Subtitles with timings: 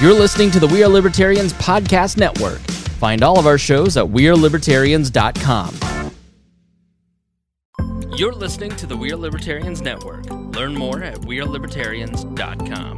[0.00, 2.60] You're listening to the We Are Libertarians Podcast Network.
[3.00, 5.74] Find all of our shows at WeareLibertarians.com.
[8.16, 10.24] You're listening to the We Are Libertarians Network.
[10.30, 12.96] Learn more at WeareLibertarians.com.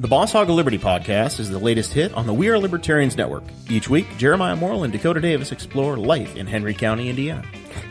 [0.00, 3.18] The Boss Hog of Liberty podcast is the latest hit on the We Are Libertarians
[3.18, 3.44] network.
[3.68, 7.44] Each week, Jeremiah Morrill and Dakota Davis explore life in Henry County, Indiana.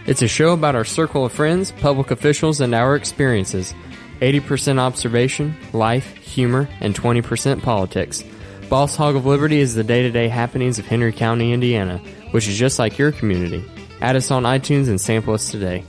[0.07, 3.75] It's a show about our circle of friends, public officials, and our experiences.
[4.23, 8.23] 80% observation, life, humor, and 20% politics.
[8.69, 11.97] Boss Hog of Liberty is the day to day happenings of Henry County, Indiana,
[12.31, 13.65] which is just like your community.
[13.99, 15.83] Add us on iTunes and sample us today.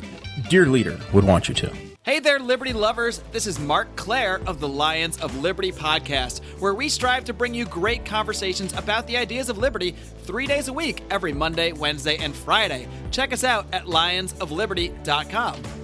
[0.51, 1.73] Dear Leader would want you to.
[2.03, 3.23] Hey there, Liberty lovers.
[3.31, 7.55] This is Marc Clair of the Lions of Liberty podcast, where we strive to bring
[7.55, 9.95] you great conversations about the ideas of liberty
[10.25, 12.89] three days a week, every Monday, Wednesday, and Friday.
[13.13, 15.84] Check us out at lionsofliberty.com.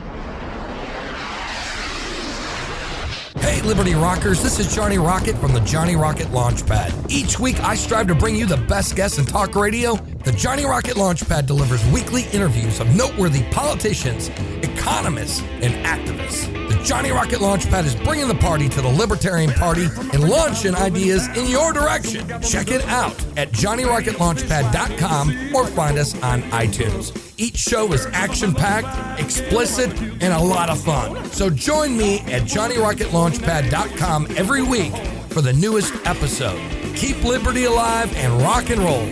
[3.37, 7.09] Hey, Liberty Rockers, this is Johnny Rocket from the Johnny Rocket Launchpad.
[7.09, 9.95] Each week, I strive to bring you the best guests in talk radio.
[9.95, 14.27] The Johnny Rocket Launchpad delivers weekly interviews of noteworthy politicians,
[14.63, 16.51] economists, and activists.
[16.69, 21.27] The Johnny Rocket Launchpad is bringing the party to the Libertarian Party and launching ideas
[21.37, 22.27] in your direction.
[22.41, 27.30] Check it out at JohnnyRocketLaunchpad.com or find us on iTunes.
[27.41, 31.25] Each show is action packed, explicit, and a lot of fun.
[31.31, 34.95] So join me at JohnnyRocketLaunchpad.com every week
[35.29, 36.61] for the newest episode.
[36.95, 39.07] Keep liberty alive and rock and roll.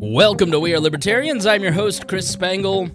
[0.00, 1.44] Welcome to We Are Libertarians.
[1.44, 2.88] I'm your host, Chris Spangle.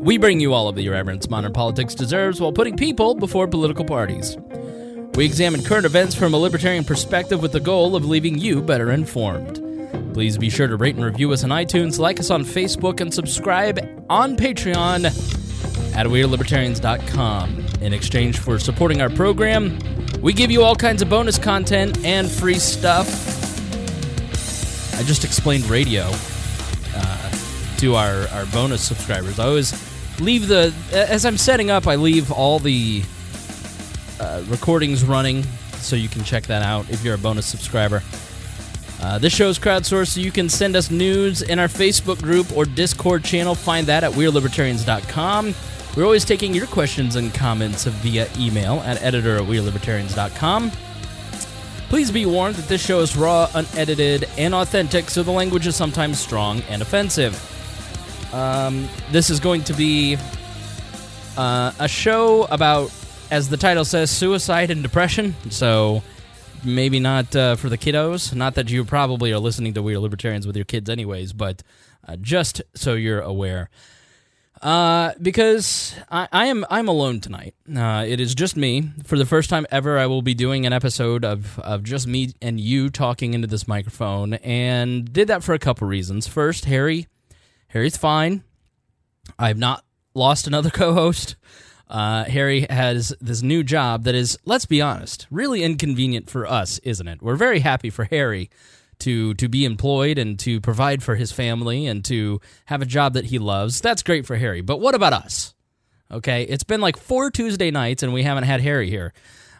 [0.00, 3.84] We bring you all of the irreverence modern politics deserves while putting people before political
[3.84, 4.36] parties.
[5.16, 8.92] We examine current events from a libertarian perspective with the goal of leaving you better
[8.92, 9.56] informed.
[10.14, 13.12] Please be sure to rate and review us on iTunes, like us on Facebook, and
[13.12, 15.06] subscribe on Patreon
[15.96, 17.66] at WeareLibertarians.com.
[17.80, 19.80] In exchange for supporting our program,
[20.20, 23.08] we give you all kinds of bonus content and free stuff.
[24.94, 26.08] I just explained radio
[26.94, 27.30] uh,
[27.78, 29.40] to our, our bonus subscribers.
[29.40, 29.87] I always
[30.20, 31.86] leave the as I'm setting up.
[31.86, 33.02] I leave all the
[34.20, 35.44] uh, recordings running,
[35.76, 38.02] so you can check that out if you're a bonus subscriber.
[39.00, 42.54] Uh, this show is crowdsourced, so you can send us news in our Facebook group
[42.56, 43.54] or Discord channel.
[43.54, 45.54] Find that at WeareLibertarians.com.
[45.96, 50.72] We're always taking your questions and comments via email at editor at WeareLibertarians.com.
[51.88, 55.74] Please be warned that this show is raw, unedited, and authentic, so the language is
[55.74, 57.34] sometimes strong and offensive.
[58.32, 60.16] Um, this is going to be
[61.36, 62.92] uh, a show about,
[63.30, 65.34] as the title says, suicide and depression.
[65.50, 66.02] So
[66.64, 68.34] maybe not uh, for the kiddos.
[68.34, 71.62] Not that you probably are listening to We Are Libertarians with your kids, anyways, but
[72.06, 73.70] uh, just so you're aware.
[74.60, 77.54] Uh, because I, I am I'm alone tonight.
[77.72, 78.90] Uh, it is just me.
[79.04, 82.34] For the first time ever, I will be doing an episode of of just me
[82.42, 86.26] and you talking into this microphone, and did that for a couple reasons.
[86.26, 87.06] First, Harry,
[87.68, 88.42] Harry's fine.
[89.38, 89.84] I've not
[90.14, 91.36] lost another co-host.
[91.88, 96.78] Uh, Harry has this new job that is, let's be honest, really inconvenient for us,
[96.80, 97.22] isn't it?
[97.22, 98.50] We're very happy for Harry
[99.00, 103.14] to to be employed and to provide for his family and to have a job
[103.14, 103.80] that he loves.
[103.80, 104.60] That's great for Harry.
[104.60, 105.54] But what about us?
[106.10, 109.12] Okay, it's been like four Tuesday nights and we haven't had Harry here.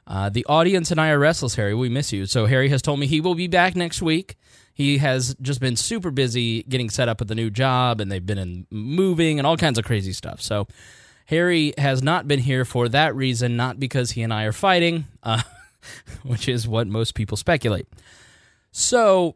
[0.07, 1.75] Uh, the audience and I are restless, Harry.
[1.75, 2.25] We miss you.
[2.27, 4.37] So Harry has told me he will be back next week.
[4.79, 8.25] He has just been super busy getting set up at the new job, and they've
[8.25, 10.41] been in moving and all kinds of crazy stuff.
[10.41, 10.69] So
[11.27, 15.07] Harry has not been here for that reason, not because he and I are fighting,
[15.25, 15.43] uh,
[16.23, 17.89] which is what most people speculate.
[18.71, 19.35] So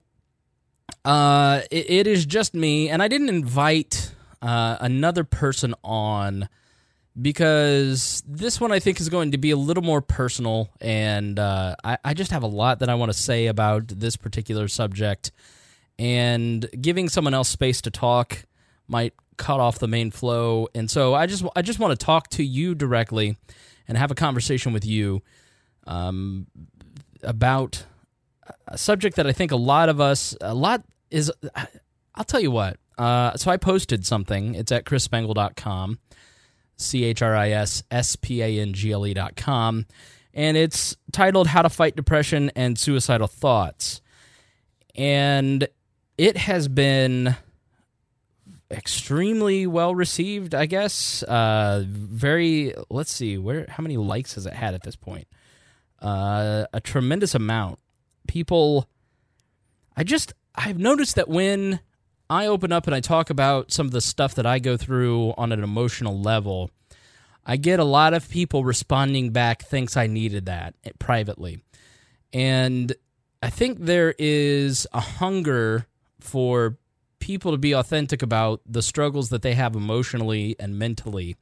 [1.05, 6.49] uh, it, it is just me, and I didn't invite uh, another person on
[7.21, 11.77] because this one I think is going to be a little more personal, and uh,
[11.85, 15.33] I, I just have a lot that I want to say about this particular subject,
[15.99, 18.45] and giving someone else space to talk
[18.89, 22.29] might cut off the main flow, and so I just I just want to talk
[22.31, 23.37] to you directly
[23.89, 25.23] and have a conversation with you
[25.87, 26.47] um,
[27.23, 27.85] about
[28.69, 31.31] a subject that I think a lot of us, a lot is,
[32.15, 32.77] I'll tell you what.
[32.99, 34.55] Uh, so I posted something.
[34.55, 35.99] It's at chrisspangle.com,
[36.83, 39.87] C H R I S S P A N G L E.com.
[40.35, 44.01] and it's titled How to Fight Depression and Suicidal Thoughts.
[44.95, 45.69] And
[46.19, 47.37] it has been
[48.71, 51.23] extremely well received, I guess.
[51.23, 55.29] Uh, very, let's see, where how many likes has it had at this point?
[56.01, 57.79] Uh, a tremendous amount.
[58.27, 58.89] People,
[59.97, 61.81] I just, I've noticed that when
[62.33, 65.35] I open up and I talk about some of the stuff that I go through
[65.37, 66.71] on an emotional level,
[67.45, 71.63] I get a lot of people responding back, thinks I needed that eh, privately.
[72.33, 72.95] And
[73.43, 75.87] I think there is a hunger
[76.21, 76.79] for
[77.19, 81.37] people to be authentic about the struggles that they have emotionally and mentally.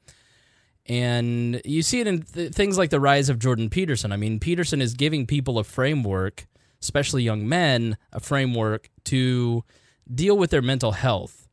[0.86, 4.10] And you see it in th- things like the rise of Jordan Peterson.
[4.10, 6.48] I mean, Peterson is giving people a framework,
[6.82, 9.62] especially young men, a framework to
[10.12, 11.48] deal with their mental health.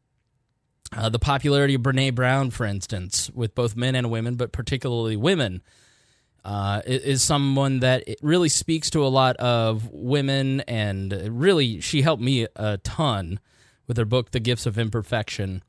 [0.95, 5.17] Uh, the popularity of Brene Brown, for instance, with both men and women, but particularly
[5.17, 5.61] women,
[6.45, 12.23] uh, is someone that really speaks to a lot of women, and really, she helped
[12.23, 13.39] me a ton
[13.85, 15.61] with her book, The Gifts of Imperfection.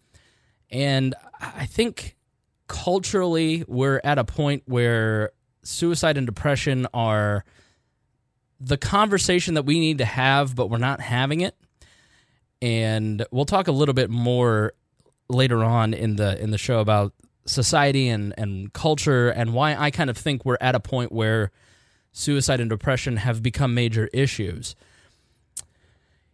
[0.70, 2.16] And I think
[2.68, 5.32] culturally, we're at a point where
[5.64, 7.44] suicide and depression are
[8.60, 11.56] the conversation that we need to have, but we're not having it.
[12.60, 14.72] And we'll talk a little bit more
[15.28, 17.12] later on in the in the show about
[17.46, 21.50] society and and culture and why I kind of think we're at a point where
[22.12, 24.74] suicide and depression have become major issues.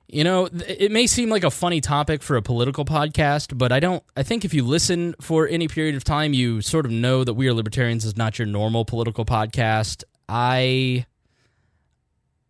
[0.06, 3.80] You know, it may seem like a funny topic for a political podcast, but I
[3.80, 7.24] don't I think if you listen for any period of time you sort of know
[7.24, 10.04] that We Are Libertarians is not your normal political podcast.
[10.28, 11.06] I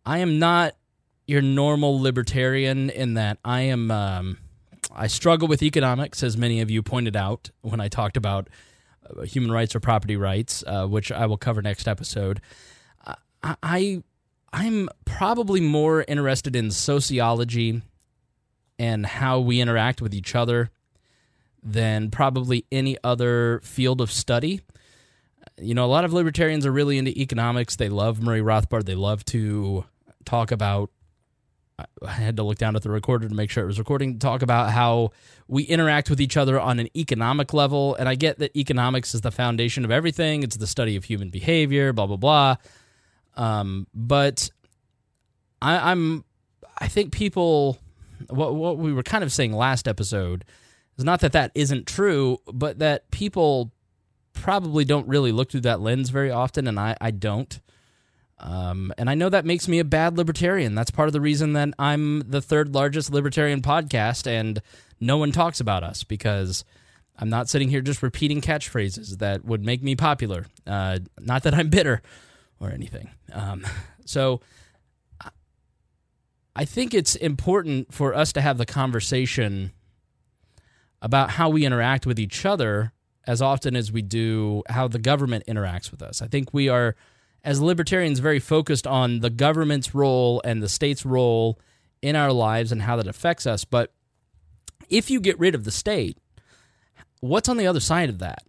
[0.04, 0.74] I am not
[1.26, 4.38] your normal libertarian in that I am um,
[4.92, 8.48] I struggle with economics, as many of you pointed out when I talked about
[9.08, 12.40] uh, human rights or property rights, uh, which I will cover next episode.
[13.42, 14.02] I, I
[14.52, 17.82] I'm probably more interested in sociology
[18.78, 20.70] and how we interact with each other
[21.62, 24.60] than probably any other field of study.
[25.60, 27.76] You know, a lot of libertarians are really into economics.
[27.76, 28.84] They love Murray Rothbard.
[28.84, 29.84] They love to
[30.24, 30.90] talk about
[31.78, 34.18] I had to look down at the recorder to make sure it was recording.
[34.20, 35.10] Talk about how
[35.48, 39.22] we interact with each other on an economic level, and I get that economics is
[39.22, 40.44] the foundation of everything.
[40.44, 42.56] It's the study of human behavior, blah blah blah.
[43.36, 44.50] Um, but
[45.60, 46.24] I, I'm,
[46.78, 47.78] I think people,
[48.28, 50.44] what what we were kind of saying last episode
[50.96, 53.72] is not that that isn't true, but that people
[54.32, 57.60] probably don't really look through that lens very often, and I I don't.
[58.38, 60.74] Um, and I know that makes me a bad libertarian.
[60.74, 64.60] That's part of the reason that I'm the third largest libertarian podcast, and
[65.00, 66.64] no one talks about us because
[67.16, 70.46] I'm not sitting here just repeating catchphrases that would make me popular.
[70.66, 72.02] Uh, not that I'm bitter
[72.58, 73.10] or anything.
[73.32, 73.64] Um,
[74.04, 74.40] so
[76.56, 79.72] I think it's important for us to have the conversation
[81.02, 82.92] about how we interact with each other
[83.26, 86.22] as often as we do how the government interacts with us.
[86.22, 86.94] I think we are
[87.44, 91.60] as libertarians very focused on the government's role and the state's role
[92.00, 93.64] in our lives and how that affects us.
[93.64, 93.92] But
[94.88, 96.16] if you get rid of the state,
[97.20, 98.42] what's on the other side of that?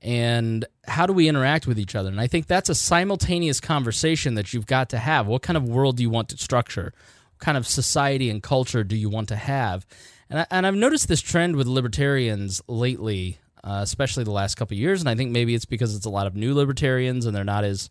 [0.00, 2.08] And how do we interact with each other?
[2.08, 5.26] And I think that's a simultaneous conversation that you've got to have.
[5.26, 6.92] What kind of world do you want to structure?
[7.34, 9.86] What kind of society and culture do you want to have?
[10.28, 14.76] And, I, and I've noticed this trend with libertarians lately uh, especially the last couple
[14.76, 15.00] years.
[15.00, 17.64] And I think maybe it's because it's a lot of new libertarians and they're not
[17.64, 17.90] as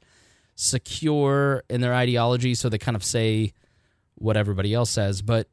[0.56, 3.54] secure in their ideology, so they kind of say
[4.16, 5.22] what everybody else says.
[5.22, 5.48] But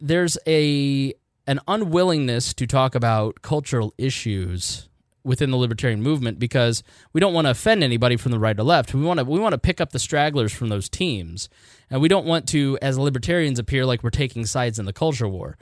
[0.00, 1.14] there's a
[1.46, 4.88] an unwillingness to talk about cultural issues
[5.24, 8.62] within the libertarian movement because we don't want to offend anybody from the right or
[8.62, 8.94] left.
[8.94, 11.48] We want to we want to pick up the stragglers from those teams,
[11.90, 15.28] and we don't want to, as libertarians, appear like we're taking sides in the culture
[15.28, 15.56] war.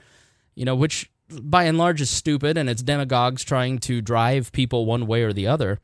[0.55, 1.09] You know, which
[1.41, 5.33] by and large is stupid and it's demagogues trying to drive people one way or
[5.33, 5.79] the other.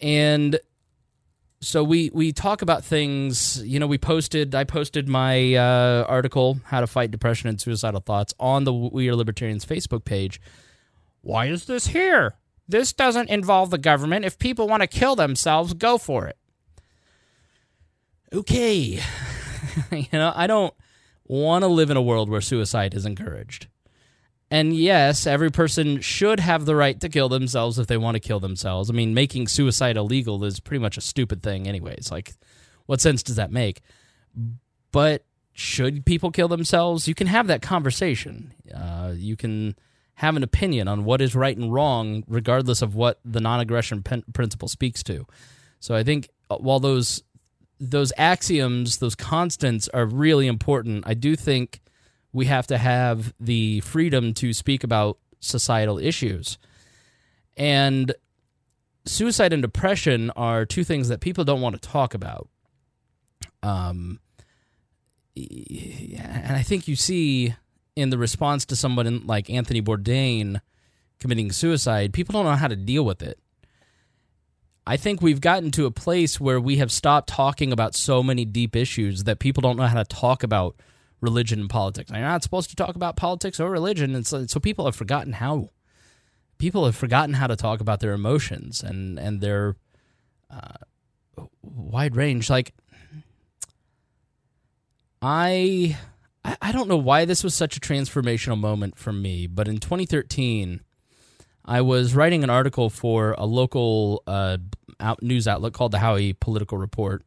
[0.00, 0.58] And
[1.60, 6.60] so we we talk about things, you know, we posted I posted my uh, article
[6.64, 10.40] how to fight depression and suicidal thoughts on the We Are Libertarians Facebook page.
[11.20, 12.34] Why is this here?
[12.68, 14.24] This doesn't involve the government.
[14.24, 16.36] If people want to kill themselves, go for it.
[18.32, 19.00] Okay.
[19.92, 20.74] you know, I don't
[21.24, 23.68] want to live in a world where suicide is encouraged.
[24.52, 28.20] And yes, every person should have the right to kill themselves if they want to
[28.20, 28.90] kill themselves.
[28.90, 32.10] I mean, making suicide illegal is pretty much a stupid thing, anyways.
[32.12, 32.34] Like,
[32.84, 33.80] what sense does that make?
[34.92, 37.08] But should people kill themselves?
[37.08, 38.52] You can have that conversation.
[38.70, 39.74] Uh, you can
[40.16, 44.24] have an opinion on what is right and wrong, regardless of what the non-aggression pen-
[44.34, 45.26] principle speaks to.
[45.80, 47.22] So I think uh, while those
[47.80, 51.80] those axioms, those constants are really important, I do think
[52.32, 56.58] we have to have the freedom to speak about societal issues.
[57.56, 58.14] And
[59.04, 62.48] suicide and depression are two things that people don't want to talk about.
[63.62, 64.20] Um,
[65.36, 67.54] and I think you see
[67.96, 70.60] in the response to someone like Anthony Bourdain
[71.20, 73.38] committing suicide, people don't know how to deal with it.
[74.86, 78.44] I think we've gotten to a place where we have stopped talking about so many
[78.44, 80.74] deep issues that people don't know how to talk about
[81.22, 82.10] religion and politics.
[82.10, 85.34] You're not supposed to talk about politics or religion, and so, so people have forgotten
[85.34, 85.70] how.
[86.58, 89.74] People have forgotten how to talk about their emotions and and their
[90.48, 92.48] uh, wide range.
[92.48, 92.72] Like
[95.20, 95.96] I
[96.44, 100.82] I don't know why this was such a transformational moment for me, but in 2013,
[101.64, 104.58] I was writing an article for a local uh,
[105.00, 107.24] out news outlet called the Howey Political Report,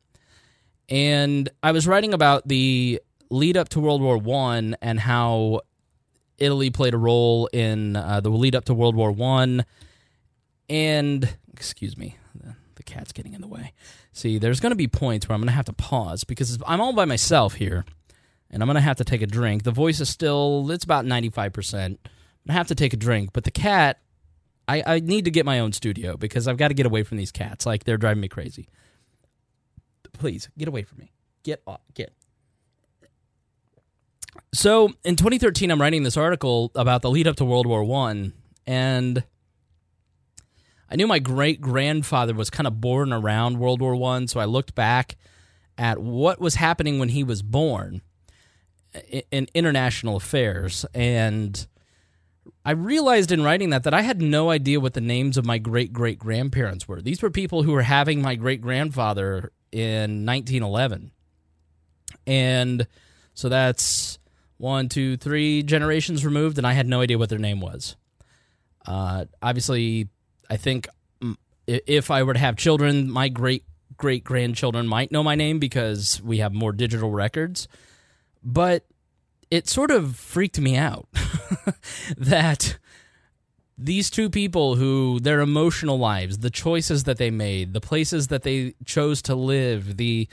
[0.87, 5.61] and I was writing about the lead up to World War One and how
[6.37, 9.65] Italy played a role in uh, the lead up to World War One,
[10.69, 13.73] and excuse me, the, the cat's getting in the way.
[14.11, 16.81] See, there's going to be points where I'm going to have to pause because I'm
[16.81, 17.85] all by myself here,
[18.49, 19.63] and I'm going to have to take a drink.
[19.63, 21.99] The voice is still it's about 95 percent.
[22.47, 23.99] I have to take a drink, but the cat,
[24.67, 27.17] I, I need to get my own studio because I've got to get away from
[27.17, 27.65] these cats.
[27.65, 28.67] Like they're driving me crazy.
[30.13, 31.11] Please get away from me.
[31.43, 31.81] Get off.
[31.93, 32.13] Get.
[34.53, 38.33] So in 2013, I'm writing this article about the lead up to World War One,
[38.65, 39.23] and
[40.89, 44.45] I knew my great grandfather was kind of born around World War One, so I
[44.45, 45.17] looked back
[45.77, 48.01] at what was happening when he was born
[49.31, 51.67] in international affairs, and
[52.63, 55.57] I realized in writing that that I had no idea what the names of my
[55.57, 57.01] great great grandparents were.
[57.01, 61.11] These were people who were having my great grandfather in 1911,
[62.25, 62.87] and
[63.33, 64.14] so that's
[64.57, 67.95] one, two, three generations removed, and I had no idea what their name was.
[68.85, 70.09] Uh, obviously,
[70.49, 70.87] I think
[71.67, 73.63] if I were to have children, my great
[73.97, 77.67] great grandchildren might know my name because we have more digital records.
[78.43, 78.85] But
[79.49, 81.07] it sort of freaked me out
[82.17, 82.77] that
[83.77, 88.43] these two people who their emotional lives, the choices that they made, the places that
[88.43, 90.27] they chose to live, the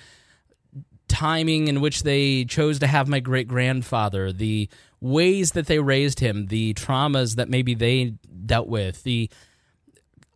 [1.13, 4.67] timing in which they chose to have my great grandfather, the
[4.99, 8.15] ways that they raised him, the traumas that maybe they
[8.47, 9.29] dealt with, the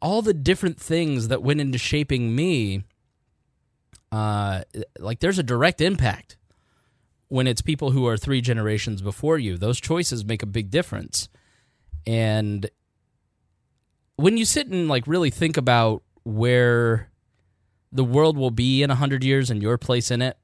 [0.02, 2.83] all the different things that went into shaping me
[4.12, 4.62] uh
[4.99, 6.37] like there's a direct impact
[7.28, 9.56] when it's people who are three generations before you.
[9.56, 11.28] Those choices make a big difference.
[12.06, 12.71] And
[14.16, 17.11] when you sit and like really think about where
[17.90, 20.37] the world will be in 100 years and your place in it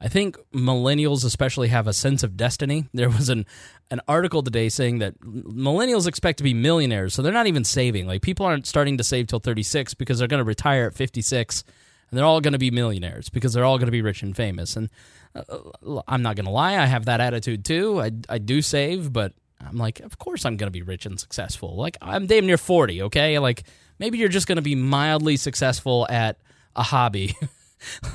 [0.00, 2.88] I think millennials especially have a sense of destiny.
[2.94, 3.46] There was an
[3.90, 8.06] an article today saying that millennials expect to be millionaires, so they're not even saving.
[8.06, 11.64] Like people aren't starting to save till 36 because they're going to retire at 56
[12.10, 14.36] and they're all going to be millionaires because they're all going to be rich and
[14.36, 14.76] famous.
[14.76, 14.90] And
[15.34, 18.00] uh, I'm not going to lie, I have that attitude too.
[18.00, 21.18] I I do save, but I'm like, of course I'm going to be rich and
[21.18, 21.76] successful.
[21.76, 23.38] Like I'm damn near 40, okay?
[23.38, 23.64] Like
[23.98, 26.38] maybe you're just going to be mildly successful at
[26.74, 27.36] a hobby.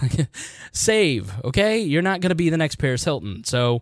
[0.72, 1.80] Save, okay?
[1.80, 3.44] You're not going to be the next Paris Hilton.
[3.44, 3.82] So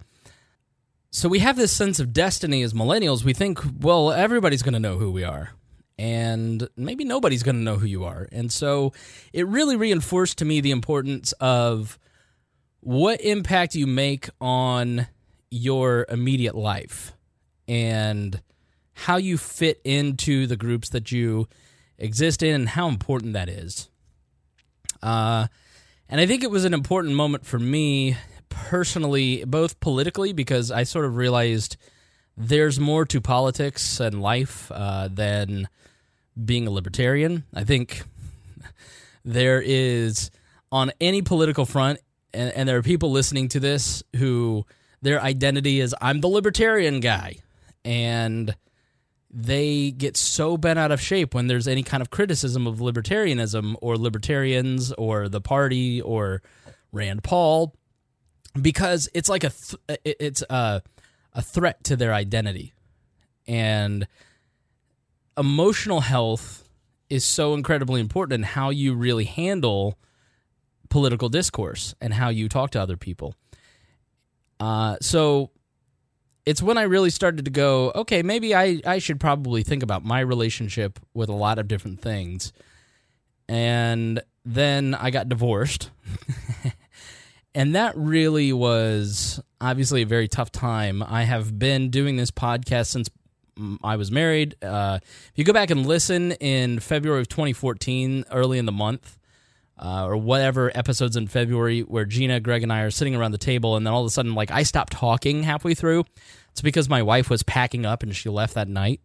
[1.16, 3.24] so we have this sense of destiny as millennials.
[3.24, 5.52] We think, well, everybody's going to know who we are.
[6.00, 8.28] And maybe nobody's going to know who you are.
[8.32, 8.94] And so
[9.32, 12.00] it really reinforced to me the importance of
[12.80, 15.06] what impact you make on
[15.52, 17.14] your immediate life
[17.68, 18.42] and
[18.94, 21.48] how you fit into the groups that you
[22.00, 23.88] exist in and how important that is.
[25.04, 25.46] Uh,
[26.14, 28.16] and I think it was an important moment for me
[28.50, 31.76] personally, both politically, because I sort of realized
[32.38, 35.68] there's more to politics and life uh, than
[36.46, 37.46] being a libertarian.
[37.52, 38.04] I think
[39.26, 40.30] there is,
[40.72, 41.98] on any political front,
[42.32, 44.68] and, and there are people listening to this who
[45.02, 47.38] their identity is I'm the libertarian guy.
[47.84, 48.54] And
[49.34, 53.76] they get so bent out of shape when there's any kind of criticism of libertarianism
[53.82, 56.44] or libertarians or the party or
[56.92, 57.74] Rand Paul
[58.62, 60.84] because it's like a th- it's a
[61.34, 62.74] a threat to their identity
[63.48, 64.08] and
[65.36, 66.70] emotional health
[67.10, 69.98] is so incredibly important in how you really handle
[70.90, 73.36] political discourse and how you talk to other people.
[74.60, 75.50] Uh, so
[76.46, 80.04] it's when I really started to go, okay, maybe I, I should probably think about
[80.04, 82.52] my relationship with a lot of different things.
[83.48, 85.90] And then I got divorced.
[87.56, 91.02] and that really was obviously a very tough time.
[91.02, 93.10] I have been doing this podcast since
[93.84, 94.56] I was married.
[94.62, 99.18] Uh, if you go back and listen in February of 2014, early in the month,
[99.84, 103.38] uh, or whatever episodes in February where Gina, Greg, and I are sitting around the
[103.38, 106.06] table, and then all of a sudden, like I stopped talking halfway through.
[106.52, 109.02] It's because my wife was packing up and she left that night.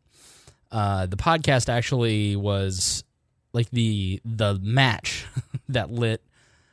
[0.70, 3.02] Uh, the podcast actually was
[3.52, 5.26] like the the match
[5.68, 6.22] that lit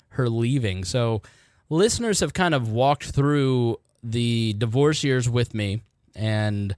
[0.10, 0.84] her leaving.
[0.84, 1.24] So
[1.70, 5.82] listeners have kind of walked through the divorce years with me,
[6.16, 6.76] and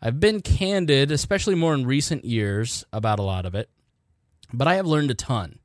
[0.00, 3.68] I've been candid, especially more in recent years, about a lot of it.
[4.50, 5.59] But I have learned a ton.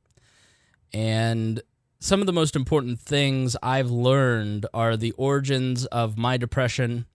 [0.92, 1.60] And
[1.98, 7.06] some of the most important things I've learned are the origins of my depression,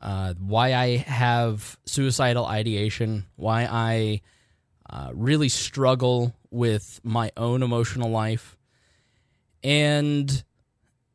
[0.00, 4.20] uh, why I have suicidal ideation, why I
[4.88, 8.56] uh, really struggle with my own emotional life.
[9.62, 10.44] And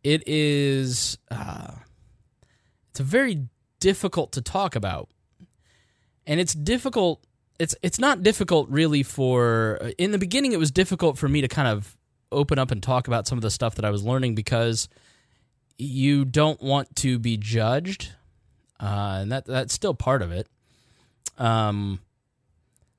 [0.04, 1.72] it is, uh,
[2.90, 3.48] it's very
[3.80, 5.10] difficult to talk about.
[6.28, 7.26] And it's difficult
[7.62, 11.48] it's it's not difficult really for in the beginning it was difficult for me to
[11.48, 11.96] kind of
[12.32, 14.90] open up and talk about some of the stuff that I was learning because
[15.78, 18.12] you don't want to be judged,
[18.80, 20.48] uh, and that that's still part of it.
[21.38, 22.00] Um,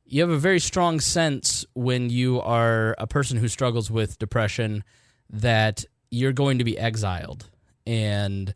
[0.04, 4.84] you have a very strong sense when you are a person who struggles with depression
[5.30, 7.48] that you're going to be exiled
[7.86, 8.54] and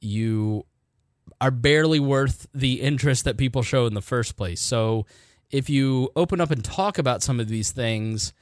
[0.00, 0.66] you
[1.44, 4.62] are barely worth the interest that people show in the first place.
[4.62, 5.04] So
[5.50, 8.32] if you open up and talk about some of these things,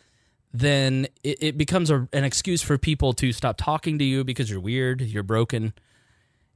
[0.52, 4.48] then it, it becomes a, an excuse for people to stop talking to you because
[4.48, 5.72] you're weird, you're broken.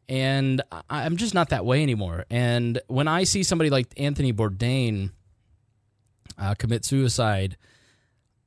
[0.09, 2.27] And I'm just not that way anymore.
[2.31, 5.11] And when I see somebody like Anthony Bourdain
[6.39, 7.57] uh, commit suicide,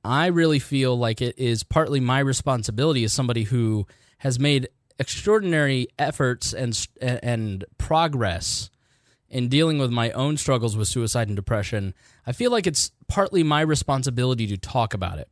[0.06, 3.88] I really feel like it is partly my responsibility as somebody who
[4.20, 8.70] has made extraordinary efforts and and progress
[9.30, 11.94] in dealing with my own struggles with suicide and depression.
[12.26, 15.30] I feel like it's partly my responsibility to talk about it.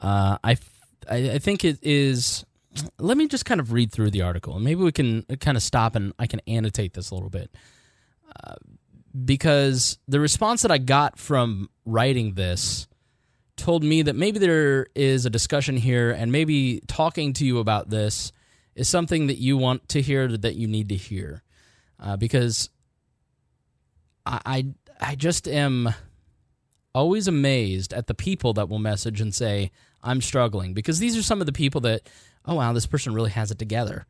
[0.00, 0.56] Uh, I,
[1.08, 2.44] I think it is.
[2.98, 5.62] Let me just kind of read through the article, and maybe we can kind of
[5.62, 7.54] stop and I can annotate this a little bit.
[8.44, 8.54] Uh,
[9.24, 12.88] because the response that I got from writing this
[13.56, 17.90] told me that maybe there is a discussion here, and maybe talking to you about
[17.90, 18.32] this
[18.74, 21.42] is something that you want to hear that you need to hear.
[22.00, 22.70] Uh, because
[24.26, 24.66] I, I,
[25.00, 25.94] I just am
[26.94, 29.70] always amazed at the people that will message and say,
[30.02, 30.74] I'm struggling.
[30.74, 32.08] Because these are some of the people that,
[32.44, 34.06] oh wow, this person really has it together.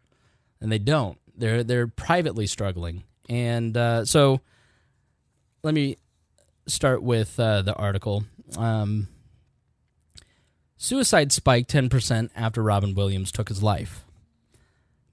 [0.61, 1.19] And they don't.
[1.37, 3.05] They're they're privately struggling.
[3.29, 4.41] And uh, so
[5.63, 5.97] let me
[6.67, 8.25] start with uh, the article.
[8.57, 9.09] Um,
[10.77, 14.05] suicide spiked 10% after Robin Williams took his life.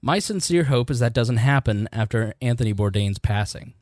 [0.02, 3.74] My sincere hope is that doesn't happen after Anthony Bourdain's passing.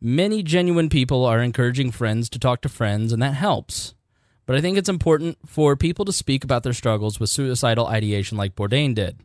[0.00, 3.94] Many genuine people are encouraging friends to talk to friends, and that helps.
[4.46, 8.38] But I think it's important for people to speak about their struggles with suicidal ideation
[8.38, 9.18] like Bourdain did.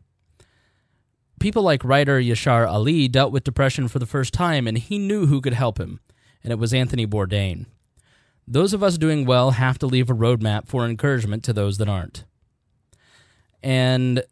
[1.38, 5.26] People like writer Yashar Ali dealt with depression for the first time, and he knew
[5.26, 6.00] who could help him,
[6.42, 7.66] and it was Anthony Bourdain.
[8.48, 11.88] Those of us doing well have to leave a roadmap for encouragement to those that
[11.88, 12.24] aren't.
[13.62, 14.24] And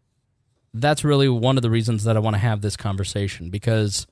[0.75, 4.07] that's really one of the reasons that I want to have this conversation because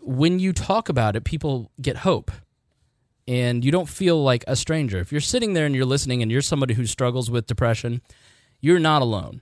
[0.00, 2.30] when you talk about it, people get hope
[3.26, 4.98] and you don't feel like a stranger.
[4.98, 8.02] If you're sitting there and you're listening and you're somebody who struggles with depression,
[8.60, 9.40] you're not alone.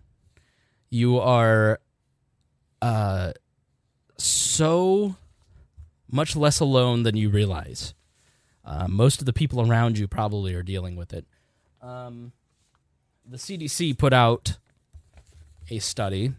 [0.88, 1.81] You are
[2.81, 3.33] uh,
[4.17, 5.17] so
[6.11, 7.95] much less alone than you realize.
[8.64, 11.27] Uh, most of the people around you probably are dealing with it.
[11.83, 12.33] Um,
[13.26, 14.58] the CDC put out
[15.70, 16.32] a study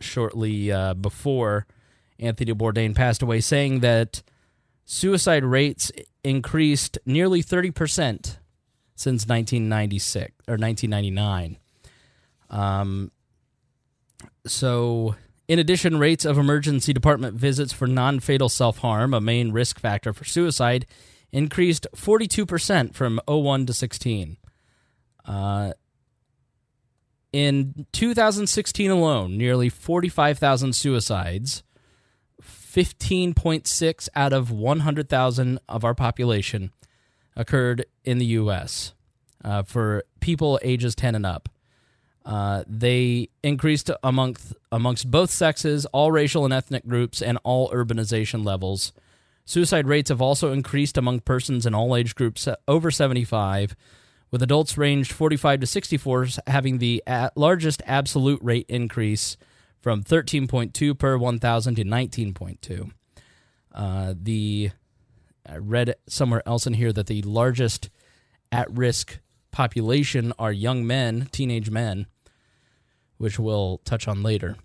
[0.00, 1.66] shortly uh, before
[2.18, 4.22] Anthony Bourdain passed away, saying that
[4.84, 5.90] suicide rates
[6.22, 8.38] increased nearly 30%
[8.94, 11.58] since 1996 or 1999.
[12.50, 13.10] Um,
[14.46, 15.16] so,
[15.48, 19.80] in addition, rates of emergency department visits for non fatal self harm, a main risk
[19.80, 20.86] factor for suicide,
[21.32, 24.36] increased 42% from 01 to 16.
[25.24, 25.72] Uh,
[27.34, 31.64] in 2016 alone, nearly 45,000 suicides
[32.40, 36.70] 15.6 out of 100,000 of our population
[37.34, 38.94] occurred in the U.S.
[39.44, 41.48] Uh, for people ages 10 and up.
[42.24, 48.44] Uh, they increased amongst amongst both sexes, all racial and ethnic groups, and all urbanization
[48.44, 48.92] levels.
[49.44, 53.74] Suicide rates have also increased among persons in all age groups over 75,
[54.30, 57.02] with adults ranged 45 to 64 having the
[57.36, 59.36] largest absolute rate increase
[59.80, 62.90] from 13.2 per 1,000 to 19.2.
[63.74, 64.70] Uh, the
[65.46, 67.90] I read somewhere else in here that the largest
[68.50, 69.18] at risk
[69.50, 72.06] population are young men, teenage men,
[73.18, 74.56] which we'll touch on later.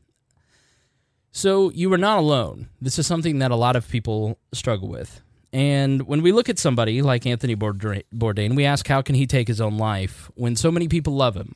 [1.31, 2.69] So you are not alone.
[2.81, 5.21] This is something that a lot of people struggle with.
[5.51, 9.47] And when we look at somebody like Anthony Bourdain, we ask how can he take
[9.47, 11.55] his own life when so many people love him?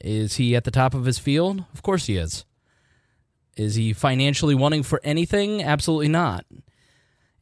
[0.00, 1.64] Is he at the top of his field?
[1.74, 2.44] Of course he is.
[3.56, 5.62] Is he financially wanting for anything?
[5.62, 6.46] Absolutely not.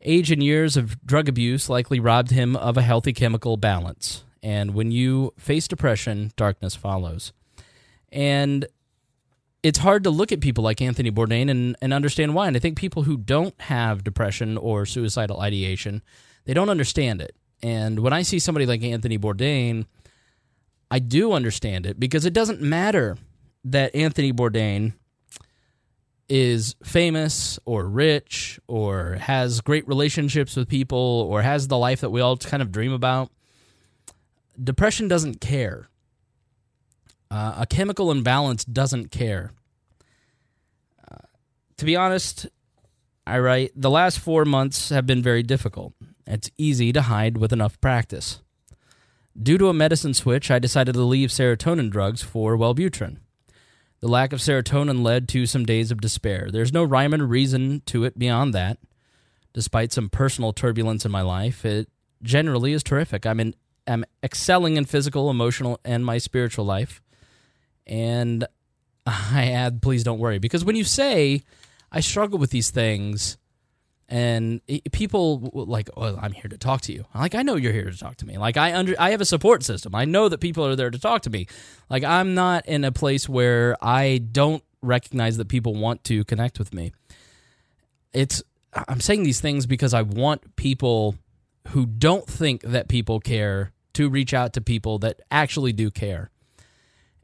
[0.02, 4.24] Age and years of drug abuse likely robbed him of a healthy chemical balance.
[4.42, 7.32] And when you face depression, darkness follows.
[8.10, 8.66] And
[9.62, 12.46] it's hard to look at people like Anthony Bourdain and, and understand why.
[12.46, 16.02] And I think people who don't have depression or suicidal ideation,
[16.44, 17.34] they don't understand it.
[17.62, 19.86] And when I see somebody like Anthony Bourdain,
[20.90, 23.18] I do understand it because it doesn't matter
[23.64, 24.94] that Anthony Bourdain
[26.28, 32.10] is famous or rich or has great relationships with people or has the life that
[32.10, 33.30] we all kind of dream about.
[34.62, 35.89] Depression doesn't care.
[37.30, 39.52] Uh, a chemical imbalance doesn't care.
[41.10, 41.26] Uh,
[41.76, 42.48] to be honest,
[43.26, 45.94] I write, the last four months have been very difficult.
[46.26, 48.40] It's easy to hide with enough practice.
[49.40, 53.18] Due to a medicine switch, I decided to leave serotonin drugs for Wellbutrin.
[54.00, 56.48] The lack of serotonin led to some days of despair.
[56.50, 58.78] There's no rhyme or reason to it beyond that.
[59.52, 61.88] Despite some personal turbulence in my life, it
[62.22, 63.26] generally is terrific.
[63.26, 63.54] I'm in,
[63.86, 67.00] I'm excelling in physical, emotional, and my spiritual life.
[67.86, 68.46] And
[69.06, 70.38] I add, please don't worry.
[70.38, 71.42] Because when you say,
[71.90, 73.36] I struggle with these things,
[74.10, 77.04] and people like, oh, I'm here to talk to you.
[77.14, 78.38] Like, I know you're here to talk to me.
[78.38, 79.94] Like, I under, I have a support system.
[79.94, 81.46] I know that people are there to talk to me.
[81.88, 86.58] Like, I'm not in a place where I don't recognize that people want to connect
[86.58, 86.92] with me.
[88.12, 88.42] It's,
[88.88, 91.14] I'm saying these things because I want people
[91.68, 96.30] who don't think that people care to reach out to people that actually do care.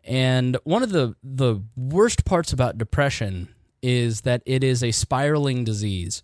[0.07, 3.49] And one of the the worst parts about depression
[3.83, 6.23] is that it is a spiraling disease.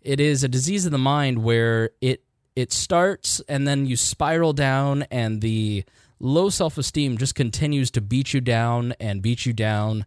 [0.00, 2.24] It is a disease of the mind where it
[2.56, 5.84] it starts and then you spiral down and the
[6.18, 10.04] low self-esteem just continues to beat you down and beat you down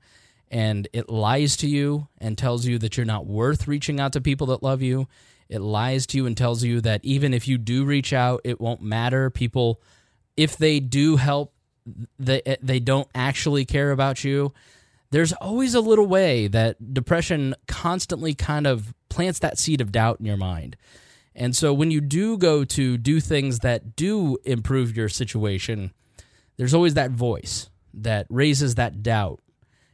[0.49, 4.19] and it lies to you and tells you that you're not worth reaching out to
[4.19, 5.07] people that love you.
[5.47, 8.59] It lies to you and tells you that even if you do reach out, it
[8.59, 9.29] won't matter.
[9.29, 9.79] People
[10.35, 11.53] if they do help,
[12.19, 14.53] they they don't actually care about you.
[15.11, 20.19] There's always a little way that depression constantly kind of plants that seed of doubt
[20.19, 20.77] in your mind.
[21.35, 25.91] And so when you do go to do things that do improve your situation,
[26.57, 29.41] there's always that voice that raises that doubt.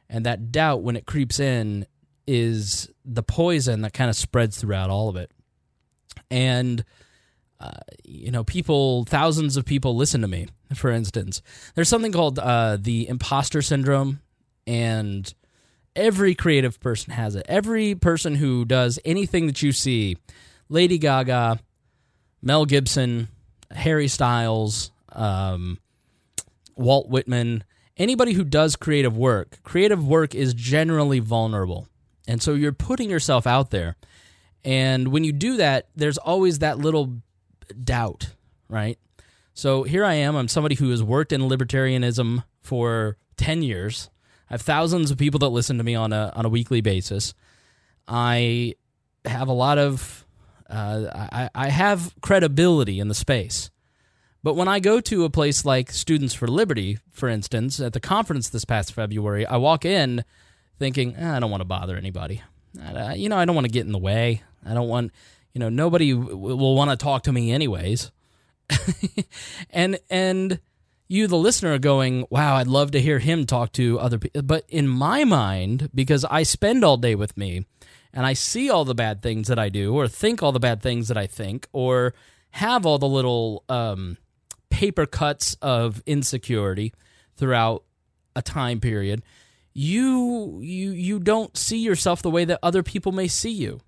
[0.09, 1.85] And that doubt, when it creeps in,
[2.27, 5.31] is the poison that kind of spreads throughout all of it.
[6.29, 6.83] And
[7.59, 7.71] uh,
[8.03, 11.41] you know, people, thousands of people listen to me, for instance.
[11.75, 14.21] There's something called uh, the imposter syndrome,
[14.65, 15.33] and
[15.95, 17.45] every creative person has it.
[17.49, 20.17] Every person who does anything that you see,
[20.69, 21.59] Lady Gaga,
[22.41, 23.27] Mel Gibson,
[23.71, 25.79] Harry Styles, um,
[26.75, 27.63] Walt Whitman,
[27.97, 31.87] anybody who does creative work, creative work is generally vulnerable.
[32.27, 33.95] And so you're putting yourself out there.
[34.63, 37.21] And when you do that, there's always that little
[37.83, 38.33] doubt,
[38.69, 38.99] right?
[39.57, 40.35] So here I am.
[40.35, 44.11] I'm somebody who has worked in libertarianism for 10 years.
[44.51, 47.33] I have thousands of people that listen to me on a on a weekly basis.
[48.07, 48.75] I
[49.25, 50.27] have a lot of
[50.69, 53.71] uh, I, I have credibility in the space.
[54.43, 57.99] But when I go to a place like Students for Liberty, for instance, at the
[57.99, 60.23] conference this past February, I walk in
[60.77, 62.43] thinking, eh, I don't want to bother anybody.
[63.15, 64.43] You know, I don't want to get in the way.
[64.63, 65.11] I don't want
[65.55, 68.11] you know nobody will want to talk to me anyways
[69.69, 70.59] and and
[71.07, 74.41] you the listener are going wow i'd love to hear him talk to other people
[74.41, 77.65] but in my mind because i spend all day with me
[78.13, 80.81] and i see all the bad things that i do or think all the bad
[80.81, 82.13] things that i think or
[82.51, 84.17] have all the little um,
[84.69, 86.93] paper cuts of insecurity
[87.35, 87.83] throughout
[88.35, 89.21] a time period
[89.73, 93.79] you you you don't see yourself the way that other people may see you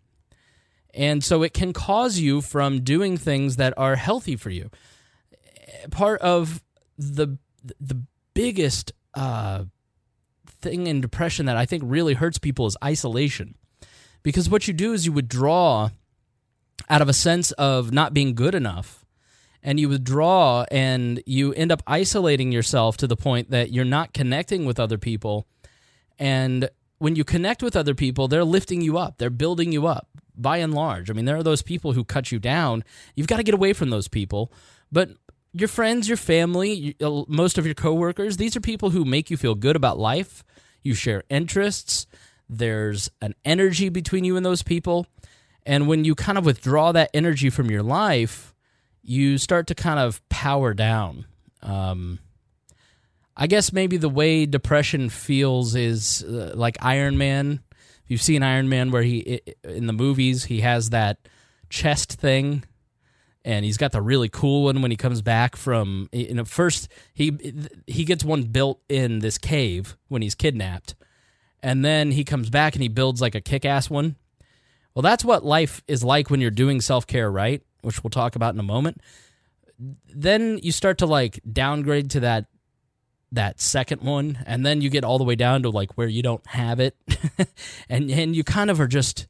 [0.94, 4.70] and so it can cause you from doing things that are healthy for you.
[5.92, 6.64] Part of
[6.98, 7.38] the
[7.80, 8.02] the
[8.34, 9.66] biggest uh,
[10.62, 13.56] thing in depression that I think really hurts people is isolation.
[14.24, 15.90] Because what you do is you withdraw
[16.90, 19.06] out of a sense of not being good enough.
[19.62, 24.14] And you withdraw and you end up isolating yourself to the point that you're not
[24.14, 25.46] connecting with other people.
[26.18, 30.08] And when you connect with other people, they're lifting you up, they're building you up
[30.42, 31.10] by and large.
[31.10, 32.84] I mean, there are those people who cut you down.
[33.16, 34.52] You've got to get away from those people.
[34.92, 35.12] But
[35.54, 39.38] your friends, your family, uh, most of your coworkers, these are people who make you
[39.38, 40.44] feel good about life.
[40.84, 42.08] You share interests.
[42.48, 45.06] There's an energy between you and those people.
[45.66, 48.56] And when you kind of withdraw that energy from your life,
[49.04, 51.26] you start to kind of power down.
[51.62, 52.20] Um,
[53.36, 57.62] I guess maybe the way depression feels is uh, like Iron Man.
[58.10, 61.30] You've seen Iron Man, where he in the movies he has that
[61.70, 62.64] chest thing
[63.46, 66.90] and he's got the really cool one when he comes back from you know first
[67.14, 67.32] he
[67.88, 70.96] he gets one built in this cave when he's kidnapped
[71.62, 74.16] and then he comes back and he builds like a kick-ass one.
[74.96, 77.62] Well that's what life is like when you're doing self-care right?
[77.82, 79.02] Which we'll talk about in a moment.
[80.14, 82.46] Then you start to like downgrade to that
[83.32, 86.24] that second one and then you get all the way down to like where you
[86.24, 86.96] don't have it
[87.90, 89.28] and and you kind of are just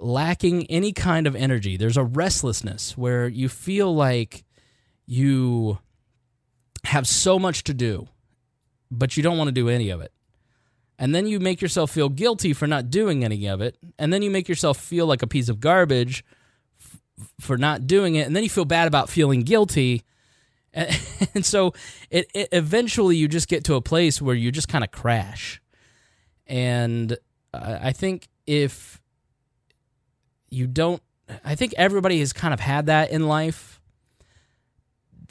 [0.00, 1.76] lacking any kind of energy.
[1.76, 4.44] There's a restlessness where you feel like
[5.06, 5.78] you
[6.84, 8.08] have so much to do,
[8.90, 10.12] but you don't want to do any of it.
[10.98, 13.76] And then you make yourself feel guilty for not doing any of it.
[13.98, 16.24] And then you make yourself feel like a piece of garbage
[16.78, 17.00] f-
[17.40, 18.26] for not doing it.
[18.26, 20.02] And then you feel bad about feeling guilty.
[20.72, 21.00] And,
[21.34, 21.74] and so
[22.10, 25.60] it, it eventually you just get to a place where you just kind of crash.
[26.46, 27.16] And
[27.52, 29.00] I think if
[30.50, 31.02] you don't
[31.44, 33.80] I think everybody has kind of had that in life.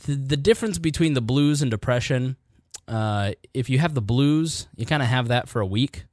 [0.06, 2.38] The, the difference between the blues and depression,
[2.88, 6.06] uh, if you have the blues, you kind of have that for a week,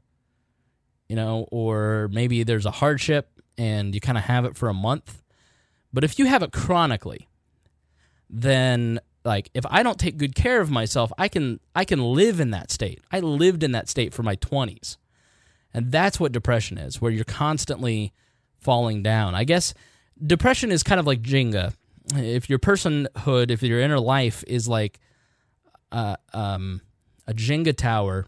[1.09, 4.75] you know, or maybe there's a hardship and you kind of have it for a
[4.75, 5.23] month.
[5.93, 7.29] But if you have it chronically,
[8.29, 12.41] then like if I don't take good care of myself, I can I can live
[12.41, 13.01] in that state.
[13.11, 14.97] I lived in that state for my 20s.
[15.75, 18.15] And that's what depression is, where you're constantly
[18.59, 19.35] falling down.
[19.35, 19.75] I guess
[20.25, 21.75] depression is kind of like Jenga.
[22.15, 25.01] If your personhood, if your inner life is like
[25.93, 26.81] uh, um,
[27.27, 28.27] a Jenga tower,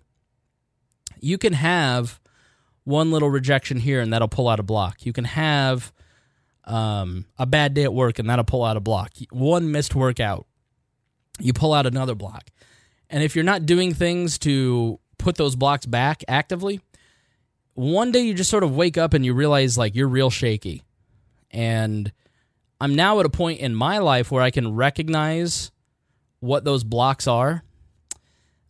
[1.21, 2.21] you can have
[2.85, 5.07] one little rejection here and that'll pull out a block.
[5.07, 5.93] You can have
[6.65, 9.13] um, a bad day at work and that'll pull out a block.
[9.31, 10.47] One missed workout,
[11.41, 12.51] you pull out another block.
[13.11, 16.81] And if you're not doing things to put those blocks back actively,
[17.75, 20.83] one day you just sort of wake up and you realize like you're real shaky.
[21.51, 22.13] And
[22.81, 25.71] I'm now at a point in my life where I can recognize
[26.41, 27.63] what those blocks are.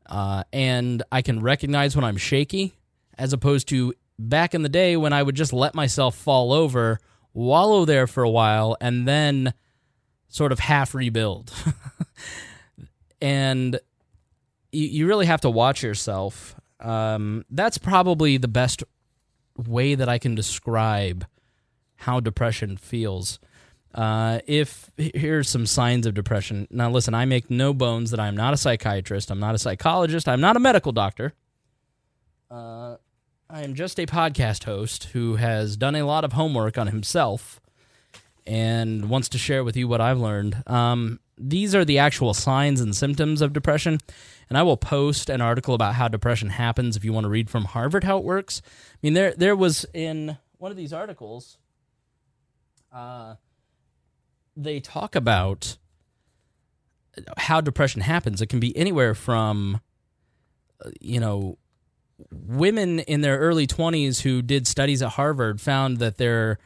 [0.07, 2.75] Uh, and I can recognize when I'm shaky,
[3.19, 6.99] as opposed to back in the day when I would just let myself fall over,
[7.35, 9.53] wallow there for a while, and then
[10.29, 11.53] sort of half rebuild.
[13.21, 13.79] and
[14.73, 16.55] you, you really have to watch yourself.
[16.81, 18.83] Um, that's probably the best
[19.57, 21.27] way that I can describe
[21.97, 23.39] how depression feels.
[23.95, 26.69] Uh, if here's some signs of depression.
[26.71, 29.31] Now, listen, I make no bones that I'm not a psychiatrist.
[29.31, 30.29] I'm not a psychologist.
[30.29, 31.35] I'm not a medical doctor.
[32.51, 32.97] Uh,
[33.51, 37.61] I am just a podcast host who has done a lot of homework on himself
[38.49, 40.63] and wants to share with you what I've learned.
[40.67, 43.99] Um, these are the actual signs and symptoms of depression.
[44.49, 47.51] And I will post an article about how depression happens if you want to read
[47.51, 48.63] from Harvard how it works.
[48.65, 51.59] I mean, there there was in one of these articles,
[52.91, 53.35] uh,
[54.57, 55.77] they talk about
[57.37, 58.41] how depression happens.
[58.41, 59.83] It can be anywhere from,
[60.83, 61.59] uh, you know,
[62.33, 66.65] women in their early 20s who did studies at Harvard found that their uh,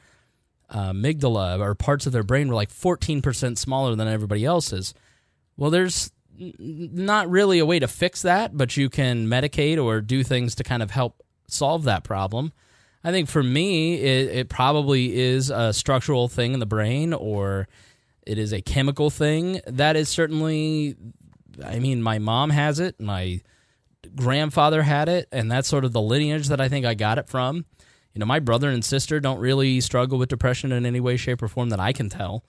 [0.72, 4.94] Uh, amygdala or parts of their brain were like 14% smaller than everybody else's.
[5.56, 10.24] Well, there's not really a way to fix that, but you can medicate or do
[10.24, 12.52] things to kind of help solve that problem.
[13.04, 17.68] I think for me, it, it probably is a structural thing in the brain or
[18.26, 19.61] it is a chemical thing.
[19.66, 20.96] That is certainly,
[21.64, 23.40] I mean, my mom has it, my
[24.14, 27.28] grandfather had it, and that's sort of the lineage that I think I got it
[27.28, 27.64] from.
[28.14, 31.42] You know, my brother and sister don't really struggle with depression in any way, shape,
[31.42, 32.44] or form that I can tell,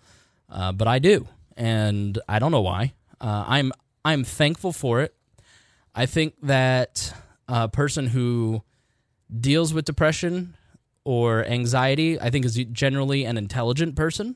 [0.49, 2.93] uh, but I do, and I don't know why.
[3.21, 3.71] Uh, I'm
[4.03, 5.15] I'm thankful for it.
[5.95, 7.13] I think that
[7.47, 8.63] a person who
[9.39, 10.55] deals with depression
[11.05, 14.35] or anxiety, I think, is generally an intelligent person,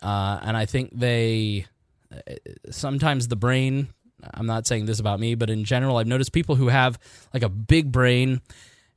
[0.00, 1.66] uh, and I think they
[2.70, 3.88] sometimes the brain
[4.34, 6.98] I'm not saying this about me, but in general, I've noticed people who have
[7.34, 8.40] like a big brain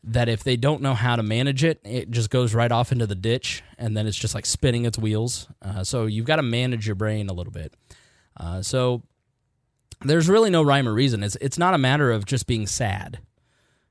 [0.07, 3.07] that if they don't know how to manage it, it just goes right off into
[3.07, 5.47] the ditch and then it's just like spinning its wheels.
[5.63, 7.73] Uh, so you've got to manage your brain a little bit.
[8.37, 9.01] Uh, so
[10.01, 11.23] there's really no rhyme or reason.
[11.23, 13.19] It's, it's not a matter of just being sad.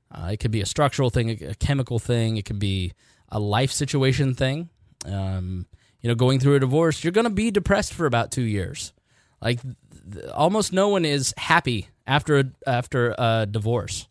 [0.09, 2.93] Uh, it could be a structural thing, a, chemical thing, it could be
[3.27, 4.69] a life situation thing.
[5.05, 5.65] Um,
[5.99, 8.93] you know, going through a divorce, you're going to be depressed for about two years.
[9.41, 14.07] Like th- almost no one is happy after a, after a divorce.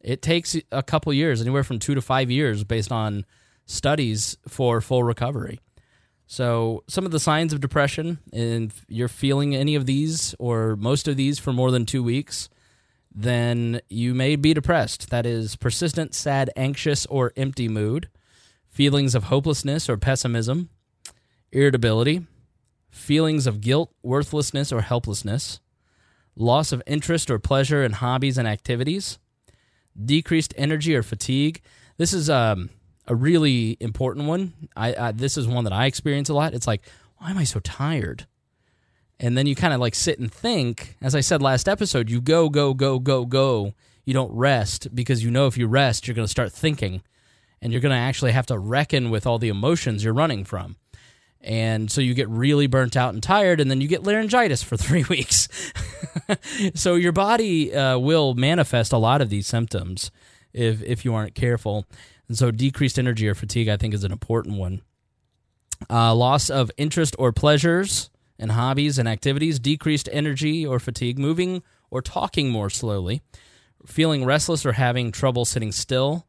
[0.00, 3.24] It takes a couple years, anywhere from two to five years, based on
[3.66, 5.60] studies for full recovery.
[6.26, 10.74] So, some of the signs of depression, and if you're feeling any of these or
[10.76, 12.48] most of these for more than two weeks,
[13.14, 15.10] then you may be depressed.
[15.10, 18.08] That is persistent, sad, anxious, or empty mood,
[18.68, 20.70] feelings of hopelessness or pessimism,
[21.52, 22.26] irritability,
[22.90, 25.60] feelings of guilt, worthlessness, or helplessness,
[26.34, 29.18] loss of interest or pleasure in hobbies and activities,
[30.02, 31.60] decreased energy or fatigue.
[31.96, 32.70] This is um,
[33.06, 34.52] a really important one.
[34.76, 36.54] I, I this is one that I experience a lot.
[36.54, 36.82] It's like,
[37.18, 38.26] why am I so tired?
[39.20, 40.96] And then you kind of like sit and think.
[41.00, 43.74] As I said last episode, you go, go, go, go, go.
[44.04, 47.02] You don't rest because you know if you rest, you're going to start thinking,
[47.62, 50.76] and you're going to actually have to reckon with all the emotions you're running from.
[51.44, 54.76] And so you get really burnt out and tired, and then you get laryngitis for
[54.78, 55.48] three weeks.
[56.74, 60.10] so your body uh, will manifest a lot of these symptoms
[60.52, 61.86] if if you aren't careful.
[62.28, 64.80] And so decreased energy or fatigue, I think, is an important one.
[65.90, 71.62] Uh, loss of interest or pleasures and hobbies and activities, decreased energy or fatigue, moving
[71.90, 73.20] or talking more slowly,
[73.86, 76.26] feeling restless or having trouble sitting still,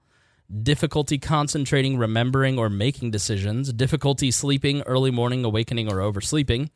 [0.61, 6.69] difficulty concentrating, remembering, or making decisions, difficulty sleeping, early morning awakening or oversleeping,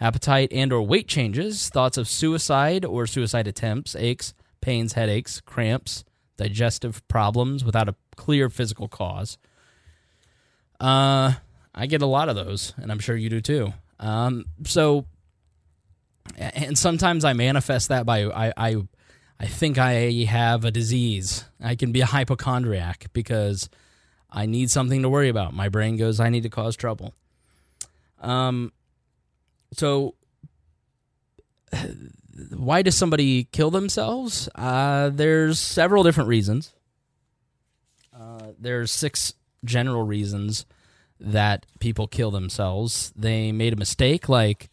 [0.00, 6.04] appetite and or weight changes, thoughts of suicide or suicide attempts, aches, pains, headaches, cramps,
[6.36, 9.38] digestive problems without a clear physical cause.
[10.80, 11.34] Uh,
[11.74, 13.72] I get a lot of those, and I'm sure you do too.
[13.98, 15.06] Um, so,
[16.36, 18.76] and sometimes I manifest that by I, I
[19.38, 21.44] I think I have a disease.
[21.60, 23.68] I can be a hypochondriac because
[24.30, 25.54] I need something to worry about.
[25.54, 27.14] My brain goes, I need to cause trouble.
[28.20, 28.72] Um,
[29.72, 30.14] so
[32.50, 34.48] why does somebody kill themselves?
[34.54, 36.72] Uh, there's several different reasons.
[38.16, 40.66] Uh, there's six general reasons
[41.20, 43.12] that people kill themselves.
[43.16, 44.70] They made a mistake, like,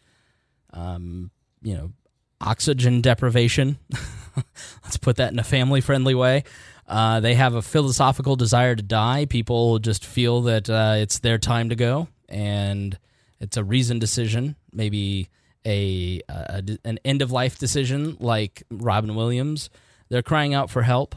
[0.72, 1.30] um,
[1.62, 1.92] you know,
[2.40, 3.78] oxygen deprivation.
[4.84, 6.44] Let's put that in a family friendly way.
[6.86, 9.26] Uh, they have a philosophical desire to die.
[9.26, 12.98] People just feel that uh, it's their time to go, and
[13.40, 14.56] it's a reasoned decision.
[14.72, 15.28] Maybe
[15.64, 19.70] a, a an end of life decision, like Robin Williams.
[20.08, 21.14] They're crying out for help.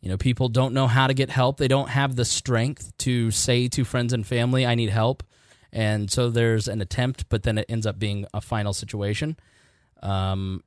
[0.00, 1.56] You know, people don't know how to get help.
[1.56, 5.22] They don't have the strength to say to friends and family, "I need help."
[5.72, 9.36] And so there's an attempt, but then it ends up being a final situation.
[10.02, 10.62] Um,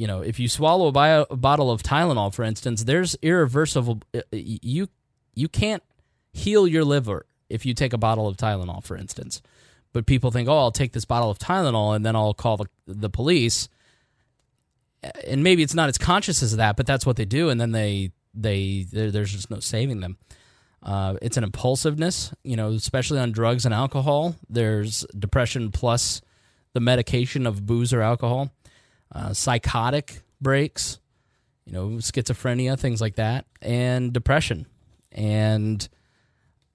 [0.00, 4.00] you know, if you swallow a, bio, a bottle of Tylenol, for instance, there's irreversible.
[4.14, 4.88] Uh, you
[5.34, 5.82] you can't
[6.32, 9.42] heal your liver if you take a bottle of Tylenol, for instance.
[9.92, 12.64] But people think, oh, I'll take this bottle of Tylenol and then I'll call the
[12.86, 13.68] the police.
[15.26, 17.72] And maybe it's not as conscious as that, but that's what they do, and then
[17.72, 20.16] they they there's just no saving them.
[20.82, 24.34] Uh, it's an impulsiveness, you know, especially on drugs and alcohol.
[24.48, 26.22] There's depression plus
[26.72, 28.50] the medication of booze or alcohol
[29.14, 30.98] uh, psychotic breaks,
[31.64, 34.66] you know, schizophrenia, things like that, and depression.
[35.12, 35.88] And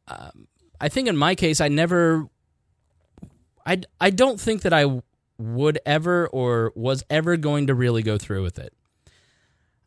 [0.07, 0.47] um,
[0.79, 2.27] I think in my case, I never,
[3.65, 5.01] I, I don't think that I
[5.37, 8.73] would ever or was ever going to really go through with it.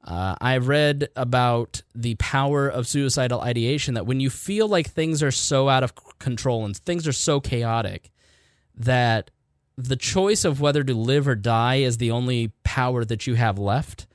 [0.05, 5.23] Uh, I've read about the power of suicidal ideation that when you feel like things
[5.23, 8.11] are so out of control and things are so chaotic
[8.75, 9.31] that
[9.79, 13.59] the choice of whether to live or die is the only power that you have
[13.59, 14.09] left.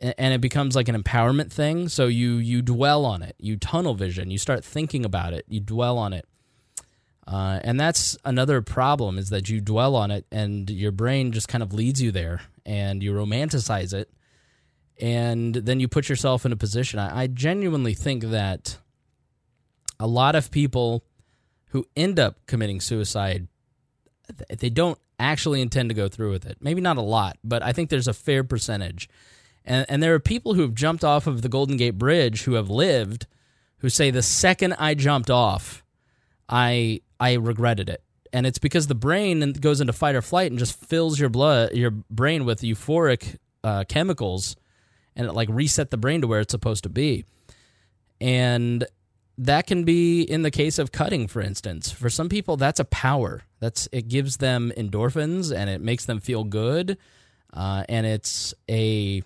[0.00, 1.88] And it becomes like an empowerment thing.
[1.88, 3.36] So you you dwell on it.
[3.38, 4.32] You tunnel vision.
[4.32, 5.44] You start thinking about it.
[5.48, 6.26] You dwell on it.
[7.24, 11.46] Uh, and that's another problem is that you dwell on it and your brain just
[11.46, 14.10] kind of leads you there and you romanticize it.
[15.00, 16.98] And then you put yourself in a position.
[16.98, 18.78] I, I genuinely think that
[20.00, 21.04] a lot of people
[21.66, 23.46] who end up committing suicide
[24.58, 26.58] they don't actually intend to go through with it.
[26.60, 29.08] Maybe not a lot, but I think there's a fair percentage.
[29.64, 32.54] And, and there are people who have jumped off of the Golden Gate Bridge who
[32.54, 33.26] have lived
[33.78, 35.82] who say the second I jumped off,
[36.48, 38.02] I I regretted it.
[38.32, 41.74] and it's because the brain goes into fight or flight and just fills your blood,
[41.74, 44.56] your brain with euphoric uh, chemicals,
[45.14, 47.24] and it like reset the brain to where it's supposed to be.
[48.20, 48.86] And
[49.38, 51.90] that can be in the case of cutting, for instance.
[51.90, 53.42] For some people, that's a power.
[53.60, 56.98] That's it gives them endorphins and it makes them feel good,
[57.52, 59.22] uh, and it's a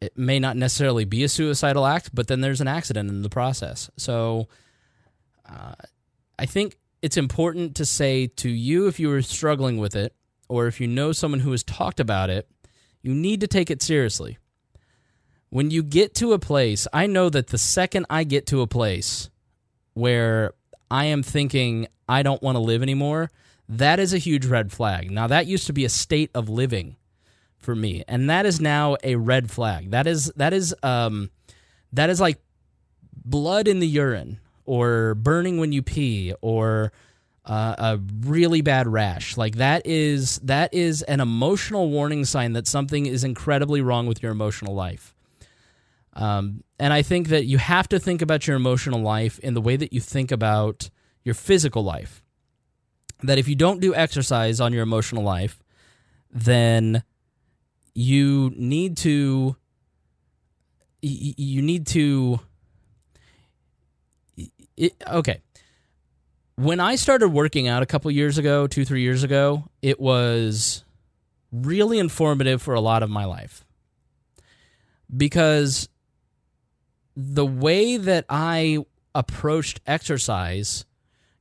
[0.00, 3.28] it may not necessarily be a suicidal act, but then there's an accident in the
[3.28, 3.90] process.
[3.98, 4.48] So
[5.46, 5.74] uh,
[6.38, 10.14] I think it's important to say to you if you are struggling with it,
[10.48, 12.48] or if you know someone who has talked about it,
[13.02, 14.38] you need to take it seriously.
[15.50, 18.66] When you get to a place, I know that the second I get to a
[18.66, 19.30] place
[19.94, 20.52] where
[20.90, 23.30] I am thinking I don't want to live anymore,
[23.68, 25.10] that is a huge red flag.
[25.10, 26.96] Now, that used to be a state of living
[27.58, 29.90] for me, and that is now a red flag.
[29.90, 31.30] That is that is um
[31.92, 32.38] that is like
[33.12, 36.92] blood in the urine or burning when you pee or
[37.44, 39.36] uh, a really bad rash.
[39.36, 44.22] Like that is that is an emotional warning sign that something is incredibly wrong with
[44.22, 45.14] your emotional life.
[46.14, 49.60] Um, and I think that you have to think about your emotional life in the
[49.60, 50.90] way that you think about
[51.22, 52.22] your physical life.
[53.22, 55.62] That if you don't do exercise on your emotional life,
[56.32, 57.02] then
[57.94, 59.56] you need to
[61.02, 62.40] you need to
[64.76, 65.40] it, okay
[66.56, 70.84] when i started working out a couple years ago two three years ago it was
[71.52, 73.64] really informative for a lot of my life
[75.14, 75.88] because
[77.16, 78.78] the way that i
[79.14, 80.84] approached exercise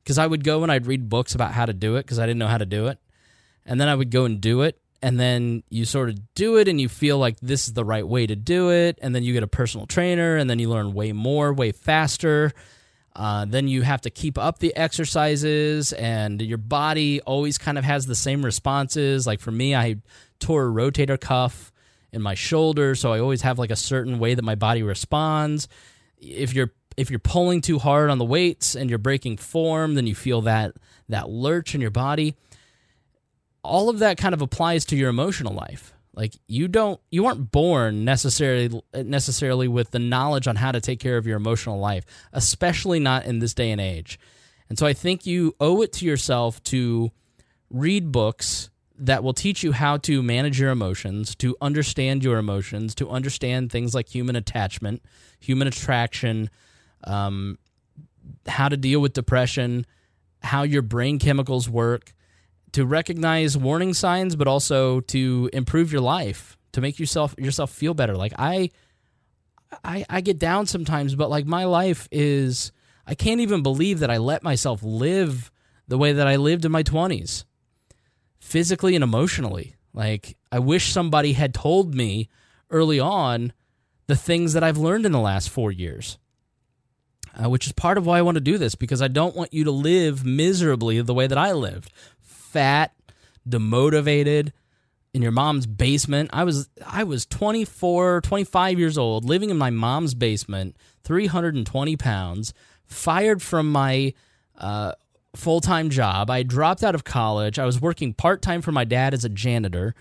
[0.04, 2.26] because i would go and i'd read books about how to do it because i
[2.26, 2.98] didn't know how to do it.
[3.66, 6.68] And then i would go and do it and then you sort of do it
[6.68, 9.34] and you feel like this is the right way to do it and then you
[9.34, 12.52] get a personal trainer and then you learn way more way faster.
[13.16, 17.84] Uh, then you have to keep up the exercises and your body always kind of
[17.84, 19.26] has the same responses.
[19.26, 19.96] Like for me i
[20.40, 21.72] tore a rotator cuff
[22.12, 25.68] in my shoulder so i always have like a certain way that my body responds
[26.18, 30.08] if you're if you're pulling too hard on the weights and you're breaking form then
[30.08, 30.74] you feel that
[31.08, 32.36] that lurch in your body
[33.64, 35.94] all of that kind of applies to your emotional life.
[36.14, 41.00] Like you don't you aren't born necessarily necessarily with the knowledge on how to take
[41.00, 44.20] care of your emotional life, especially not in this day and age.
[44.68, 47.12] And so I think you owe it to yourself to
[47.70, 48.70] read books
[49.00, 53.72] that will teach you how to manage your emotions, to understand your emotions, to understand
[53.72, 55.02] things like human attachment,
[55.40, 56.50] human attraction,
[57.06, 57.58] um,
[58.48, 59.86] how to deal with depression,
[60.42, 62.14] how your brain chemicals work,
[62.74, 67.94] to recognize warning signs, but also to improve your life, to make yourself yourself feel
[67.94, 68.16] better.
[68.16, 68.70] Like I,
[69.84, 72.72] I, I get down sometimes, but like my life is,
[73.08, 75.52] I can't even believe that I let myself live
[75.88, 77.46] the way that I lived in my twenties,
[78.40, 79.76] physically and emotionally.
[79.94, 82.30] Like I wish somebody had told me
[82.70, 83.54] early on
[84.08, 86.18] the things that I've learned in the last four years.
[87.42, 89.54] Uh, which is part of why I want to do this because I don't want
[89.54, 92.92] you to live miserably the way that I lived fat,
[93.48, 94.52] demotivated
[95.14, 96.30] in your mom's basement.
[96.34, 102.54] I was I was 24, 25 years old, living in my mom's basement, 320 pounds,
[102.86, 104.14] fired from my
[104.58, 104.94] uh,
[105.36, 106.30] full time job.
[106.30, 107.60] I dropped out of college.
[107.60, 109.96] I was working part time for my dad as a janitor.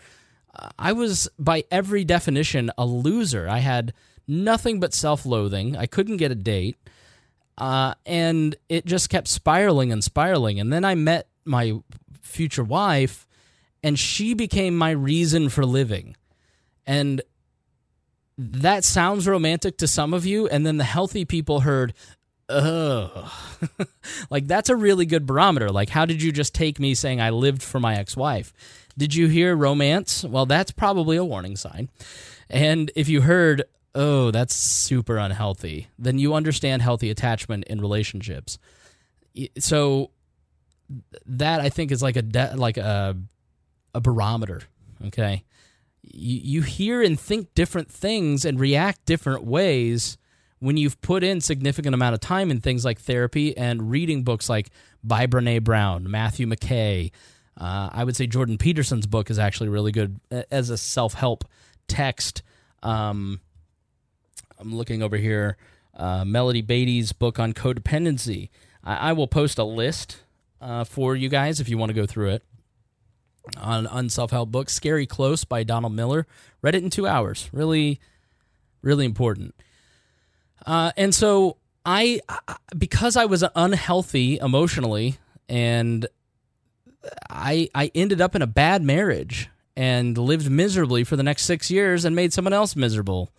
[0.55, 3.49] Uh, I was, by every definition, a loser.
[3.49, 3.93] I had
[4.27, 5.77] nothing but self loathing.
[5.77, 6.77] I couldn't get a date.
[7.57, 10.61] Uh, and it just kept spiraling and spiraling.
[10.61, 11.81] And then I met my
[12.21, 13.27] future wife,
[13.83, 16.17] and she became my reason for living.
[16.87, 17.21] And
[18.39, 21.93] that sounds romantic to some of you, and then the healthy people heard,
[22.49, 23.31] ugh.
[24.31, 25.71] like, that's a really good barometer.
[25.71, 28.53] Like, how did you just take me saying I lived for my ex wife?
[28.97, 30.25] Did you hear romance?
[30.25, 31.89] Well, that's probably a warning sign.
[32.51, 33.63] And if you heard,
[33.95, 38.59] oh, that's super unhealthy, then you understand healthy attachment in relationships.
[39.59, 40.11] So
[41.27, 43.17] that I think is like a de- like a
[43.95, 44.63] a barometer.
[45.07, 45.45] Okay,
[46.03, 50.17] you you hear and think different things and react different ways
[50.61, 54.49] when you've put in significant amount of time in things like therapy and reading books
[54.49, 54.71] like
[55.03, 57.11] by Brene Brown, Matthew McKay.
[57.57, 61.45] Uh, I would say Jordan Peterson's book is actually really good as a self help
[61.89, 62.43] text.
[62.83, 63.41] Um,
[64.59, 65.57] I'm looking over here.
[65.95, 68.51] Uh, Melody Beattie's book on codependency.
[68.85, 70.19] I, I will post a list
[70.61, 72.43] uh, for you guys if you want to go through it
[73.57, 74.71] on on self help book.
[74.71, 76.27] Scary Close by Donald Miller.
[76.63, 77.49] Read it in two hours.
[77.53, 78.01] Really,
[78.83, 79.55] really important.
[80.69, 82.21] Uh, and so I,
[82.77, 85.17] because I was unhealthy emotionally
[85.49, 86.07] and
[87.31, 91.71] I I ended up in a bad marriage and lived miserably for the next six
[91.71, 93.33] years and made someone else miserable.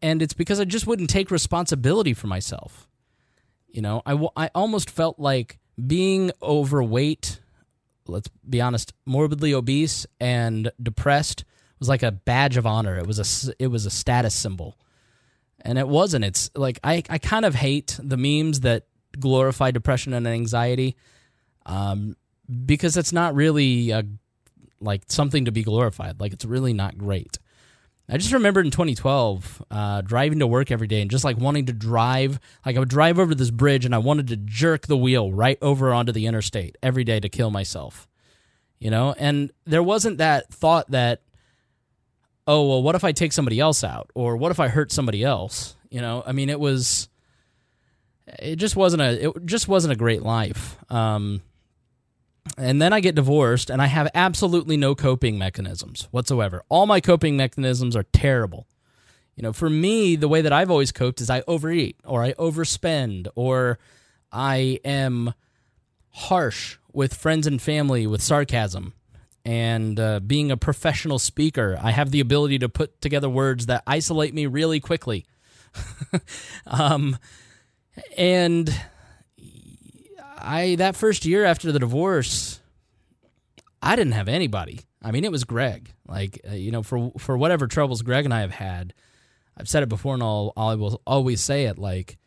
[0.00, 2.88] And it's because I just wouldn't take responsibility for myself.
[3.68, 7.40] You know, I, I almost felt like being overweight,
[8.06, 11.44] let's be honest, morbidly obese and depressed
[11.78, 12.96] was like a badge of honor.
[12.96, 14.78] It was a it was a status symbol.
[15.62, 16.24] And it wasn't.
[16.24, 18.86] It's like I, I kind of hate the memes that
[19.18, 20.96] glorify depression and anxiety
[21.66, 22.16] um,
[22.66, 24.04] because it's not really a,
[24.80, 26.20] like something to be glorified.
[26.20, 27.38] Like it's really not great.
[28.08, 31.66] I just remembered in 2012 uh, driving to work every day and just like wanting
[31.66, 32.40] to drive.
[32.66, 35.56] Like I would drive over this bridge and I wanted to jerk the wheel right
[35.62, 38.08] over onto the interstate every day to kill myself.
[38.80, 41.22] You know, and there wasn't that thought that,
[42.46, 45.24] oh well, what if I take somebody else out, or what if I hurt somebody
[45.24, 45.76] else?
[45.90, 47.08] You know, I mean, it was,
[48.38, 50.76] it just wasn't a, it just wasn't a great life.
[50.90, 51.42] Um,
[52.58, 56.64] and then I get divorced and I have absolutely no coping mechanisms whatsoever.
[56.68, 58.66] All my coping mechanisms are terrible.
[59.36, 62.32] You know, for me, the way that I've always coped is I overeat or I
[62.34, 63.78] overspend or
[64.30, 65.34] I am
[66.10, 68.92] harsh with friends and family with sarcasm.
[69.44, 73.82] And uh, being a professional speaker, I have the ability to put together words that
[73.86, 75.26] isolate me really quickly.
[76.66, 77.18] um,
[78.16, 78.72] and
[80.38, 82.60] I that first year after the divorce,
[83.80, 84.80] I didn't have anybody.
[85.02, 85.92] I mean, it was Greg.
[86.06, 88.94] Like uh, you know, for for whatever troubles Greg and I have had,
[89.56, 91.78] I've said it before, and I'll I will always say it.
[91.78, 92.18] Like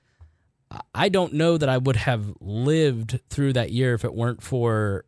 [0.93, 5.05] I don't know that I would have lived through that year if it weren't for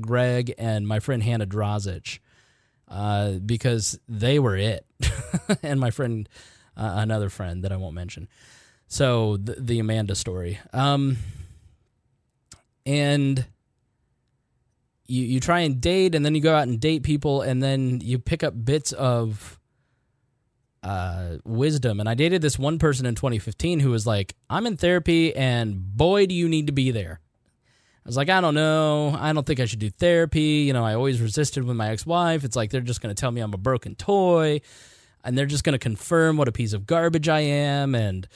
[0.00, 2.18] Greg and my friend Hannah Drozic,
[2.88, 4.86] uh, because they were it,
[5.62, 6.28] and my friend,
[6.76, 8.28] uh, another friend that I won't mention.
[8.86, 10.58] So the, the Amanda story.
[10.72, 11.18] Um,
[12.86, 13.44] and
[15.08, 18.00] you you try and date and then you go out and date people and then
[18.00, 19.58] you pick up bits of
[20.82, 24.76] uh, wisdom and i dated this one person in 2015 who was like i'm in
[24.76, 27.20] therapy and boy do you need to be there
[28.08, 29.14] i was like i don't know.
[29.20, 30.64] I don't think i should do therapy.
[30.66, 32.42] You know i always resisted with my ex-wife.
[32.42, 34.62] It's like they're just going to tell me i'm a broken toy
[35.22, 38.26] and they're just going to confirm what a piece of garbage i am and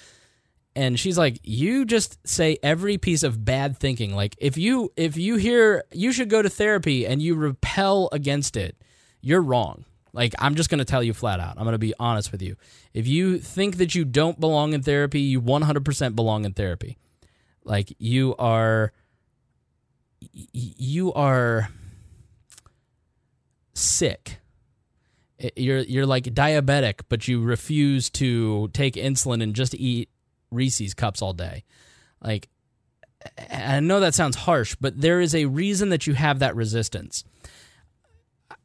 [0.77, 4.15] and she's like you just say every piece of bad thinking.
[4.15, 8.57] Like if you if you hear you should go to therapy and you repel against
[8.57, 8.77] it
[9.23, 9.87] you're wrong.
[10.13, 11.57] Like i'm just going to tell you flat out.
[11.57, 12.57] I'm going to be honest with you.
[12.93, 16.99] If you think that you don't belong in therapy you 100% belong in therapy.
[17.65, 18.93] Like you are
[20.33, 21.69] you are
[23.75, 24.39] sick
[25.57, 30.09] you're you're like diabetic but you refuse to take insulin and just eat
[30.53, 31.65] Reese's cups all day.
[32.23, 32.49] Like,
[33.51, 37.25] I know that sounds harsh, but there is a reason that you have that resistance.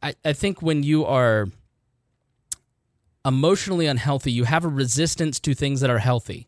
[0.03, 1.47] I, I think when you are
[3.25, 6.47] emotionally unhealthy, you have a resistance to things that are healthy.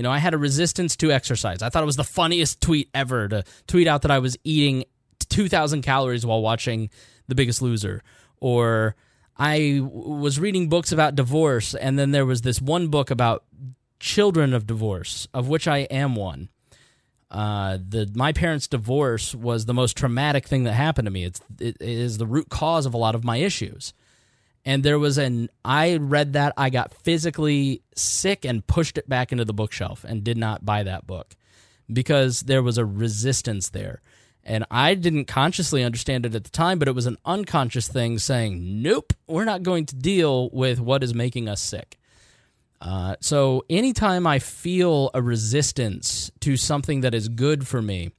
[0.00, 1.60] You know, I had a resistance to exercise.
[1.60, 4.84] I thought it was the funniest tweet ever to tweet out that I was eating
[5.28, 6.88] 2,000 calories while watching
[7.28, 8.02] The Biggest Loser.
[8.38, 8.96] Or
[9.36, 13.44] I was reading books about divorce, and then there was this one book about
[13.98, 16.48] children of divorce, of which I am one.
[17.30, 21.24] Uh, the my parents' divorce was the most traumatic thing that happened to me.
[21.24, 23.92] It's it is the root cause of a lot of my issues.
[24.64, 29.32] And there was an I read that I got physically sick and pushed it back
[29.32, 31.34] into the bookshelf and did not buy that book
[31.90, 34.02] because there was a resistance there.
[34.44, 38.18] And I didn't consciously understand it at the time, but it was an unconscious thing
[38.18, 41.98] saying, "Nope, we're not going to deal with what is making us sick."
[42.80, 48.12] Uh, so anytime I feel a resistance to something that is good for me,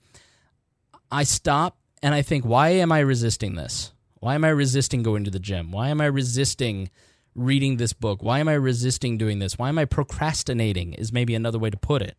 [1.12, 3.92] I stop and I think, why am I resisting this?
[4.22, 5.72] Why am I resisting going to the gym?
[5.72, 6.90] Why am I resisting
[7.36, 8.24] reading this book?
[8.24, 9.58] Why am I resisting doing this?
[9.58, 10.94] Why am I procrastinating?
[10.94, 12.16] Is maybe another way to put it.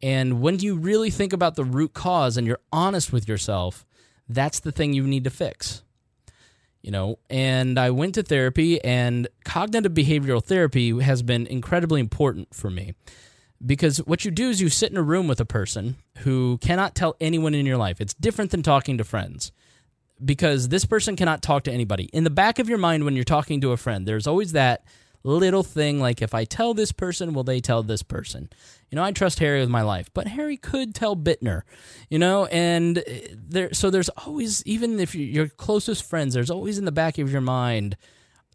[0.00, 3.84] And when you really think about the root cause and you're honest with yourself,
[4.28, 5.82] that's the thing you need to fix
[6.86, 12.54] you know and i went to therapy and cognitive behavioral therapy has been incredibly important
[12.54, 12.94] for me
[13.64, 16.94] because what you do is you sit in a room with a person who cannot
[16.94, 19.52] tell anyone in your life it's different than talking to friends
[20.24, 23.24] because this person cannot talk to anybody in the back of your mind when you're
[23.24, 24.82] talking to a friend there's always that
[25.26, 28.48] little thing like if I tell this person, will they tell this person?
[28.90, 31.62] You know, I trust Harry with my life, but Harry could tell Bittner,
[32.08, 33.02] you know, and
[33.34, 37.18] there so there's always even if you're your closest friends, there's always in the back
[37.18, 37.96] of your mind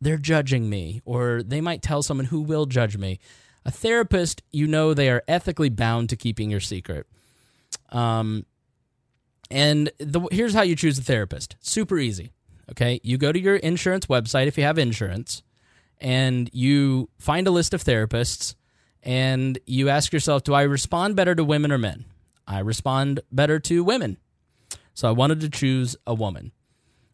[0.04, 3.20] they're judging me or they might tell someone who will judge me.
[3.64, 7.06] A therapist, you know they are ethically bound to keeping your secret.
[7.90, 8.46] Um,
[9.52, 12.32] and the, here's how you choose a therapist super easy.
[12.72, 13.02] Okay.
[13.04, 15.44] You go to your insurance website if you have insurance,
[16.00, 18.56] and you find a list of therapists,
[19.04, 22.06] and you ask yourself, do I respond better to women or men?
[22.48, 24.18] I respond better to women.
[24.94, 26.52] So I wanted to choose a woman.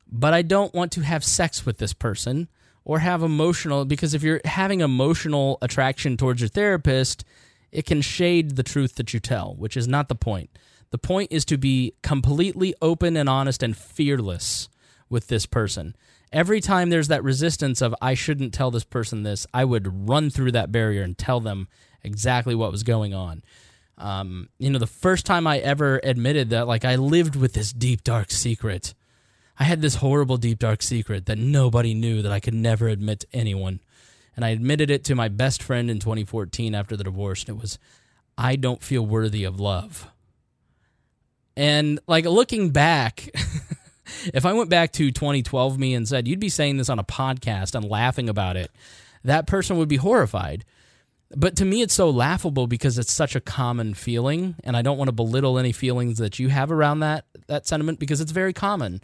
[0.09, 2.47] But I don't want to have sex with this person
[2.85, 7.25] or have emotional, because if you're having emotional attraction towards your therapist,
[7.71, 10.49] it can shade the truth that you tell, which is not the point.
[10.89, 14.69] The point is to be completely open and honest and fearless
[15.09, 15.95] with this person.
[16.31, 20.29] Every time there's that resistance of, I shouldn't tell this person this, I would run
[20.29, 21.67] through that barrier and tell them
[22.03, 23.43] exactly what was going on.
[23.97, 27.71] Um, you know, the first time I ever admitted that, like, I lived with this
[27.73, 28.93] deep, dark secret.
[29.59, 33.21] I had this horrible, deep, dark secret that nobody knew that I could never admit
[33.21, 33.79] to anyone.
[34.35, 37.41] And I admitted it to my best friend in 2014 after the divorce.
[37.41, 37.79] And it was,
[38.38, 40.11] I don't feel worthy of love.
[41.58, 43.30] And, like, looking back,
[44.34, 47.03] if I went back to 2012 me and said, you'd be saying this on a
[47.03, 48.70] podcast and laughing about it,
[49.24, 50.64] that person would be horrified.
[51.36, 54.99] But to me, it's so laughable because it's such a common feeling, and I don't
[54.99, 58.53] want to belittle any feelings that you have around that that sentiment because it's very
[58.53, 59.01] common,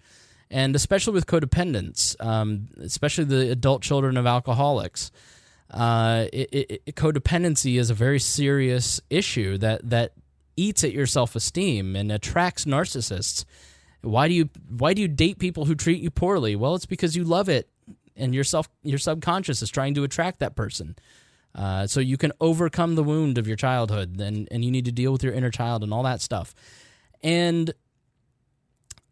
[0.50, 5.12] and especially with codependence, um, especially the adult children of alcoholics.
[5.70, 10.14] Uh, it, it, codependency is a very serious issue that that
[10.56, 13.46] eats at your self esteem and attracts narcissists.
[14.02, 16.56] Why do you why do you date people who treat you poorly?
[16.56, 17.70] Well, it's because you love it,
[18.16, 20.96] and your self your subconscious is trying to attract that person.
[21.56, 24.92] Uh, so you can overcome the wound of your childhood, and and you need to
[24.92, 26.54] deal with your inner child and all that stuff.
[27.22, 27.74] And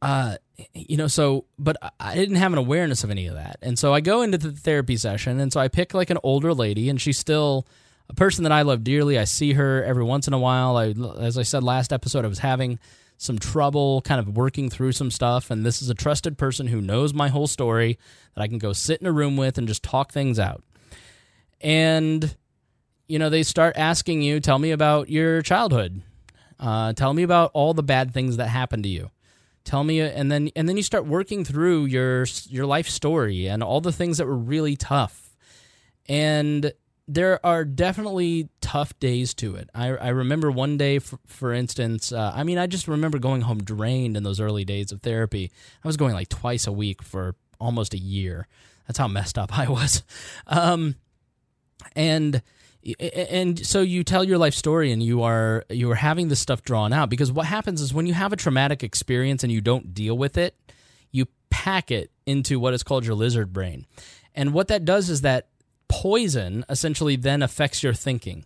[0.01, 0.37] uh,
[0.73, 3.93] you know, so but I didn't have an awareness of any of that, and so
[3.93, 6.99] I go into the therapy session, and so I pick like an older lady, and
[6.99, 7.67] she's still
[8.11, 9.17] a person that I love dearly.
[9.17, 10.77] I see her every once in a while.
[10.77, 12.77] I, as I said last episode, I was having
[13.17, 16.81] some trouble kind of working through some stuff, and this is a trusted person who
[16.81, 17.97] knows my whole story
[18.35, 20.63] that I can go sit in a room with and just talk things out
[21.61, 22.35] and
[23.07, 26.01] you know they start asking you tell me about your childhood
[26.59, 29.09] uh, tell me about all the bad things that happened to you
[29.63, 33.61] tell me and then and then you start working through your your life story and
[33.61, 35.35] all the things that were really tough
[36.09, 36.73] and
[37.13, 39.69] there are definitely tough days to it.
[39.75, 43.41] I, I remember one day, for, for instance, uh, I mean, I just remember going
[43.41, 45.51] home drained in those early days of therapy.
[45.83, 48.47] I was going like twice a week for almost a year.
[48.87, 50.03] That's how messed up I was.
[50.47, 50.95] Um,
[51.95, 52.41] and
[52.99, 56.63] and so you tell your life story and you are you are having this stuff
[56.63, 59.93] drawn out because what happens is when you have a traumatic experience and you don't
[59.93, 60.55] deal with it
[61.11, 63.85] you pack it into what is called your lizard brain
[64.33, 65.47] and what that does is that
[65.91, 68.45] poison essentially then affects your thinking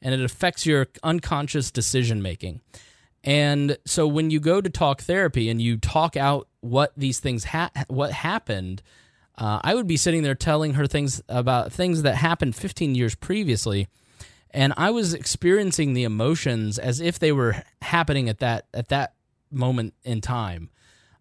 [0.00, 2.60] and it affects your unconscious decision making
[3.24, 7.44] and so when you go to talk therapy and you talk out what these things
[7.44, 8.82] ha- what happened
[9.38, 13.14] uh, I would be sitting there telling her things about things that happened 15 years
[13.14, 13.86] previously,
[14.50, 19.14] and I was experiencing the emotions as if they were happening at that at that
[19.52, 20.70] moment in time,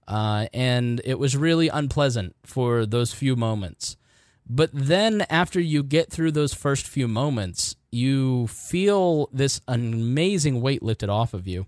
[0.07, 3.97] uh, and it was really unpleasant for those few moments.
[4.49, 10.81] But then, after you get through those first few moments, you feel this amazing weight
[10.81, 11.65] lifted off of you,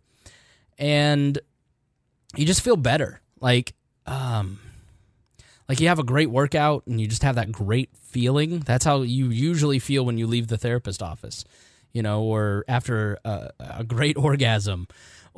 [0.78, 1.38] and
[2.36, 3.22] you just feel better.
[3.42, 3.74] Like,
[4.06, 4.60] um,
[5.70, 8.60] like you have a great workout and you just have that great feeling.
[8.62, 11.46] That's how you usually feel when you leave the therapist office,
[11.94, 14.88] you know, or after a, a great orgasm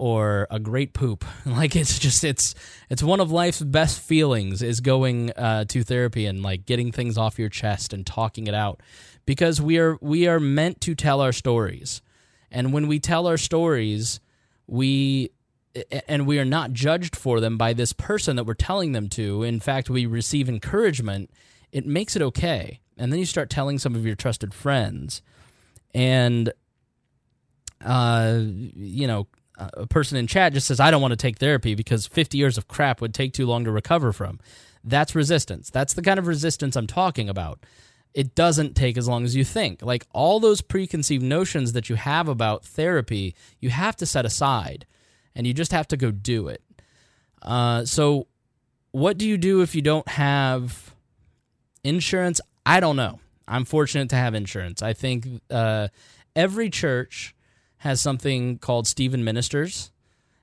[0.02, 1.24] or a great poop.
[1.46, 2.56] Like it's just it's
[2.90, 7.18] it's one of life's best feelings is going uh, to therapy and like getting things
[7.18, 8.82] off your chest and talking it out
[9.26, 12.02] because we are we are meant to tell our stories,
[12.50, 14.20] and when we tell our stories,
[14.66, 15.30] we
[16.08, 19.44] and we are not judged for them by this person that we're telling them to.
[19.44, 21.30] In fact, we receive encouragement.
[21.72, 22.80] It makes it okay.
[22.98, 25.22] And then you start telling some of your trusted friends.
[25.94, 26.52] And,
[27.84, 29.28] uh, you know,
[29.74, 32.58] a person in chat just says, I don't want to take therapy because 50 years
[32.58, 34.40] of crap would take too long to recover from.
[34.84, 35.70] That's resistance.
[35.70, 37.64] That's the kind of resistance I'm talking about.
[38.14, 39.82] It doesn't take as long as you think.
[39.82, 44.86] Like all those preconceived notions that you have about therapy, you have to set aside
[45.36, 46.62] and you just have to go do it.
[47.42, 48.28] Uh, so,
[48.92, 50.94] what do you do if you don't have
[51.84, 52.42] insurance?
[52.66, 53.20] I don't know.
[53.48, 54.82] I'm fortunate to have insurance.
[54.82, 55.88] I think uh,
[56.36, 57.34] every church
[57.82, 59.92] has something called Stephen Ministers,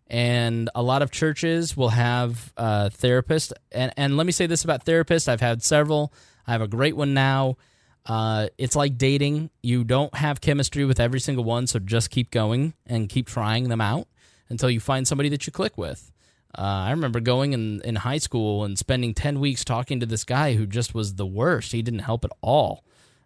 [0.09, 3.53] and a lot of churches will have uh, therapists.
[3.71, 6.13] And, and let me say this about therapists I've had several,
[6.49, 7.57] I have a great one now.
[8.05, 9.51] Uh, it's like dating.
[9.63, 13.69] You don't have chemistry with every single one, so just keep going and keep trying
[13.69, 14.09] them out
[14.49, 16.11] until you find somebody that you click with.
[16.59, 20.25] Uh, I remember going in, in high school and spending 10 weeks talking to this
[20.25, 21.71] guy who just was the worst.
[21.71, 22.83] He didn't help at all.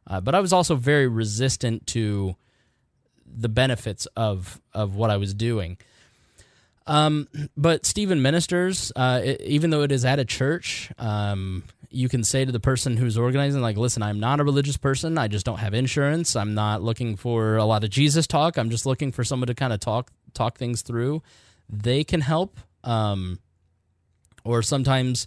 [0.06, 2.36] Uh, but I was also very resistant to
[3.34, 5.76] the benefits of, of what I was doing.
[6.86, 12.08] Um, but Stephen ministers, uh, it, even though it is at a church, um, you
[12.08, 15.18] can say to the person who's organizing, like, listen, I'm not a religious person.
[15.18, 16.34] I just don't have insurance.
[16.34, 18.56] I'm not looking for a lot of Jesus talk.
[18.56, 21.22] I'm just looking for someone to kind of talk talk things through.
[21.68, 22.58] They can help.
[22.82, 23.38] Um,
[24.44, 25.26] or sometimes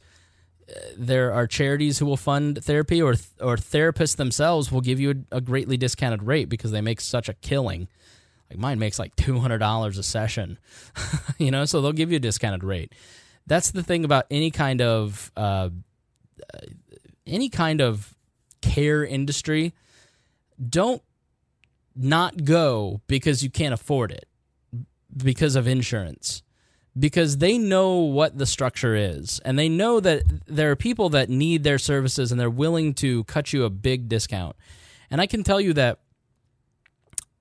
[0.97, 5.37] there are charities who will fund therapy, or or therapists themselves will give you a,
[5.37, 7.87] a greatly discounted rate because they make such a killing.
[8.49, 10.57] Like mine makes like two hundred dollars a session,
[11.37, 12.93] you know, so they'll give you a discounted rate.
[13.47, 15.69] That's the thing about any kind of uh,
[17.27, 18.15] any kind of
[18.61, 19.73] care industry.
[20.67, 21.01] Don't
[21.95, 24.27] not go because you can't afford it
[25.15, 26.43] because of insurance
[26.97, 29.39] because they know what the structure is.
[29.43, 33.25] And they know that there are people that need their services and they're willing to
[33.25, 34.55] cut you a big discount.
[35.11, 35.99] And i can tell you that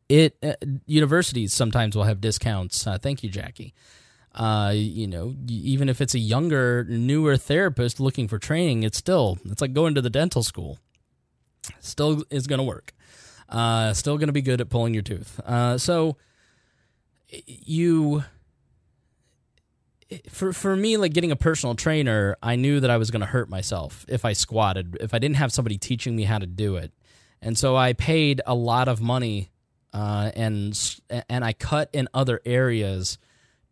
[0.09, 0.55] it uh,
[0.87, 2.87] universities sometimes will have discounts.
[2.87, 3.75] Uh, thank you jackie.
[4.35, 9.39] Uh, you know even if it's a younger newer therapist looking for training it's still
[9.45, 10.79] it's like going to the dental school.
[11.81, 12.93] Still is going to work.
[13.49, 15.41] Uh, still going to be good at pulling your tooth.
[15.41, 16.17] Uh, so
[17.47, 18.25] you
[20.29, 23.27] for for me like getting a personal trainer i knew that i was going to
[23.27, 26.77] hurt myself if i squatted if i didn't have somebody teaching me how to do
[26.77, 26.93] it.
[27.43, 29.51] And so i paid a lot of money
[29.93, 30.79] uh, and
[31.29, 33.19] and i cut in other areas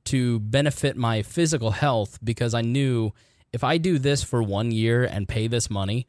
[0.04, 3.12] to benefit my physical health because i knew
[3.52, 6.06] if i do this for one year and pay this money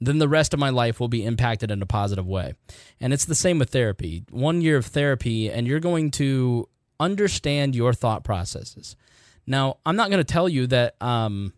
[0.00, 2.54] then the rest of my life will be impacted in a positive way.
[3.00, 4.22] And it's the same with therapy.
[4.30, 6.68] One year of therapy and you're going to
[7.00, 8.96] understand your thought processes
[9.48, 11.54] now, I'm not going to tell you that um,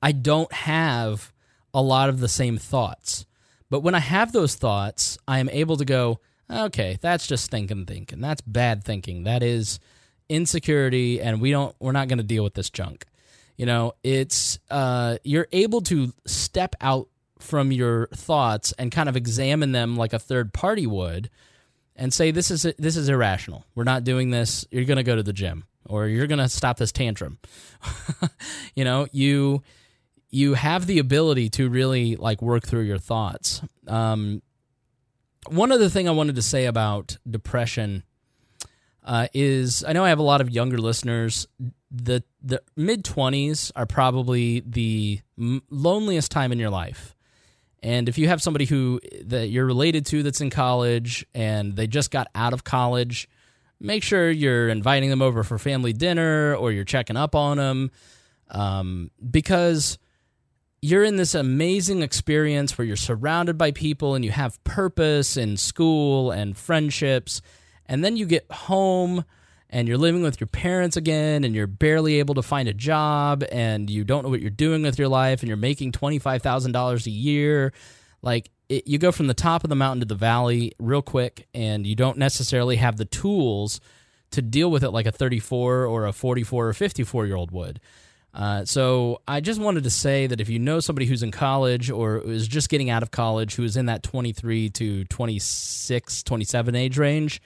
[0.00, 1.32] I don't have
[1.74, 3.26] a lot of the same thoughts,
[3.68, 7.86] but when I have those thoughts, I am able to go, okay, that's just thinking,
[7.86, 8.20] thinking.
[8.20, 9.24] That's bad thinking.
[9.24, 9.80] That is
[10.28, 11.74] insecurity, and we don't.
[11.80, 13.04] We're not going to deal with this junk.
[13.56, 17.08] You know, it's uh, you're able to step out
[17.40, 21.30] from your thoughts and kind of examine them like a third party would,
[21.96, 23.64] and say this is this is irrational.
[23.74, 24.64] We're not doing this.
[24.70, 27.38] You're going to go to the gym or you're going to stop this tantrum.
[28.74, 29.62] you know, you
[30.30, 33.62] you have the ability to really like work through your thoughts.
[33.86, 34.42] Um,
[35.48, 38.02] one other thing I wanted to say about depression
[39.04, 41.46] uh, is I know I have a lot of younger listeners.
[41.90, 47.14] The the mid twenties are probably the m- loneliest time in your life.
[47.82, 51.86] And if you have somebody who that you're related to that's in college and they
[51.86, 53.28] just got out of college,
[53.80, 57.90] make sure you're inviting them over for family dinner or you're checking up on them
[58.50, 59.98] um, because
[60.82, 65.56] you're in this amazing experience where you're surrounded by people and you have purpose in
[65.56, 67.40] school and friendships.
[67.86, 69.24] And then you get home
[69.68, 73.42] and you're living with your parents again and you're barely able to find a job
[73.50, 77.10] and you don't know what you're doing with your life and you're making $25,000 a
[77.10, 77.72] year.
[78.22, 81.46] Like, it, you go from the top of the mountain to the valley real quick,
[81.54, 83.80] and you don't necessarily have the tools
[84.32, 87.80] to deal with it like a 34 or a 44 or 54 year old would.
[88.34, 91.90] Uh, so I just wanted to say that if you know somebody who's in college
[91.90, 96.74] or is just getting out of college who is in that 23 to 26, 27
[96.74, 97.40] age range,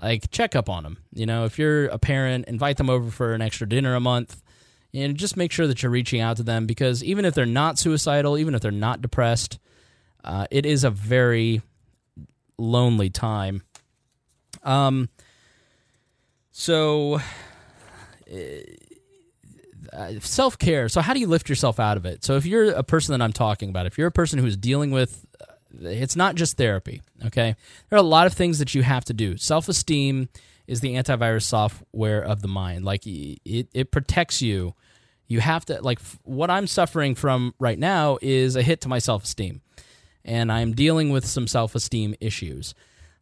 [0.00, 0.96] like check up on them.
[1.12, 4.42] You know, if you're a parent, invite them over for an extra dinner a month
[4.94, 7.78] and just make sure that you're reaching out to them because even if they're not
[7.78, 9.58] suicidal, even if they're not depressed,
[10.24, 11.62] uh, it is a very
[12.58, 13.62] lonely time.
[14.62, 15.08] Um,
[16.52, 17.20] so
[19.92, 20.88] uh, self care.
[20.88, 22.24] So how do you lift yourself out of it?
[22.24, 24.90] So if you're a person that I'm talking about, if you're a person who's dealing
[24.90, 27.02] with, uh, it's not just therapy.
[27.26, 27.56] Okay,
[27.88, 29.36] there are a lot of things that you have to do.
[29.36, 30.28] Self esteem
[30.66, 32.84] is the antivirus software of the mind.
[32.84, 34.74] Like it, it protects you.
[35.26, 38.98] You have to like what I'm suffering from right now is a hit to my
[38.98, 39.62] self esteem
[40.24, 42.74] and I'm dealing with some self esteem issues.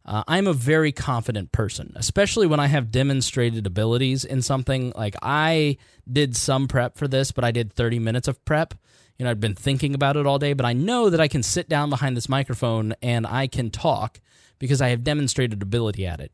[0.03, 4.91] Uh, I'm a very confident person, especially when I have demonstrated abilities in something.
[4.95, 5.77] Like I
[6.11, 8.73] did some prep for this, but I did 30 minutes of prep.
[9.19, 11.43] You know, I've been thinking about it all day, but I know that I can
[11.43, 14.19] sit down behind this microphone and I can talk
[14.57, 16.31] because I have demonstrated ability at it.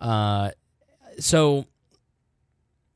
[0.00, 0.52] Uh,
[1.18, 1.66] so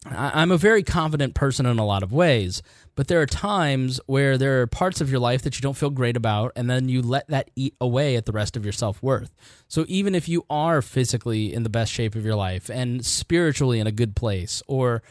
[0.07, 2.62] I- I'm a very confident person in a lot of ways,
[2.97, 5.90] but there are times where there are parts of your life that you don't feel
[5.90, 9.03] great about, and then you let that eat away at the rest of your self
[9.03, 9.34] worth.
[9.68, 13.80] So even if you are physically in the best shape of your life and spiritually
[13.80, 15.03] in a good place, or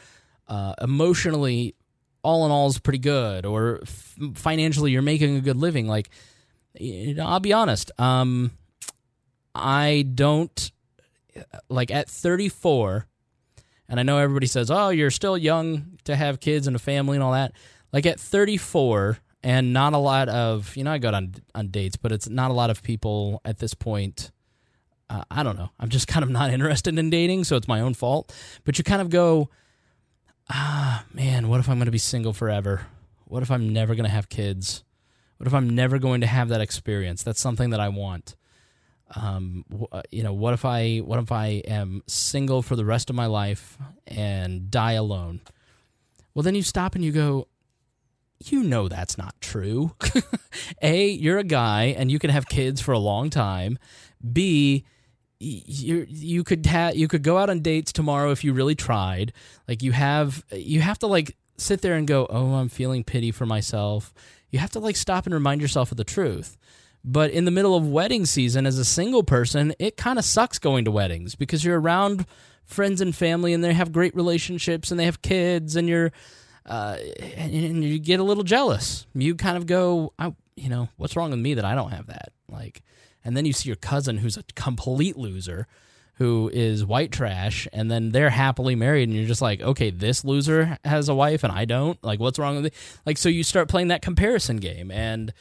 [0.47, 1.75] uh, emotionally,
[2.23, 6.09] all in all is pretty good, or f- financially you're making a good living, like
[6.79, 8.51] you know, I'll be honest, um,
[9.53, 10.71] I don't
[11.69, 13.07] like at 34
[13.89, 17.15] and I know everybody says, "Oh, you're still young to have kids and a family
[17.15, 17.51] and all that."
[17.93, 21.95] Like at 34 and not a lot of, you know, I go on on dates,
[21.95, 24.31] but it's not a lot of people at this point
[25.09, 25.69] uh, I don't know.
[25.79, 28.33] I'm just kind of not interested in dating, so it's my own fault.
[28.63, 29.49] But you kind of go,
[30.49, 32.87] "Ah, man, what if I'm going to be single forever?
[33.25, 34.83] What if I'm never going to have kids?
[35.37, 37.21] What if I'm never going to have that experience?
[37.21, 38.35] That's something that I want."
[39.15, 43.09] um, w- you know, what if I what if I am single for the rest
[43.09, 43.77] of my life
[44.07, 45.41] and die alone?
[46.33, 47.47] Well, then you stop and you go,
[48.51, 49.95] you know that's not true.
[50.81, 53.77] a, you're a guy and you can have kids for a long time.
[54.31, 54.85] B,
[55.39, 59.33] you you could have you could go out on dates tomorrow if you really tried.
[59.67, 63.31] Like you have you have to like sit there and go, "Oh, I'm feeling pity
[63.31, 64.13] for myself."
[64.51, 66.57] You have to like stop and remind yourself of the truth.
[67.03, 70.57] But in the middle of wedding season, as a single person, it kind of sucks
[70.57, 72.25] going to weddings because you're around
[72.63, 76.13] friends and family and they have great relationships and they have kids and you're,
[76.66, 76.97] uh,
[77.38, 79.05] and, and you get a little jealous.
[79.14, 82.07] You kind of go, I, you know, what's wrong with me that I don't have
[82.07, 82.32] that?
[82.49, 82.82] Like,
[83.24, 85.68] and then you see your cousin who's a complete loser
[86.18, 90.24] who is white trash and then they're happily married and you're just like okay this
[90.24, 93.43] loser has a wife and i don't like what's wrong with it like so you
[93.43, 95.34] start playing that comparison game and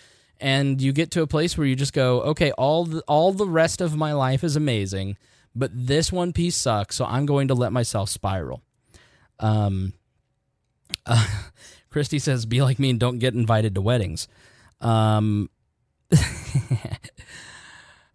[0.42, 3.46] and you get to a place where you just go, okay, all the, all the
[3.46, 5.16] rest of my life is amazing,
[5.54, 8.60] but this one piece sucks, so I'm going to let myself spiral.
[9.38, 9.94] Um,
[11.06, 11.26] uh,
[11.90, 14.28] Christy says, "Be like me and don't get invited to weddings."
[14.80, 15.50] Um,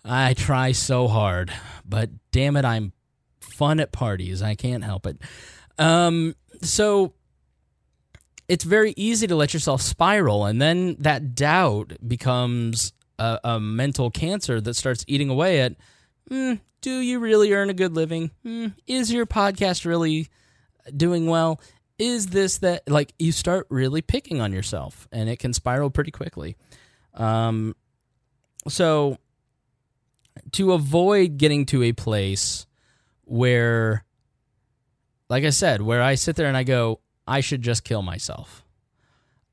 [0.06, 1.52] I try so hard,
[1.86, 2.94] but damn it, I'm
[3.40, 4.42] fun at parties.
[4.42, 5.20] I can't help it.
[5.78, 7.14] Um, so
[8.48, 14.10] it's very easy to let yourself spiral, and then that doubt becomes a, a mental
[14.10, 15.76] cancer that starts eating away at.
[16.30, 18.32] Mm, do you really earn a good living?
[18.46, 20.28] Mm, is your podcast really
[20.96, 21.60] doing well?
[22.00, 26.12] Is this that like you start really picking on yourself, and it can spiral pretty
[26.12, 26.56] quickly.
[27.14, 27.76] Um,
[28.68, 29.18] so
[30.54, 32.66] to avoid getting to a place
[33.24, 34.06] where,
[35.30, 38.64] like I said, where I sit there and I go, I should just kill myself.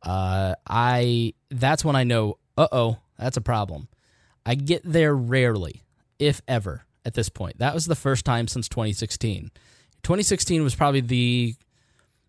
[0.02, 3.88] Uh, I that's when I know, uh oh, that's a problem.
[4.44, 5.82] I get there rarely,
[6.18, 7.58] if ever, at this point.
[7.58, 9.50] That was the first time since 2016.
[10.02, 11.54] 2016 was probably the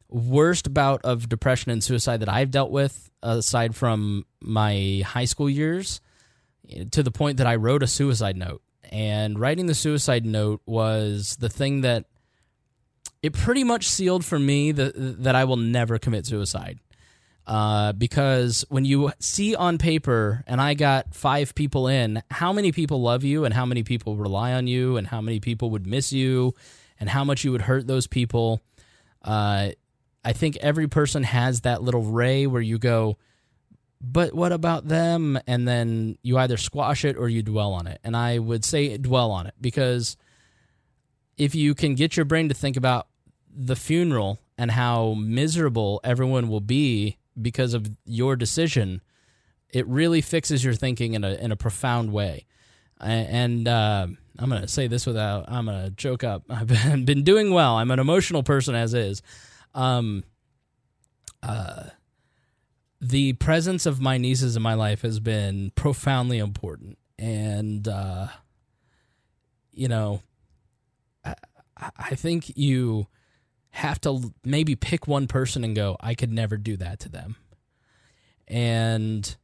[0.09, 5.49] worst bout of depression and suicide that I've dealt with, aside from my high school
[5.49, 6.01] years,
[6.91, 8.61] to the point that I wrote a suicide note.
[8.91, 12.05] And writing the suicide note was the thing that
[13.21, 14.93] it pretty much sealed for me that
[15.23, 16.79] that I will never commit suicide.
[17.47, 22.71] Uh, because when you see on paper, and I got five people in, how many
[22.71, 25.85] people love you, and how many people rely on you, and how many people would
[25.85, 26.53] miss you,
[26.99, 28.61] and how much you would hurt those people.
[29.21, 29.71] Uh,
[30.25, 33.17] I think every person has that little ray where you go,
[34.01, 35.39] but what about them?
[35.45, 37.99] And then you either squash it or you dwell on it.
[38.03, 40.17] And I would say dwell on it because
[41.37, 43.07] if you can get your brain to think about
[43.55, 49.01] the funeral and how miserable everyone will be because of your decision,
[49.69, 52.45] it really fixes your thinking in a in a profound way.
[52.99, 54.07] And uh,
[54.39, 56.43] I'm gonna say this without I'm gonna choke up.
[56.49, 57.75] I've been, been doing well.
[57.75, 59.21] I'm an emotional person as is.
[59.75, 60.23] Um,
[61.43, 61.89] uh,
[62.99, 68.27] the presence of my nieces in my life has been profoundly important, and uh,
[69.71, 70.21] you know,
[71.23, 71.35] I,
[71.77, 73.07] I think you
[73.71, 77.35] have to maybe pick one person and go, I could never do that to them.
[78.47, 79.35] And,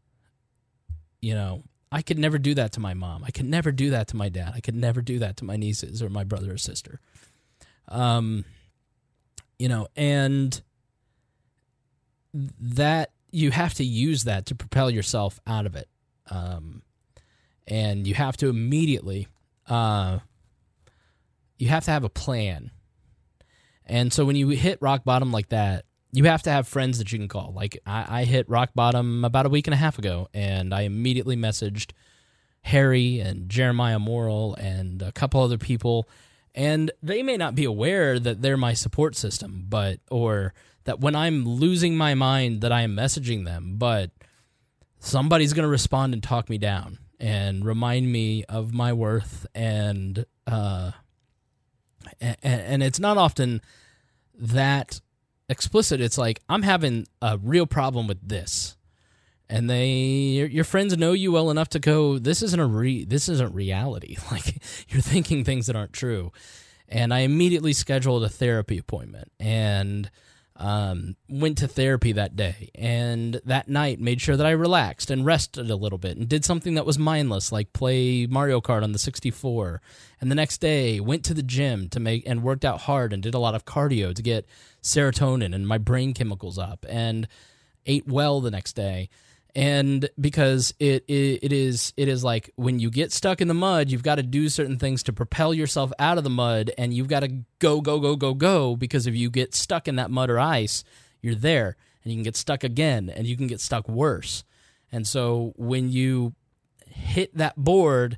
[1.22, 3.26] you know, I could never do that to my mom.
[3.26, 4.54] I could never do that to my dad.
[4.56, 7.02] I could never do that to my nieces or my brother or sister.
[7.90, 8.46] Um,
[9.62, 10.62] you know, and
[12.34, 15.88] that you have to use that to propel yourself out of it.
[16.30, 16.82] Um,
[17.68, 19.28] and you have to immediately,
[19.68, 20.20] uh,
[21.58, 22.72] you have to have a plan
[23.92, 25.84] and so when you hit rock bottom like that,
[26.14, 27.52] you have to have friends that you can call.
[27.54, 30.84] Like I, I hit rock bottom about a week and a half ago, and I
[30.84, 31.92] immediately messaged
[32.62, 36.08] Harry and Jeremiah Morrill and a couple other people,
[36.54, 41.16] And they may not be aware that they're my support system, but or that when
[41.16, 44.12] I'm losing my mind that I am messaging them, but
[45.00, 50.26] somebody's going to respond and talk me down and remind me of my worth and
[50.48, 50.92] uh
[52.20, 53.62] and, and it's not often
[54.36, 55.00] that
[55.48, 56.02] explicit.
[56.02, 58.76] It's like i'm having a real problem with this
[59.52, 63.06] and they your, your friends know you well enough to go this isn't a re
[63.06, 64.16] this isn't reality.
[64.32, 66.32] Like you're thinking things that aren't true.
[66.88, 70.10] And i immediately scheduled a therapy appointment and
[70.56, 72.70] um, went to therapy that day.
[72.76, 76.46] And that night made sure that I relaxed and rested a little bit and did
[76.46, 79.82] something that was mindless like play Mario Kart on the 64
[80.22, 83.22] and the next day went to the gym to make and worked out hard and
[83.22, 84.46] did a lot of cardio to get
[84.82, 87.28] serotonin and my brain chemicals up and
[87.86, 89.10] ate well the next day
[89.56, 93.54] and because it, it it is it is like when you get stuck in the
[93.54, 96.94] mud you've got to do certain things to propel yourself out of the mud and
[96.94, 97.28] you've got to
[97.60, 100.84] go go go go go because if you get stuck in that mud or ice
[101.22, 104.44] you're there and you can get stuck again and you can get stuck worse.
[104.92, 106.34] And so when you
[106.88, 108.18] hit that board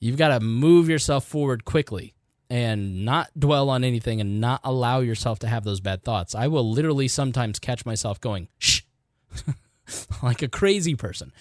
[0.00, 2.14] you've got to move yourself forward quickly
[2.50, 6.34] and not dwell on anything and not allow yourself to have those bad thoughts.
[6.34, 8.82] I will literally sometimes catch myself going shh
[10.22, 11.32] like a crazy person.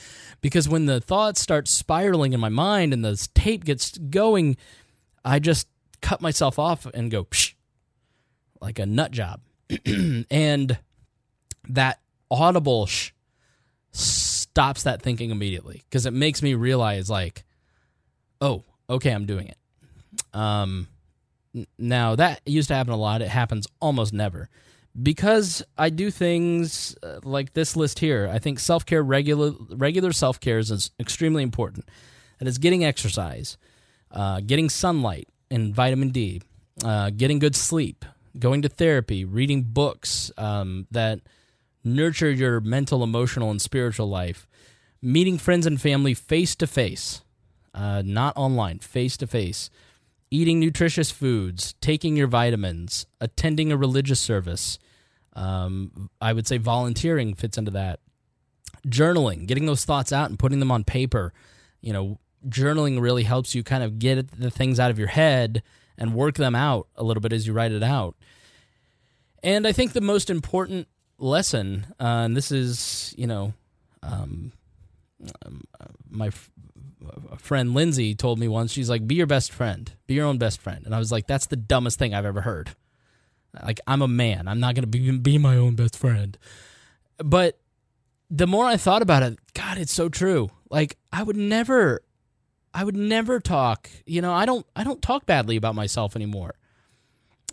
[0.41, 4.58] Because when the thoughts start spiraling in my mind and the tape gets going,
[5.26, 5.68] I just
[6.02, 7.54] cut myself off and go psh,
[8.62, 9.41] like a nut job.
[10.32, 10.78] and
[11.70, 12.00] that
[12.32, 13.12] audible sh
[13.91, 17.43] stops that thinking immediately because it makes me realize like,
[18.41, 19.58] oh, okay, I'm doing it.
[20.34, 20.88] Um,
[21.78, 23.22] now that used to happen a lot.
[23.22, 24.50] It happens almost never
[25.02, 30.12] because I do things uh, like this list here, I think self care, regular regular
[30.12, 31.88] self care is extremely important.
[32.40, 33.58] That is getting exercise,
[34.12, 36.42] uh, getting sunlight and vitamin D,
[36.84, 38.06] uh, getting good sleep,
[38.38, 41.22] going to therapy, reading books um, that
[41.84, 44.48] nurture your mental, emotional, and spiritual life,
[45.02, 47.22] meeting friends and family face to face,
[47.74, 49.70] not online, face to face
[50.30, 54.80] eating nutritious foods, taking your vitamins, attending a religious service,
[55.34, 57.99] um, I would say volunteering fits into that.
[58.88, 61.34] Journaling, getting those thoughts out and putting them on paper.
[61.82, 65.63] You know, journaling really helps you kind of get the things out of your head
[65.97, 68.15] and work them out a little bit as you write it out.
[69.43, 73.53] And I think the most important lesson, uh, and this is, you know,
[74.03, 74.51] um,
[75.45, 75.63] um,
[76.09, 76.32] my
[77.06, 80.38] f- friend Lindsay told me once, she's like, be your best friend, be your own
[80.38, 80.86] best friend.
[80.86, 82.72] And I was like, that's the dumbest thing I've ever heard.
[83.64, 84.48] Like I'm a man.
[84.48, 86.38] I'm not going to be be my own best friend.
[87.18, 87.58] But
[88.30, 90.50] the more I thought about it, God, it's so true.
[90.70, 92.02] Like I would never
[92.74, 96.56] I would never talk, you know, I don't I don't talk badly about myself anymore.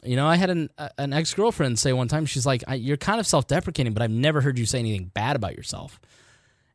[0.03, 0.69] You know, I had an
[0.99, 4.59] an ex-girlfriend say one time she's like, "You're kind of self-deprecating, but I've never heard
[4.59, 5.99] you say anything bad about yourself."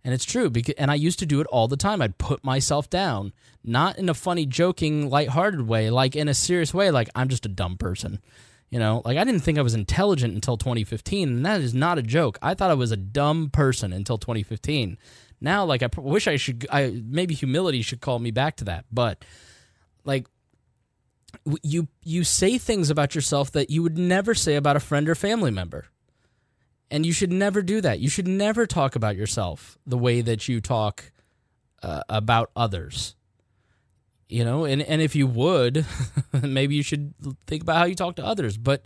[0.03, 2.01] And it's true because and I used to do it all the time.
[2.01, 3.33] I'd put myself down,
[3.63, 7.45] not in a funny, joking, lighthearted way, like in a serious way like I'm just
[7.45, 8.19] a dumb person.
[8.69, 11.97] You know, like I didn't think I was intelligent until 2015, and that is not
[11.97, 12.37] a joke.
[12.41, 14.97] I thought I was a dumb person until 2015.
[15.41, 18.85] Now, like I wish I should, I maybe humility should call me back to that,
[18.91, 19.25] but
[20.05, 20.27] like
[21.61, 25.15] you you say things about yourself that you would never say about a friend or
[25.15, 25.85] family member.
[26.91, 27.99] And you should never do that.
[27.99, 31.11] You should never talk about yourself the way that you talk
[31.83, 33.15] uh, about others.
[34.27, 35.87] You know and and if you would
[36.43, 37.15] maybe you should
[37.47, 38.57] think about how you talk to others.
[38.57, 38.83] But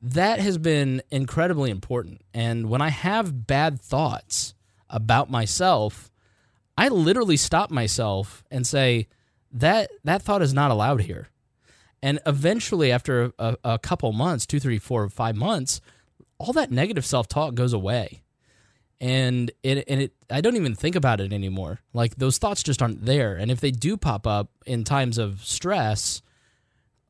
[0.00, 2.22] that has been incredibly important.
[2.32, 4.54] And when i have bad thoughts
[4.88, 6.10] about myself
[6.76, 9.08] i literally stop myself and say
[9.50, 11.28] that that thought is not allowed here.
[12.00, 15.80] And eventually after a, a couple months two three four five months
[16.38, 18.22] all that negative self-talk goes away
[19.00, 21.80] and it and it I don't even think about it anymore.
[21.92, 23.36] Like those thoughts just aren't there.
[23.36, 26.20] And if they do pop up in times of stress,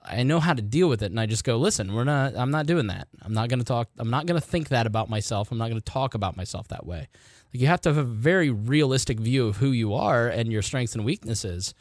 [0.03, 2.51] I know how to deal with it and I just go, "Listen, we're not I'm
[2.51, 3.09] not doing that.
[3.23, 5.51] I'm not going to talk I'm not going to think that about myself.
[5.51, 7.09] I'm not going to talk about myself that way."
[7.53, 10.63] Like you have to have a very realistic view of who you are and your
[10.63, 11.75] strengths and weaknesses.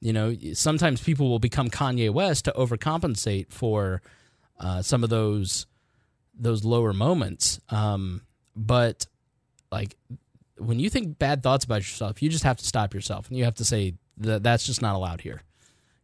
[0.00, 4.02] You know, sometimes people will become Kanye West to overcompensate for
[4.60, 5.66] uh, some of those
[6.38, 7.60] those lower moments.
[7.68, 8.22] Um,
[8.54, 9.06] but
[9.70, 9.96] like
[10.58, 13.44] when you think bad thoughts about yourself, you just have to stop yourself and you
[13.44, 15.42] have to say that that's just not allowed here.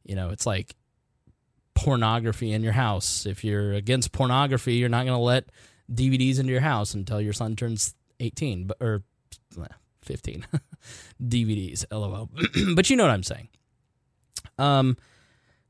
[0.05, 0.75] You know, it's like
[1.75, 3.25] pornography in your house.
[3.25, 5.47] If you're against pornography, you're not going to let
[5.91, 9.03] DVDs into your house until your son turns 18 or
[10.03, 10.47] 15
[11.23, 12.29] DVDs, lol.
[12.75, 13.49] but you know what I'm saying.
[14.59, 14.97] Um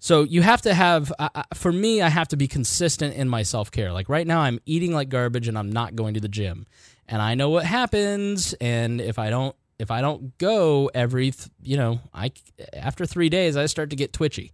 [0.02, 3.44] so you have to have uh, for me i have to be consistent in my
[3.44, 3.92] self-care.
[3.92, 6.66] Like right now i'm eating like garbage and i'm not going to the gym.
[7.06, 8.52] And i know what happens.
[8.60, 12.32] And if i don't if i don't go every th- you know i
[12.72, 14.52] after three days i start to get twitchy.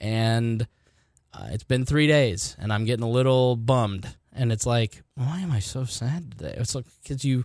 [0.00, 0.68] And
[1.34, 4.14] uh, it's been three days and i'm getting a little bummed.
[4.32, 6.54] And it's like why am i so sad today?
[6.56, 7.44] It's like because you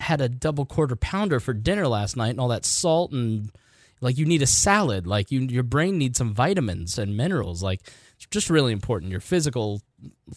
[0.00, 3.52] had a double quarter pounder for dinner last night and all that salt and
[4.00, 5.06] like you need a salad.
[5.06, 7.62] Like you your brain needs some vitamins and minerals.
[7.62, 7.80] Like
[8.16, 9.10] it's just really important.
[9.10, 9.82] Your physical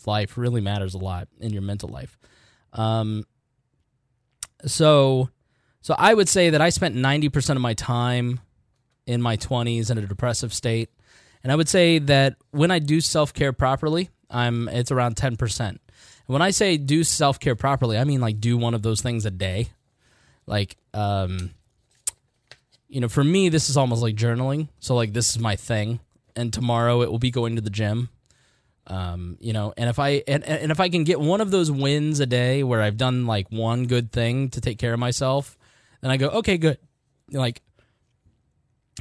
[0.06, 2.18] life really matters a lot in your mental life.
[2.74, 3.26] Um
[4.66, 5.30] so
[5.82, 8.40] so i would say that i spent 90% of my time
[9.06, 10.90] in my 20s in a depressive state.
[11.44, 15.80] And i would say that when i do self-care properly i'm it's around 10%
[16.28, 19.26] when I say do self care properly, I mean like do one of those things
[19.26, 19.70] a day.
[20.46, 21.52] Like, um,
[22.94, 24.68] you know, for me, this is almost like journaling.
[24.80, 26.00] So, like, this is my thing.
[26.36, 28.10] And tomorrow it will be going to the gym.
[28.86, 31.72] Um, you know, and if I and, and if I can get one of those
[31.72, 35.58] wins a day where I've done like one good thing to take care of myself,
[36.02, 36.78] then I go, okay, good.
[37.32, 37.64] Like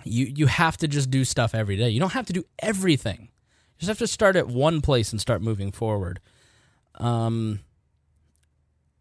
[0.05, 1.91] you you have to just do stuff every day.
[1.91, 3.21] You don't have to do everything.
[3.23, 6.19] You just have to start at one place and start moving forward.
[6.95, 7.61] Um.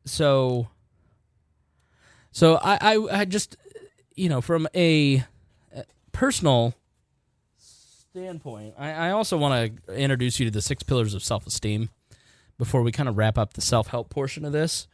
[0.03, 0.67] So.
[2.33, 3.57] So I, I, I just,
[4.21, 5.23] you know, from a
[6.11, 6.75] personal
[7.57, 11.89] standpoint, I, I also want to introduce you to the six pillars of self esteem
[12.59, 14.87] before we kind of wrap up the self help portion of this.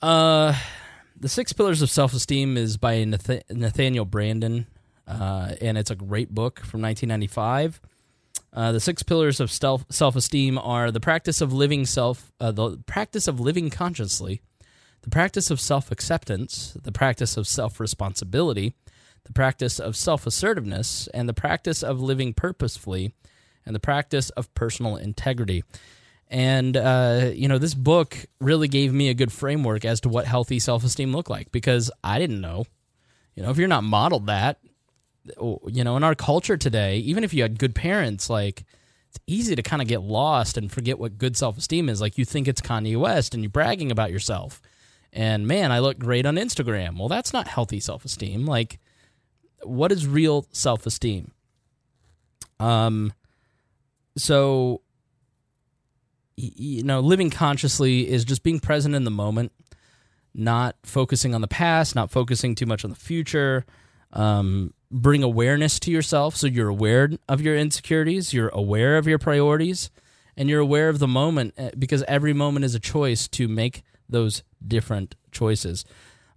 [0.00, 0.52] Uh,
[1.16, 4.66] the six pillars of self esteem is by Nath- Nathaniel Branden,
[5.06, 7.80] uh, and it's a great book from 1995.
[8.52, 12.78] Uh, the six pillars of self esteem are the practice of living self, uh, the
[12.84, 14.42] practice of living consciously,
[15.02, 18.74] the practice of self acceptance, the practice of self responsibility,
[19.24, 23.14] the practice of self assertiveness, and the practice of living purposefully,
[23.66, 25.64] and the practice of personal integrity.
[26.28, 30.24] And, uh, you know, this book really gave me a good framework as to what
[30.24, 32.64] healthy self esteem looked like because I didn't know.
[33.34, 34.58] You know, if you're not modeled that,
[35.40, 38.64] you know, in our culture today, even if you had good parents, like
[39.10, 42.00] it's easy to kind of get lost and forget what good self esteem is.
[42.00, 44.62] Like you think it's Kanye West and you're bragging about yourself.
[45.12, 46.98] And man, I look great on Instagram.
[46.98, 48.46] Well, that's not healthy self esteem.
[48.46, 48.78] Like,
[49.62, 51.32] what is real self esteem?
[52.58, 53.12] Um,
[54.16, 54.80] so,
[56.36, 59.52] you know, living consciously is just being present in the moment,
[60.34, 63.66] not focusing on the past, not focusing too much on the future.
[64.12, 69.18] Um, bring awareness to yourself so you're aware of your insecurities, you're aware of your
[69.18, 69.90] priorities,
[70.36, 73.82] and you're aware of the moment eh, because every moment is a choice to make
[74.12, 75.84] those different choices.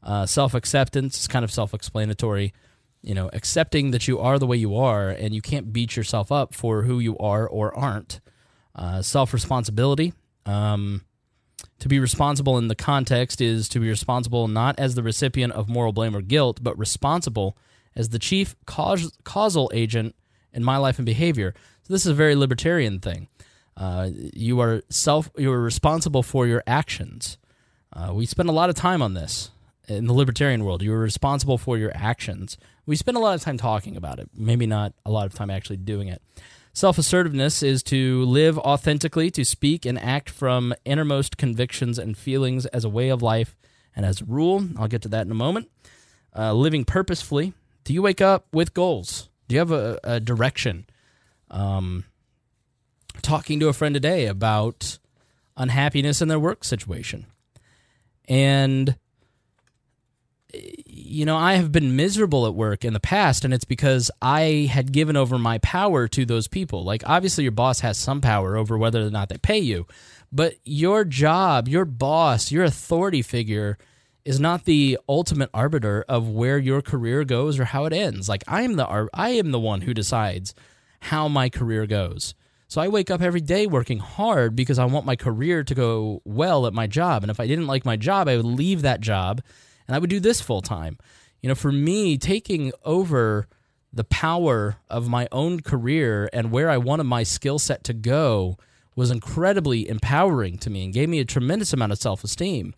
[0.02, 2.54] Uh, self acceptance is kind of self explanatory.
[3.02, 6.32] You know, accepting that you are the way you are and you can't beat yourself
[6.32, 8.20] up for who you are or aren't.
[8.76, 10.14] Uh, self responsibility.
[10.46, 11.02] Um,
[11.80, 15.70] to be responsible in the context is to be responsible not as the recipient of
[15.70, 17.58] moral blame or guilt, but responsible
[17.96, 20.16] as the chief caus- causal agent
[20.54, 21.54] in my life and behavior.
[21.84, 23.28] So this is a very libertarian thing.
[23.78, 25.30] Uh, you are self.
[25.38, 27.38] You are responsible for your actions.
[27.96, 29.52] Uh, we spend a lot of time on this
[29.88, 30.82] in the libertarian world.
[30.82, 32.58] You are responsible for your actions.
[32.86, 34.30] We spend a lot of time talking about it.
[34.36, 36.22] Maybe not a lot of time actually doing it.
[36.74, 42.66] Self assertiveness is to live authentically, to speak and act from innermost convictions and feelings
[42.68, 43.56] as a way of life
[43.96, 44.68] and as a rule.
[44.78, 45.70] I'll get to that in a moment.
[46.36, 47.54] Uh, living purposefully
[47.86, 49.30] do you wake up with goals?
[49.48, 50.88] Do you have a, a direction?
[51.52, 52.04] Um,
[53.22, 54.98] talking to a friend today about
[55.56, 57.28] unhappiness in their work situation.
[58.28, 58.98] And,
[60.54, 64.70] you know, I have been miserable at work in the past, and it's because I
[64.72, 66.84] had given over my power to those people.
[66.84, 69.86] Like, obviously, your boss has some power over whether or not they pay you,
[70.32, 73.78] but your job, your boss, your authority figure
[74.26, 78.28] is not the ultimate arbiter of where your career goes or how it ends.
[78.28, 80.56] Like I am the I am the one who decides
[81.00, 82.34] how my career goes.
[82.68, 86.22] So I wake up every day working hard because I want my career to go
[86.26, 87.24] well at my job.
[87.24, 89.42] And if I didn't like my job, I would leave that job
[89.88, 90.98] and I would do this full time.
[91.42, 93.48] You know, for me, taking over
[93.94, 98.58] the power of my own career and where I wanted my skill set to go
[98.96, 102.74] was incredibly empowering to me and gave me a tremendous amount of self esteem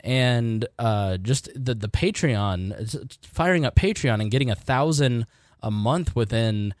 [0.00, 5.26] and uh, just the the Patreon, firing up Patreon and getting a thousand
[5.62, 6.74] a month within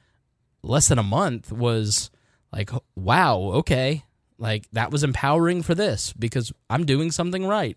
[0.62, 2.10] less than a month was
[2.52, 4.04] like, wow, okay,
[4.38, 7.76] like that was empowering for this because I'm doing something right.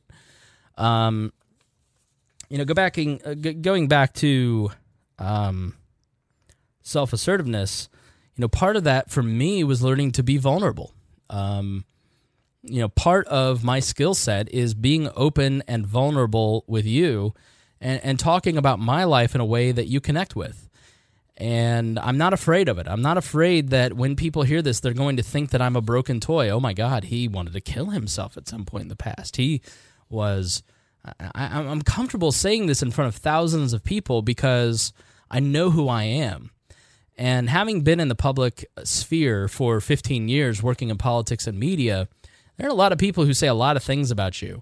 [0.78, 1.34] Um,
[2.50, 4.72] you know, go back uh, going back to
[5.20, 5.76] um,
[6.84, 7.90] self assertiveness,
[8.36, 10.94] you know, part of that for me was learning to be vulnerable.
[11.30, 11.86] Um,
[12.64, 17.34] you know, part of my skill set is being open and vulnerable with you
[17.80, 20.70] and, and talking about my life in a way that you connect with.
[21.42, 22.88] And I'm not afraid of it.
[22.88, 25.82] I'm not afraid that when people hear this, they're going to think that I'm a
[25.82, 26.52] broken toy.
[26.52, 29.38] Oh my God, he wanted to kill himself at some point in the past.
[29.38, 29.64] He
[30.08, 30.62] was.
[31.04, 34.94] I, I'm comfortable saying this in front of thousands of people because
[35.32, 36.52] I know who I am.
[37.18, 42.08] And having been in the public sphere for 15 years, working in politics and media,
[42.58, 44.62] there are a lot of people who say a lot of things about you.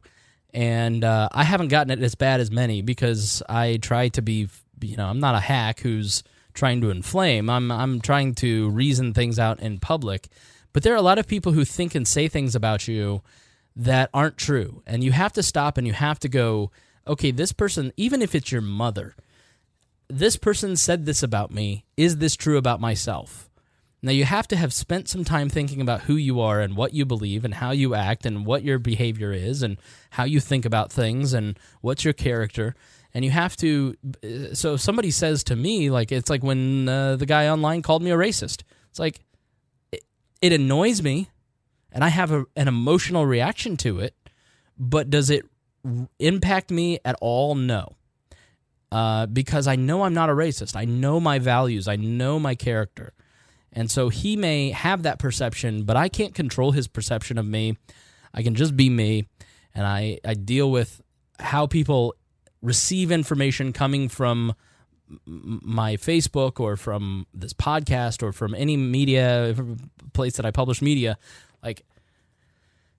[0.54, 4.48] And uh, I haven't gotten it as bad as many because I try to be,
[4.80, 6.24] you know, I'm not a hack who's
[6.60, 7.50] trying to inflame.
[7.50, 10.28] I'm I'm trying to reason things out in public.
[10.74, 13.24] But there are a lot of people who think and say things about you
[13.76, 14.84] that aren't true.
[14.86, 16.70] And you have to stop and you have to go,
[17.08, 19.16] okay, this person, even if it's your mother,
[20.10, 21.86] this person said this about me.
[21.98, 23.50] Is this true about myself?
[24.02, 26.94] Now, you have to have spent some time thinking about who you are and what
[26.94, 29.78] you believe and how you act and what your behavior is and
[30.12, 32.76] how you think about things and what's your character
[33.20, 33.98] and you have to
[34.54, 38.02] so if somebody says to me like it's like when uh, the guy online called
[38.02, 38.64] me a racist.
[38.90, 39.20] It's like
[39.92, 40.06] it,
[40.42, 41.30] it annoys me
[41.92, 44.16] and i have a, an emotional reaction to it
[44.78, 45.46] but does it
[46.18, 47.56] impact me at all?
[47.56, 47.98] No.
[48.90, 50.78] Uh, because i know i'm not a racist.
[50.78, 51.90] I know my values.
[51.90, 53.12] I know my character.
[53.74, 57.76] And so he may have that perception but i can't control his perception of me.
[58.34, 59.28] I can just be me
[59.76, 61.02] and i, I deal with
[61.40, 62.16] how people
[62.62, 64.54] receive information coming from
[65.26, 69.56] my Facebook or from this podcast or from any media
[70.14, 71.18] place that I publish media,
[71.64, 71.84] like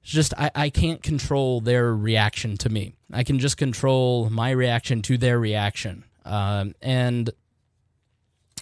[0.03, 2.95] just I, I can't control their reaction to me.
[3.13, 6.05] I can just control my reaction to their reaction.
[6.25, 7.31] Um, and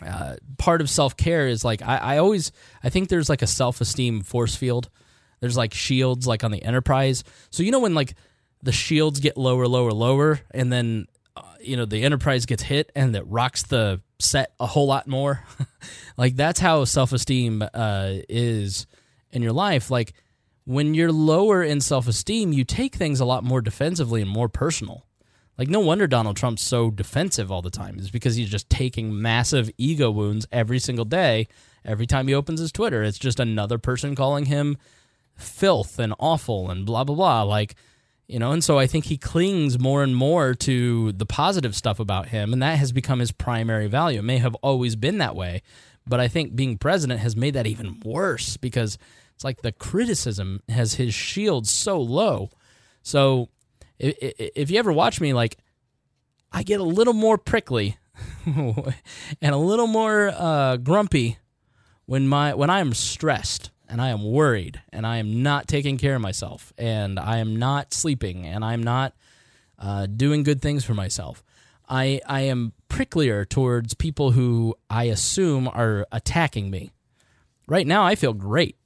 [0.05, 2.53] uh, part of self care is like I, I always
[2.83, 4.91] I think there's like a self esteem force field.
[5.41, 7.25] There's like shields like on the Enterprise.
[7.51, 8.15] So you know when like
[8.63, 11.07] the shields get lower, lower, lower, and then
[11.37, 15.07] uh, you know the Enterprise gets hit and it rocks the set a whole lot
[15.07, 15.45] more.
[16.17, 18.87] like that's how self esteem uh, is
[19.33, 19.91] in your life.
[19.91, 20.15] Like
[20.65, 24.49] when you're lower in self esteem, you take things a lot more defensively and more
[24.49, 25.07] personal.
[25.57, 29.21] Like no wonder Donald Trump's so defensive all the time is because he's just taking
[29.21, 31.49] massive ego wounds every single day.
[31.85, 34.77] Every time he opens his Twitter, it's just another person calling him
[35.37, 37.43] filth and awful and blah blah blah.
[37.43, 37.77] Like
[38.29, 38.53] you know?
[38.53, 42.53] And so i think he clings more and more to the positive stuff about him
[42.53, 44.21] and that has become his primary value.
[44.21, 45.63] It may have always been that way
[46.07, 48.99] but i think being president has made that even worse because
[49.39, 52.51] it's like the criticism has his shield so low.
[53.03, 53.51] So
[54.01, 55.59] if, you ever watch me like
[56.53, 57.99] i get a little more prickly
[58.47, 61.39] and a little more uh, grumpy
[62.07, 65.99] when my when i am stressed and I am worried and I am not taking
[65.99, 69.15] care of myself and I am not sleeping and I'm not
[69.79, 71.43] uh, doing good things for myself.
[71.89, 76.91] I, I am pricklier towards people who I assume are attacking me.
[77.67, 78.77] Right now, I feel great.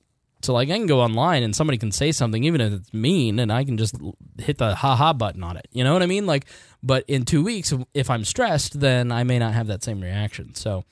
[0.43, 3.39] So, like, I can go online and somebody can say something, even if it's mean,
[3.39, 3.95] and I can just
[4.39, 5.69] hit the haha button on it.
[5.71, 6.27] You know what I mean?
[6.27, 6.47] Like,
[6.83, 10.57] but in two weeks, if I'm stressed, then I may not have that same reaction.
[10.57, 10.85] So,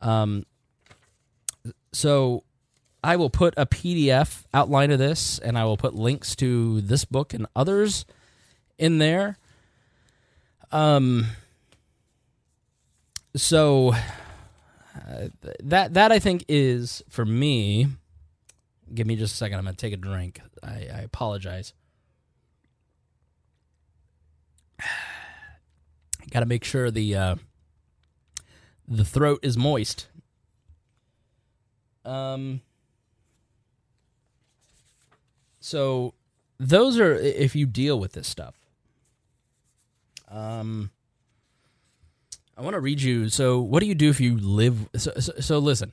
[0.00, 0.46] um,
[1.92, 2.44] so
[3.02, 7.04] I will put a PDF outline of this, and I will put links to this
[7.04, 8.04] book and others
[8.78, 9.38] in there.
[10.72, 11.26] Um.
[13.36, 13.92] So
[15.08, 15.28] uh,
[15.62, 17.86] that that I think is for me.
[18.92, 19.58] Give me just a second.
[19.58, 20.40] I'm gonna take a drink.
[20.62, 21.74] I, I apologize.
[26.30, 27.36] Got to make sure the uh,
[28.88, 30.08] the throat is moist.
[32.04, 32.62] Um.
[35.66, 36.14] So
[36.60, 38.54] those are if you deal with this stuff.
[40.28, 40.92] Um,
[42.56, 43.28] I want to read you.
[43.30, 44.88] So, what do you do if you live?
[44.94, 45.92] So, so, so listen.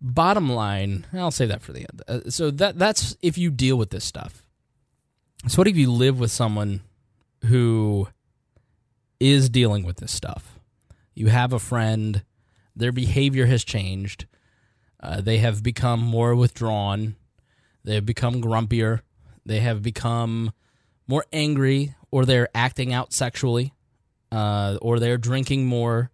[0.00, 2.02] Bottom line, I'll say that for the end.
[2.06, 4.44] Uh, so that that's if you deal with this stuff.
[5.48, 6.82] So, what if you live with someone
[7.44, 8.06] who
[9.18, 10.60] is dealing with this stuff?
[11.12, 12.22] You have a friend.
[12.76, 14.26] Their behavior has changed.
[15.00, 17.16] Uh, they have become more withdrawn.
[17.86, 19.00] They have become grumpier.
[19.46, 20.52] They have become
[21.06, 23.72] more angry, or they're acting out sexually,
[24.32, 26.10] uh, or they're drinking more.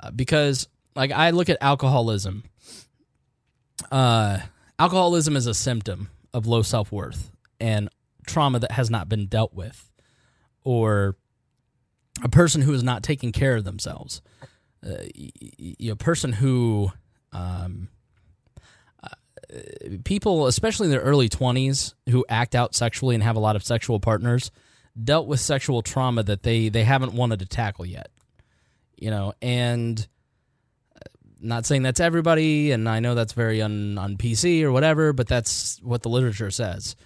[0.00, 0.66] Uh, because,
[0.96, 2.42] like, I look at alcoholism.
[3.92, 4.38] Uh,
[4.78, 7.88] alcoholism is a symptom of low self worth and
[8.26, 9.90] trauma that has not been dealt with,
[10.64, 11.16] or
[12.22, 14.20] a person who is not taking care of themselves.
[14.86, 16.92] uh, y- y- a person who
[17.32, 17.88] um,
[20.04, 23.62] people, especially in their early twenties, who act out sexually and have a lot of
[23.64, 24.50] sexual partners,
[25.02, 28.10] dealt with sexual trauma that they they haven't wanted to tackle yet.
[28.96, 30.06] You know, and
[30.96, 30.98] uh,
[31.40, 35.28] not saying that's everybody, and I know that's very un on PC or whatever, but
[35.28, 36.96] that's what the literature says.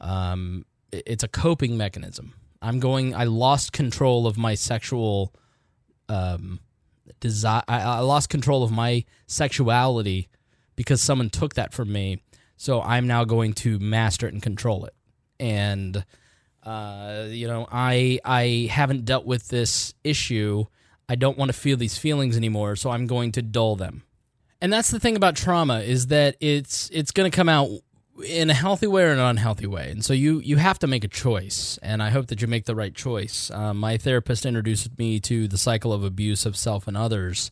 [0.00, 2.34] Um, it- it's a coping mechanism.
[2.60, 3.14] I'm going.
[3.14, 5.34] I lost control of my sexual
[6.08, 6.60] um,
[7.18, 7.62] desire.
[7.66, 10.28] I, I lost control of my sexuality
[10.76, 12.22] because someone took that from me.
[12.56, 14.94] So I'm now going to master it and control it.
[15.40, 16.04] And
[16.62, 20.66] uh, you know, I I haven't dealt with this issue.
[21.08, 24.04] I don't want to feel these feelings anymore, so I'm going to dull them.
[24.60, 27.68] And that's the thing about trauma is that it's it's going to come out
[28.24, 31.02] in a healthy way or an unhealthy way, and so you you have to make
[31.02, 31.78] a choice.
[31.82, 33.50] And I hope that you make the right choice.
[33.50, 37.50] Um, my therapist introduced me to the cycle of abuse of self and others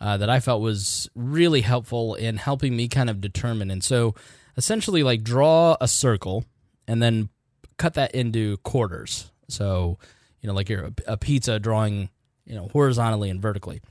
[0.00, 3.70] uh, that I felt was really helpful in helping me kind of determine.
[3.70, 4.14] And so,
[4.56, 6.44] essentially, like draw a circle
[6.88, 7.28] and then
[7.76, 9.30] cut that into quarters.
[9.48, 9.98] So,
[10.40, 12.08] you know, like you're a, a pizza drawing,
[12.46, 13.82] you know, horizontally and vertically,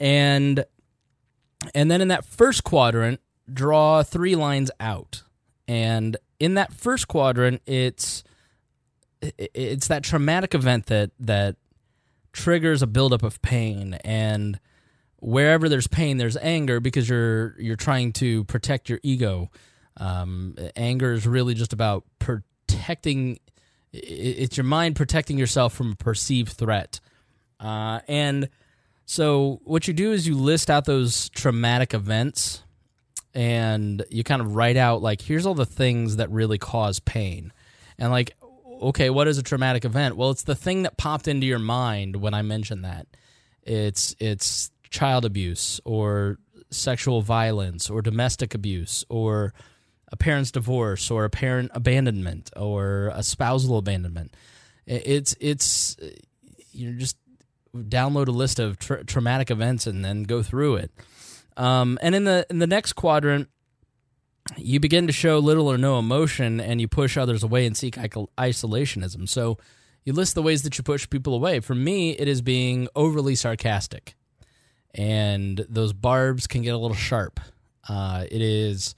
[0.00, 0.64] and
[1.74, 3.20] and then in that first quadrant,
[3.52, 5.22] draw three lines out.
[5.68, 8.24] And in that first quadrant, it's
[9.20, 11.56] it's that traumatic event that that
[12.32, 14.58] triggers a buildup of pain and
[15.22, 19.50] wherever there's pain there's anger because you're you're trying to protect your ego.
[19.96, 23.38] Um, anger is really just about protecting
[23.92, 26.98] it's your mind protecting yourself from a perceived threat.
[27.60, 28.48] Uh, and
[29.04, 32.64] so what you do is you list out those traumatic events
[33.34, 37.52] and you kind of write out like here's all the things that really cause pain.
[37.96, 38.34] And like
[38.82, 40.16] okay what is a traumatic event?
[40.16, 43.06] Well it's the thing that popped into your mind when i mentioned that.
[43.62, 46.38] It's it's child abuse or
[46.70, 49.52] sexual violence or domestic abuse or
[50.10, 54.34] a parent's divorce or a parent abandonment or a spousal abandonment
[54.86, 55.96] it's it's
[56.72, 57.16] you know just
[57.74, 60.90] download a list of tra- traumatic events and then go through it
[61.56, 63.48] um, and in the in the next quadrant,
[64.56, 67.96] you begin to show little or no emotion, and you push others away and seek
[67.96, 69.28] isolationism.
[69.28, 69.58] So
[70.04, 71.60] you list the ways that you push people away.
[71.60, 74.14] For me, it is being overly sarcastic,
[74.94, 77.40] and those barbs can get a little sharp.
[77.88, 78.94] Uh, it is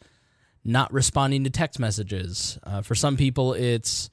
[0.65, 2.59] not responding to text messages.
[2.63, 4.11] Uh, for some people, it's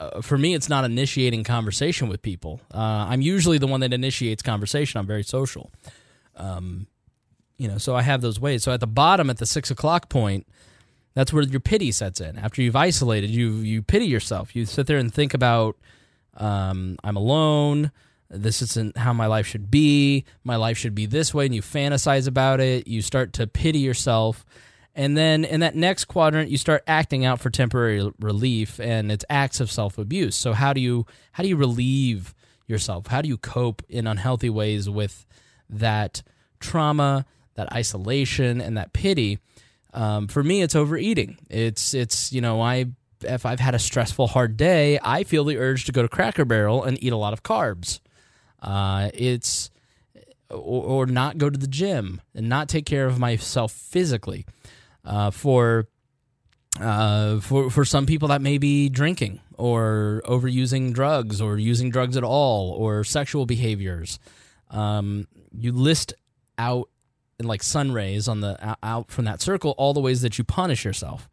[0.00, 2.60] uh, for me, it's not initiating conversation with people.
[2.72, 4.98] Uh, I'm usually the one that initiates conversation.
[4.98, 5.70] I'm very social
[7.62, 10.08] you know so i have those ways so at the bottom at the six o'clock
[10.08, 10.46] point
[11.14, 14.88] that's where your pity sets in after you've isolated you you pity yourself you sit
[14.88, 15.76] there and think about
[16.36, 17.92] um, i'm alone
[18.32, 20.24] this isn't how my life should be.
[20.42, 21.46] My life should be this way.
[21.46, 22.86] And you fantasize about it.
[22.86, 24.44] You start to pity yourself.
[24.94, 28.80] And then in that next quadrant you start acting out for temporary relief.
[28.80, 30.34] And it's acts of self-abuse.
[30.34, 32.34] So how do you how do you relieve
[32.66, 33.06] yourself?
[33.08, 35.26] How do you cope in unhealthy ways with
[35.68, 36.22] that
[36.60, 39.38] trauma that isolation and that pity?
[39.92, 41.38] Um, for me it's overeating.
[41.50, 42.86] It's it's you know i
[43.24, 46.44] if i've had a stressful hard day i feel the urge to go to cracker
[46.44, 48.00] barrel and eat a lot of carbs
[48.62, 49.70] uh, it's
[50.48, 54.46] or, or not go to the gym and not take care of myself physically
[55.04, 55.88] uh, for
[56.80, 62.16] uh, for for some people that may be drinking or overusing drugs or using drugs
[62.16, 64.18] at all or sexual behaviors.
[64.70, 66.14] Um, you list
[66.56, 66.88] out
[67.38, 70.38] in like sun rays on the out- out from that circle all the ways that
[70.38, 71.28] you punish yourself.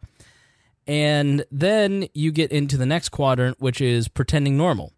[0.87, 4.93] And then you get into the next quadrant which is pretending normal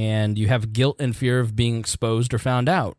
[0.00, 2.96] and you have guilt and fear of being exposed or found out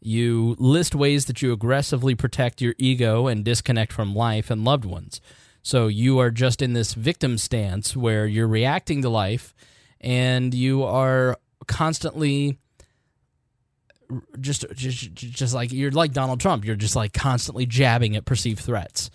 [0.00, 4.84] you list ways that you aggressively protect your ego and disconnect from life and loved
[4.84, 5.20] ones
[5.62, 9.54] so you are just in this victim stance where you're reacting to life
[10.00, 12.58] and you are constantly
[14.40, 16.64] just just just like you're like Donald Trump.
[16.64, 19.10] You're just like constantly jabbing at perceived threats.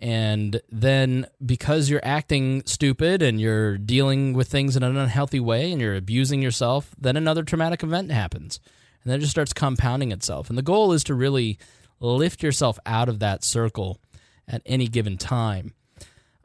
[0.00, 5.70] And then because you're acting stupid and you're dealing with things in an unhealthy way
[5.70, 8.60] and you're abusing yourself, then another traumatic event happens.
[9.04, 10.48] And then it just starts compounding itself.
[10.48, 11.58] And the goal is to really
[12.00, 14.00] lift yourself out of that circle
[14.48, 15.74] at any given time.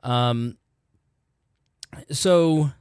[0.04, 0.58] Um
[2.12, 2.72] so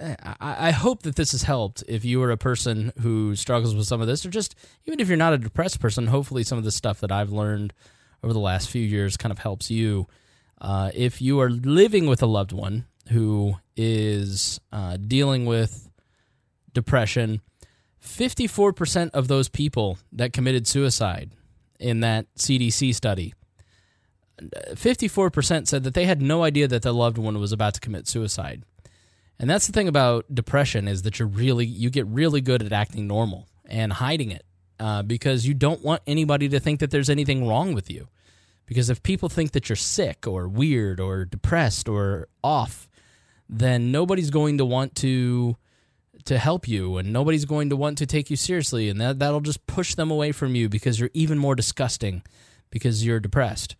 [0.00, 3.86] I, I hope that this has helped if you are a person who struggles with
[3.86, 4.54] some of this, or just
[4.86, 7.74] even if you're not a depressed person, hopefully some of the stuff that I've learned
[8.24, 10.06] over the last few years kind of helps you.
[10.60, 15.90] Uh, if you are living with a loved one who is uh, dealing with
[16.72, 17.42] depression,
[18.02, 21.32] 54% of those people that committed suicide
[21.78, 23.34] in that CDC study,
[24.40, 28.08] 54% said that they had no idea that their loved one was about to commit
[28.08, 28.64] suicide.
[29.38, 32.72] And that's the thing about depression is that you're really you get really good at
[32.72, 34.44] acting normal and hiding it
[34.78, 38.08] uh, because you don't want anybody to think that there's anything wrong with you.
[38.66, 42.88] Because if people think that you're sick or weird or depressed or off,
[43.48, 45.56] then nobody's going to want to
[46.24, 49.42] to help you and nobody's going to want to take you seriously and that that'll
[49.42, 52.22] just push them away from you because you're even more disgusting
[52.70, 53.76] because you're depressed.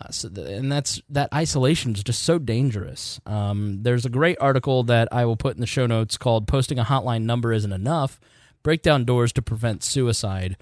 [0.00, 3.20] Uh, so the, and that's that isolation is just so dangerous.
[3.24, 6.78] Um, there's a great article that I will put in the show notes called "Posting
[6.78, 8.20] a Hotline Number Isn't Enough:
[8.62, 10.56] Break Down Doors to Prevent Suicide."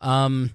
[0.00, 0.50] Um,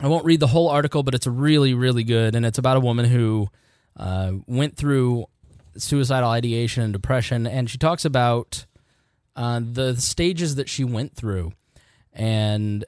[0.00, 2.80] I won't read the whole article, but it's really, really good, and it's about a
[2.80, 3.48] woman who
[3.96, 5.26] uh, went through
[5.76, 8.66] suicidal ideation and depression, and she talks about
[9.34, 11.52] uh, the stages that she went through,
[12.12, 12.84] and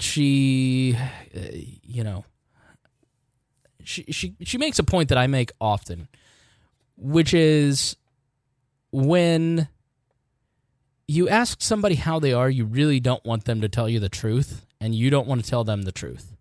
[0.00, 0.96] she,
[1.36, 1.40] uh,
[1.82, 2.24] you know
[3.88, 6.08] she she she makes a point that I make often,
[6.96, 7.96] which is
[8.92, 9.68] when
[11.06, 14.10] you ask somebody how they are, you really don't want them to tell you the
[14.10, 16.36] truth, and you don't want to tell them the truth.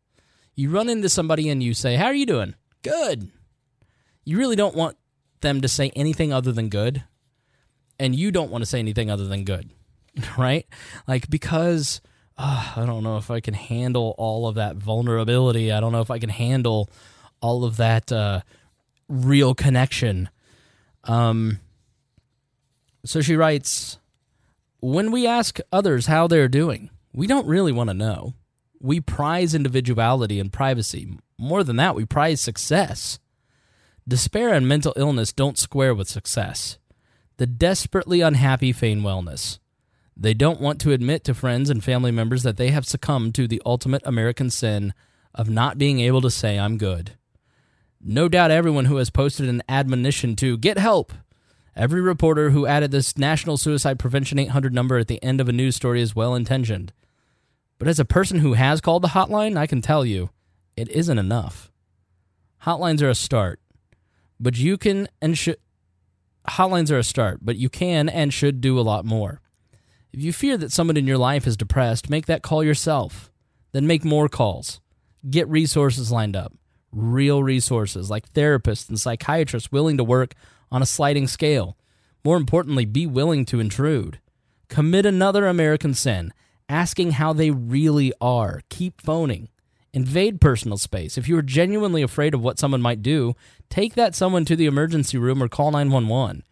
[0.55, 3.31] You run into somebody and you say, "How are you doing?" Good.
[4.26, 4.97] You really don't want
[5.41, 7.03] them to say anything other than good,
[7.99, 9.69] and you don't want to say anything other than good,
[10.38, 10.65] right?
[11.07, 12.01] Like because
[12.38, 15.72] uh, I don't know if I can handle all of that vulnerability.
[15.72, 16.89] I don't know if I can handle
[17.41, 18.41] all of that uh,
[19.07, 20.30] real connection.
[21.03, 21.59] Um,
[23.05, 23.97] so she writes
[24.80, 28.35] When we ask others how they're doing, we don't really want to know.
[28.80, 31.18] We prize individuality and privacy.
[31.35, 33.18] More than that, we prize success.
[34.07, 36.77] Despair and mental illness don't square with success.
[37.38, 39.57] The desperately unhappy feign wellness.
[40.15, 43.48] They don't want to admit to friends and family members that they have succumbed to
[43.48, 44.94] the ultimate American sin
[45.34, 47.18] of not being able to say, I'm good.
[47.99, 51.14] No doubt everyone who has posted an admonition to get help.
[51.76, 55.52] Every reporter who added this National Suicide Prevention 800 number at the end of a
[55.52, 56.94] news story is well intentioned.
[57.80, 60.30] But as a person who has called the hotline, I can tell you
[60.76, 61.72] it isn't enough.
[62.64, 63.60] Hotlines are a start,
[64.40, 65.58] but you can and should.
[66.48, 69.41] Hotlines are a start, but you can and should do a lot more.
[70.14, 73.30] If you fear that someone in your life is depressed, make that call yourself.
[73.74, 74.80] Then make more calls.
[75.30, 76.54] Get resources lined up
[76.91, 80.34] real resources like therapists and psychiatrists willing to work
[80.72, 81.78] on a sliding scale.
[82.24, 84.20] More importantly, be willing to intrude.
[84.68, 86.34] Commit another American sin,
[86.69, 88.61] asking how they really are.
[88.69, 89.49] Keep phoning.
[89.94, 91.18] Invade personal space.
[91.18, 93.35] If you are genuinely afraid of what someone might do,
[93.69, 96.44] take that someone to the emergency room or call 911.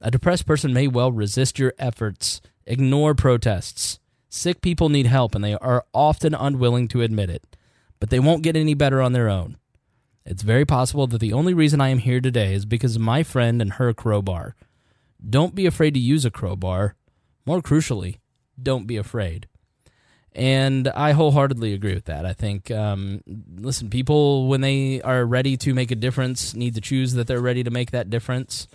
[0.00, 4.00] A depressed person may well resist your efforts, ignore protests.
[4.28, 7.56] Sick people need help and they are often unwilling to admit it,
[8.00, 9.56] but they won't get any better on their own.
[10.24, 13.22] It's very possible that the only reason I am here today is because of my
[13.22, 14.54] friend and her crowbar.
[15.24, 16.96] Don't be afraid to use a crowbar.
[17.46, 18.18] More crucially,
[18.60, 19.48] don't be afraid.
[20.34, 22.24] And I wholeheartedly agree with that.
[22.24, 23.22] I think, um,
[23.54, 27.40] listen, people, when they are ready to make a difference, need to choose that they're
[27.40, 28.66] ready to make that difference.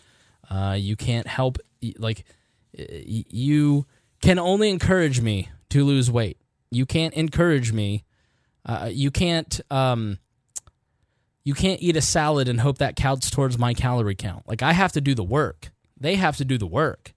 [0.50, 1.58] Uh, you can't help,
[1.98, 2.26] like,
[2.74, 3.86] you
[4.22, 6.38] can only encourage me to lose weight.
[6.70, 8.04] You can't encourage me.
[8.66, 9.60] Uh, you can't.
[9.72, 10.20] Um,
[11.44, 14.48] you can't eat a salad and hope that counts towards my calorie count.
[14.48, 15.70] Like I have to do the work.
[15.98, 17.14] They have to do the work.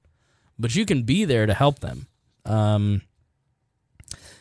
[0.56, 2.06] But you can be there to help them.
[2.44, 3.02] Um,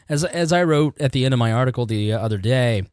[0.10, 2.84] as as I wrote at the end of my article the other day,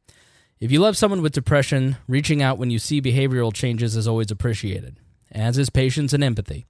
[0.61, 4.31] if you love someone with depression, reaching out when you see behavioral changes is always
[4.31, 5.01] appreciated,
[5.33, 6.67] as is patience and empathy.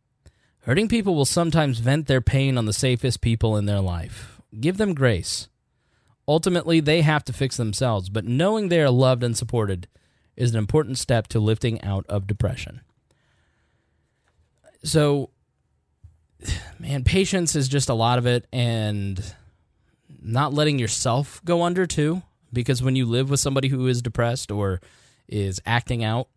[0.60, 4.40] Hurting people will sometimes vent their pain on the safest people in their life.
[4.59, 5.48] Give them grace.
[6.27, 9.86] Ultimately, they have to fix themselves, but knowing they are loved and supported
[10.36, 12.81] is an important step to lifting out of depression.
[14.82, 15.31] So,
[16.81, 19.23] man, patience is just a lot of it, and
[20.27, 22.23] not letting yourself go under too.
[22.53, 24.81] Because when you live with somebody who is depressed or
[25.28, 26.28] is acting out,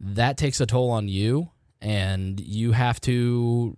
[0.00, 1.50] that takes a toll on you,
[1.80, 3.76] and you have to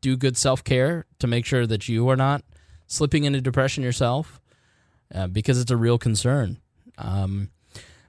[0.00, 2.42] do good self care to make sure that you are not
[2.86, 4.40] slipping into depression yourself,
[5.14, 6.58] uh, because it's a real concern.
[6.96, 7.50] Um,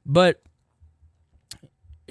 [0.06, 0.42] but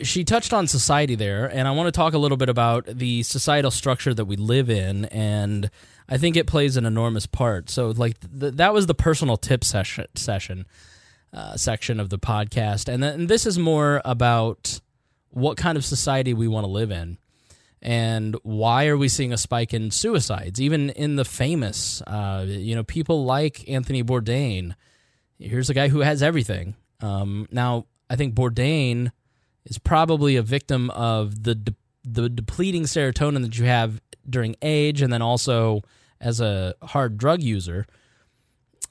[0.02, 3.23] she touched on society there, and I want to talk a little bit about the
[3.23, 5.70] societal structure that we live in, and
[6.09, 7.70] I think it plays an enormous part.
[7.70, 10.66] So, like th- that was the personal tip session session
[11.32, 14.80] uh, section of the podcast, and then this is more about
[15.30, 17.18] what kind of society we want to live in.
[17.80, 20.60] And why are we seeing a spike in suicides?
[20.60, 24.74] Even in the famous, uh, you know, people like Anthony Bourdain.
[25.39, 26.74] Here's a guy who has everything.
[27.01, 29.12] Um, now, I think Bourdain
[29.64, 31.74] is probably a victim of the de-
[32.05, 35.82] the depleting serotonin that you have during age, and then also
[36.20, 37.86] as a hard drug user.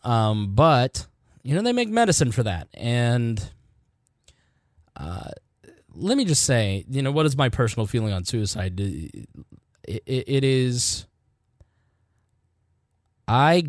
[0.03, 1.07] Um, but
[1.43, 3.51] you know they make medicine for that, and
[4.95, 5.31] uh,
[5.93, 8.79] let me just say, you know, what is my personal feeling on suicide?
[8.79, 9.27] It,
[9.83, 11.05] it, it is,
[13.27, 13.63] I,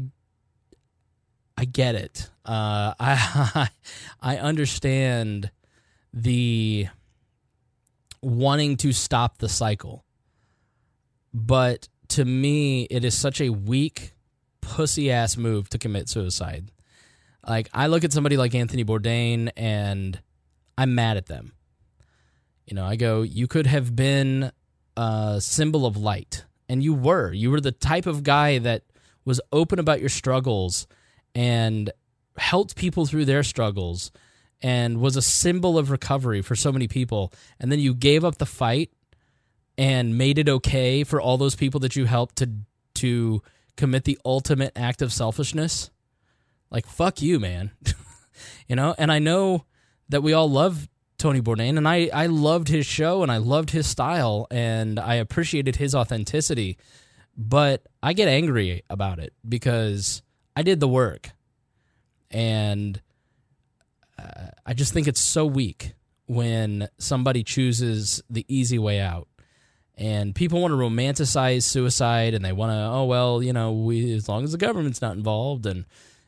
[1.56, 2.28] I get it.
[2.44, 3.68] Uh, I,
[4.20, 5.50] I understand
[6.12, 6.88] the
[8.20, 10.04] wanting to stop the cycle,
[11.32, 14.12] but to me, it is such a weak,
[14.60, 16.70] pussy ass move to commit suicide.
[17.46, 20.20] Like I look at somebody like Anthony Bourdain, and
[20.76, 21.52] I'm mad at them
[22.68, 24.52] you know, I go, you could have been
[24.94, 27.32] a symbol of light, and you were.
[27.32, 28.82] You were the type of guy that
[29.24, 30.86] was open about your struggles
[31.34, 31.90] and
[32.36, 34.10] helped people through their struggles
[34.60, 37.32] and was a symbol of recovery for so many people.
[37.58, 38.90] And then you gave up the fight
[39.78, 42.50] and made it okay for all those people that you helped to
[42.94, 43.40] to
[43.76, 45.90] commit the ultimate act of selfishness.
[46.70, 47.70] Like fuck you, man.
[48.68, 49.64] you know, and I know
[50.08, 53.70] that we all love Tony Bourdain, and I, I loved his show and I loved
[53.70, 56.76] his style and I appreciated his authenticity.
[57.36, 60.22] But I get angry about it because
[60.56, 61.30] I did the work,
[62.32, 63.00] and
[64.18, 65.92] uh, I just think it's so weak
[66.26, 69.28] when somebody chooses the easy way out.
[69.98, 74.12] And people want to romanticize suicide, and they want to, oh well, you know, we
[74.14, 75.86] as long as the government's not involved, and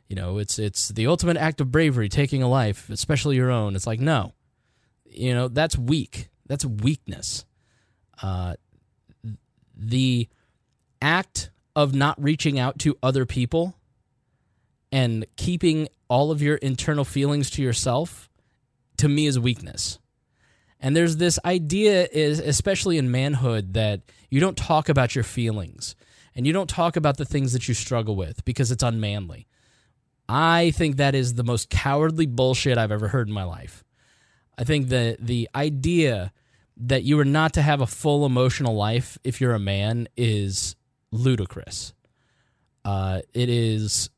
[0.08, 3.76] you know, it's it's the ultimate act of bravery, taking a life, especially your own.
[3.76, 4.34] It's like no,
[5.04, 6.30] you know that's weak.
[6.48, 7.44] That's weakness.
[8.20, 8.56] Uh,
[9.76, 10.28] the
[11.00, 13.76] act of not reaching out to other people
[14.90, 18.28] and keeping all of your internal feelings to yourself
[18.96, 19.99] to me is weakness
[20.80, 24.00] and there's this idea is especially in manhood that
[24.30, 25.94] you don't talk about your feelings
[26.34, 29.46] and you don't talk about the things that you struggle with because it's unmanly
[30.28, 33.84] i think that is the most cowardly bullshit i've ever heard in my life
[34.60, 36.32] I think the the idea
[36.76, 40.76] that you are not to have a full emotional life if you're a man is
[41.10, 41.94] ludicrous.
[42.84, 44.10] Uh, it is.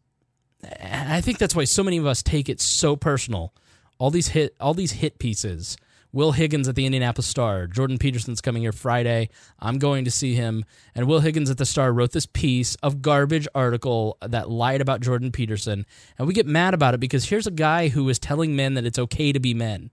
[0.82, 3.54] I think that's why so many of us take it so personal.
[3.98, 5.76] All these hit, all these hit pieces.
[6.12, 7.66] Will Higgins at the Indianapolis Star.
[7.66, 9.30] Jordan Peterson's coming here Friday.
[9.58, 10.64] I'm going to see him.
[10.94, 15.00] And Will Higgins at the Star wrote this piece of garbage article that lied about
[15.00, 15.86] Jordan Peterson.
[16.18, 18.84] And we get mad about it because here's a guy who is telling men that
[18.84, 19.90] it's okay to be men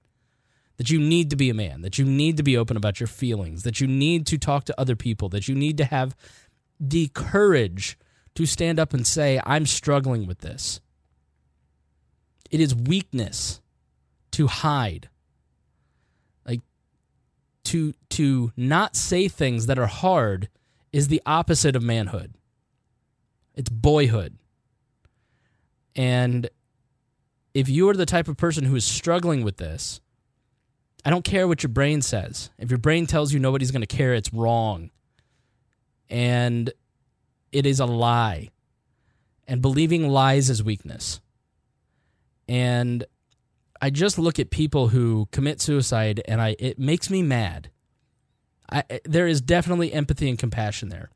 [0.79, 3.07] that you need to be a man, that you need to be open about your
[3.07, 6.15] feelings, that you need to talk to other people, that you need to have
[6.79, 7.99] the courage
[8.33, 10.79] to stand up and say, I'm struggling with this.
[12.49, 13.59] It is weakness
[14.31, 15.09] to hide.
[17.65, 20.49] To to not say things that are hard
[20.91, 22.33] is the opposite of manhood.
[23.55, 24.37] It's boyhood.
[25.95, 26.49] And
[27.53, 30.01] if you are the type of person who is struggling with this,
[31.05, 32.49] I don't care what your brain says.
[32.57, 34.91] If your brain tells you nobody's going to care, it's wrong.
[36.09, 36.71] And
[37.51, 38.49] it is a lie.
[39.47, 41.19] And believing lies is weakness.
[42.47, 43.05] And
[43.81, 47.69] I just look at people who commit suicide and I it makes me mad.
[48.71, 51.09] I, there is definitely empathy and compassion there.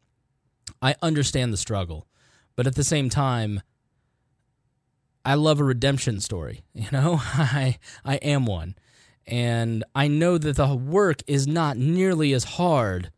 [0.81, 2.07] I understand the struggle,
[2.55, 3.61] but at the same time,
[5.23, 6.63] I love a redemption story.
[6.73, 8.75] You know, I I am one,
[9.27, 13.11] and I know that the work is not nearly as hard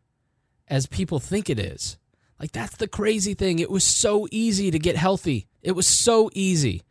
[0.67, 1.97] as people think it is.
[2.39, 3.59] Like, that's the crazy thing.
[3.59, 5.47] It was so easy to get healthy.
[5.61, 6.83] It was so easy.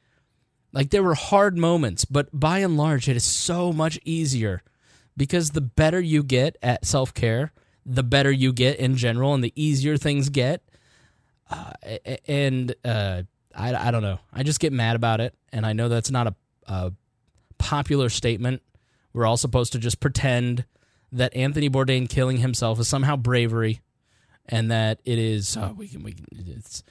[0.74, 4.62] Like, there were hard moments, but by and large, it is so much easier
[5.16, 7.52] because the better you get at self care,
[7.86, 10.62] the better you get in general, and the easier things get.
[11.48, 11.72] Uh,
[12.26, 13.22] and uh,
[13.54, 14.18] I, I don't know.
[14.32, 15.34] I just get mad about it.
[15.52, 16.34] And I know that's not a,
[16.66, 16.92] a
[17.58, 18.62] popular statement
[19.14, 20.66] we're all supposed to just pretend
[21.12, 23.80] that Anthony Bourdain killing himself is somehow bravery,
[24.46, 26.82] and that it is uh, we can we it's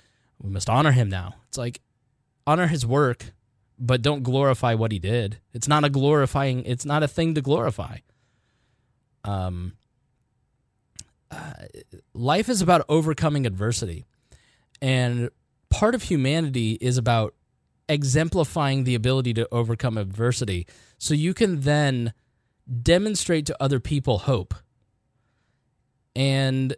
[0.41, 1.35] we must honor him now.
[1.49, 1.81] It's like
[2.47, 3.33] honor his work,
[3.85, 5.39] but don't glorify what he did.
[5.51, 6.63] It's not a glorifying.
[6.65, 7.97] It's not a thing to glorify.
[9.25, 9.73] Um,
[11.29, 11.51] uh,
[12.13, 14.05] life is about overcoming adversity,
[14.81, 15.29] and
[15.69, 17.35] part of humanity is about
[17.89, 20.65] exemplifying the ability to overcome adversity
[20.97, 22.13] so you can then
[22.81, 24.53] demonstrate to other people hope.
[26.15, 26.73] And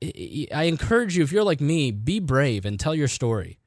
[0.00, 3.58] I I encourage you, if you're like me, be brave and tell your story.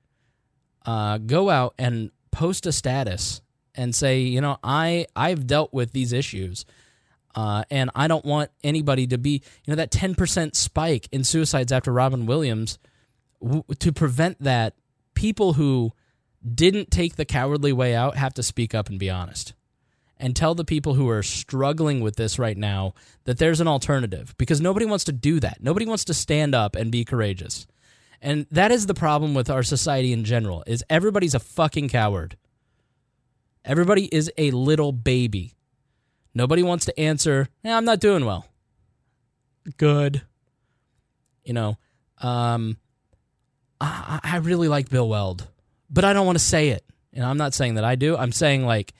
[0.87, 3.41] Uh, go out and post a status
[3.75, 6.65] and say, you know, I I've dealt with these issues,
[7.35, 11.23] uh, and I don't want anybody to be, you know, that ten percent spike in
[11.23, 12.79] suicides after Robin Williams.
[13.43, 14.75] W- to prevent that,
[15.13, 15.91] people who
[16.55, 19.53] didn't take the cowardly way out have to speak up and be honest
[20.19, 22.93] and tell the people who are struggling with this right now
[23.25, 25.57] that there's an alternative because nobody wants to do that.
[25.61, 27.67] Nobody wants to stand up and be courageous.
[28.21, 32.37] And that is the problem with our society in general is everybody's a fucking coward.
[33.63, 35.53] Everybody is a little baby.
[36.33, 38.47] Nobody wants to answer, I'm not doing well.
[39.77, 40.21] Good.
[41.43, 41.77] You know,
[42.21, 42.77] um,
[43.79, 45.47] I, I really like Bill Weld,
[45.89, 46.83] but I don't want to say it.
[47.13, 48.15] And I'm not saying that I do.
[48.15, 48.93] I'm saying like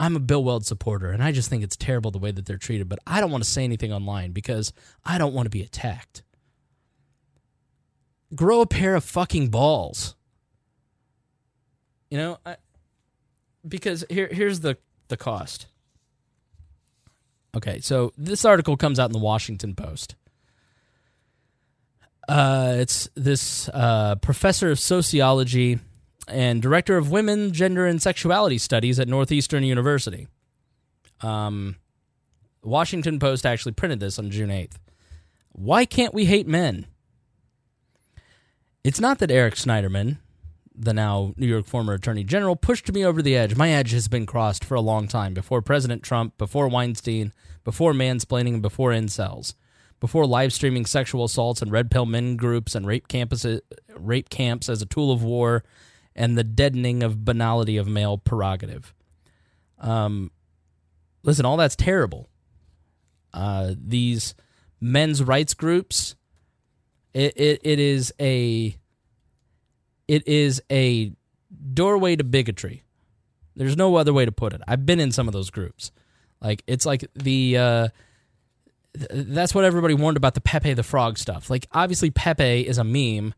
[0.00, 2.56] I'm a Bill Weld supporter, and I just think it's terrible the way that they're
[2.56, 2.88] treated.
[2.88, 4.72] But I don't want to say anything online because
[5.04, 6.22] I don't want to be attacked.
[8.34, 10.14] Grow a pair of fucking balls.
[12.10, 12.56] You know, I,
[13.66, 14.78] because here here's the
[15.08, 15.66] the cost.
[17.56, 20.14] Okay, so this article comes out in the Washington Post.
[22.28, 25.78] Uh, it's this uh, professor of sociology
[26.28, 30.28] and director of women, gender, and sexuality studies at Northeastern University.
[31.22, 31.76] Um,
[32.62, 34.76] Washington Post actually printed this on June 8th.
[35.52, 36.86] Why can't we hate men?
[38.84, 40.18] It's not that Eric Schneiderman,
[40.74, 43.56] the now New York former attorney general, pushed me over the edge.
[43.56, 47.32] My edge has been crossed for a long time before President Trump, before Weinstein,
[47.64, 49.54] before mansplaining, and before incels,
[50.00, 53.60] before live streaming sexual assaults and red pill men groups and rape campuses,
[53.96, 55.64] rape camps as a tool of war,
[56.14, 58.94] and the deadening of banality of male prerogative.
[59.78, 60.30] Um,
[61.22, 62.28] listen, all that's terrible.
[63.34, 64.34] Uh, these
[64.80, 66.14] men's rights groups,
[67.18, 68.76] it, it, it is a
[70.06, 71.12] it is a
[71.74, 72.84] doorway to bigotry.
[73.56, 74.60] There's no other way to put it.
[74.68, 75.90] I've been in some of those groups.
[76.40, 77.88] Like it's like the uh,
[78.96, 81.50] th- that's what everybody warned about the Pepe the Frog stuff.
[81.50, 83.34] Like obviously Pepe is a meme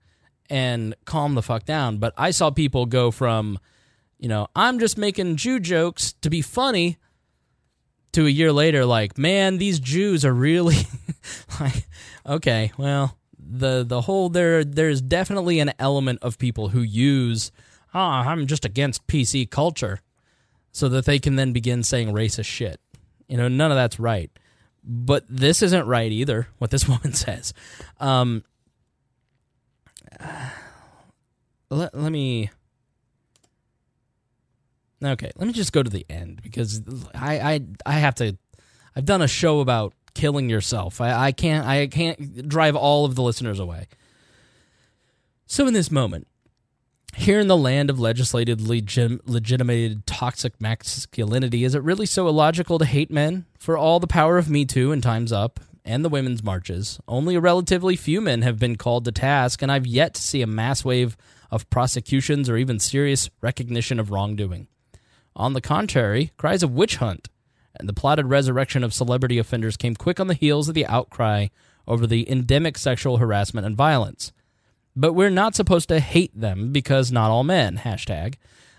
[0.51, 1.97] and calm the fuck down.
[1.97, 3.59] But I saw people go from,
[4.19, 6.99] you know, I'm just making Jew jokes to be funny
[8.13, 10.77] to a year later, like, man, these Jews are really
[11.61, 11.89] like,
[12.27, 13.17] okay, well,
[13.51, 17.51] the the whole there there's definitely an element of people who use,
[17.93, 20.01] ah, oh, I'm just against PC culture,
[20.73, 22.81] so that they can then begin saying racist shit.
[23.29, 24.31] You know, none of that's right.
[24.83, 26.49] But this isn't right either.
[26.59, 27.53] What this woman says.
[27.99, 28.45] Um,
[31.71, 32.51] let, let me
[35.03, 36.83] okay let me just go to the end because
[37.15, 38.37] I, I i have to
[38.95, 41.01] i've done a show about killing yourself.
[41.01, 43.87] I, I can't i can't drive all of the listeners away.
[45.47, 46.27] So in this moment
[47.17, 52.79] here in the land of legislated legit, legitimated toxic masculinity is it really so illogical
[52.79, 56.09] to hate men for all the power of me too and times up and the
[56.09, 60.15] women's marches, only a relatively few men have been called to task, and I've yet
[60.15, 61.17] to see a mass wave
[61.51, 64.69] of prosecutions or even serious recognition of wrongdoing.
[65.35, 67.29] On the contrary, cries of witch hunt
[67.79, 71.49] and the plotted resurrection of celebrity offenders came quick on the heels of the outcry
[71.87, 74.33] over the endemic sexual harassment and violence.
[74.97, 77.79] But we're not supposed to hate them because not all men.
[77.79, 78.35] Hashtag.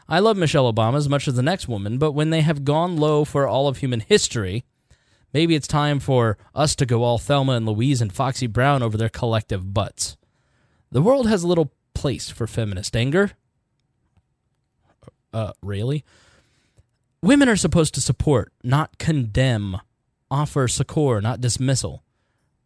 [0.08, 2.98] I love Michelle Obama as much as the next woman, but when they have gone
[2.98, 4.66] low for all of human history,
[5.34, 8.98] Maybe it's time for us to go all Thelma and Louise and Foxy Brown over
[8.98, 10.18] their collective butts.
[10.92, 13.32] The world has a little place for feminist anger.
[15.34, 16.04] Uh, really?
[17.24, 19.78] Women are supposed to support, not condemn,
[20.32, 22.04] offer succor, not dismissal.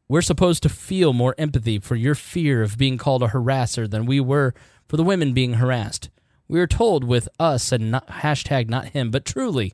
[0.08, 4.06] We're supposed to feel more empathy for your fear of being called a harasser than
[4.06, 4.54] we were
[4.88, 6.10] for the women being harassed.
[6.48, 9.74] We are told with us and not, hashtag not him, but truly,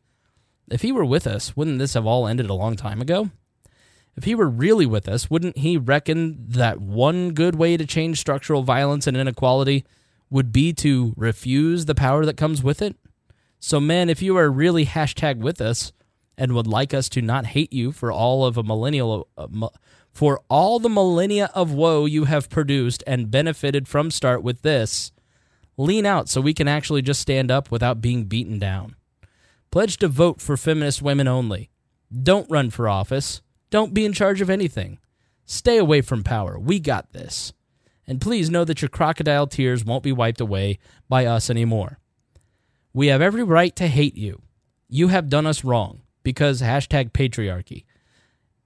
[0.71, 3.29] if he were with us, wouldn't this have all ended a long time ago?
[4.15, 8.19] If he were really with us, wouldn't he reckon that one good way to change
[8.19, 9.85] structural violence and inequality
[10.31, 12.95] would be to refuse the power that comes with it?
[13.63, 15.93] So, men, if you are really hashtag with us
[16.35, 19.47] and would like us to not hate you for all of a millennial, uh,
[20.11, 25.11] for all the millennia of woe you have produced and benefited from start with this,
[25.77, 28.95] lean out so we can actually just stand up without being beaten down.
[29.69, 31.69] Pledge to vote for feminist women only.
[32.11, 33.43] Don't run for office.
[33.69, 34.97] Don't be in charge of anything.
[35.45, 36.57] Stay away from power.
[36.57, 37.53] We got this.
[38.07, 41.99] And please know that your crocodile tears won't be wiped away by us anymore.
[42.93, 44.41] We have every right to hate you.
[44.89, 47.85] You have done us wrong because hashtag patriarchy.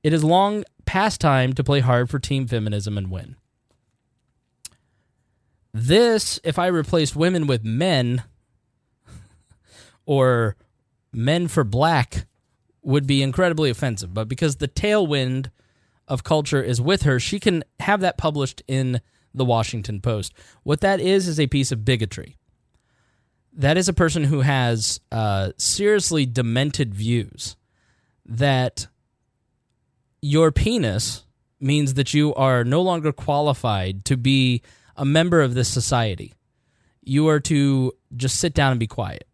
[0.03, 3.35] It is long past time to play hard for team feminism and win.
[5.73, 8.23] This, if I replaced women with men
[10.05, 10.55] or
[11.11, 12.25] men for black,
[12.81, 14.13] would be incredibly offensive.
[14.13, 15.49] But because the tailwind
[16.07, 19.01] of culture is with her, she can have that published in
[19.33, 20.33] the Washington Post.
[20.63, 22.37] What that is, is a piece of bigotry.
[23.55, 27.55] That is a person who has uh, seriously demented views
[28.25, 28.87] that
[30.21, 31.23] your penis
[31.59, 34.61] means that you are no longer qualified to be
[34.97, 36.33] a member of this society.
[37.01, 39.27] You are to just sit down and be quiet.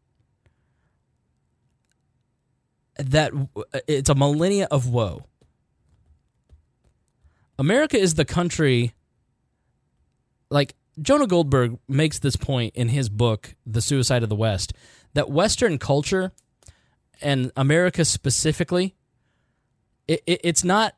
[2.97, 3.31] That
[3.87, 5.25] it's a millennia of woe.
[7.57, 8.93] America is the country
[10.49, 14.73] like Jonah Goldberg makes this point in his book The Suicide of the West
[15.13, 16.31] that western culture
[17.21, 18.95] and America specifically
[20.07, 20.95] it, it, it's not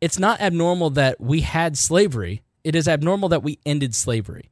[0.00, 4.50] it's not abnormal that we had slavery it is abnormal that we ended slavery.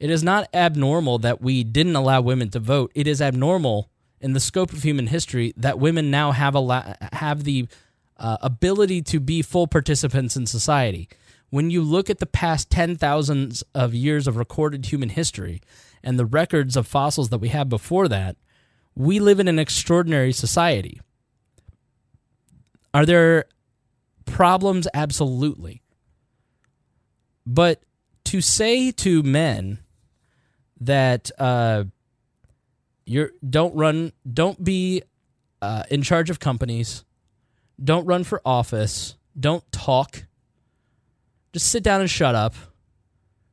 [0.00, 2.90] It is not abnormal that we didn't allow women to vote.
[2.92, 3.88] It is abnormal
[4.20, 7.68] in the scope of human history that women now have a have the
[8.16, 11.08] uh, ability to be full participants in society.
[11.54, 15.62] When you look at the past 10,000s of years of recorded human history
[16.02, 18.34] and the records of fossils that we have before that,
[18.96, 21.00] we live in an extraordinary society.
[22.92, 23.44] Are there
[24.24, 24.88] problems?
[24.92, 25.80] Absolutely.
[27.46, 27.84] But
[28.24, 29.78] to say to men
[30.80, 31.84] that uh,
[33.06, 35.04] you're don't run, don't be
[35.62, 37.04] uh, in charge of companies,
[37.80, 40.24] don't run for office, don't talk,
[41.54, 42.54] just sit down and shut up.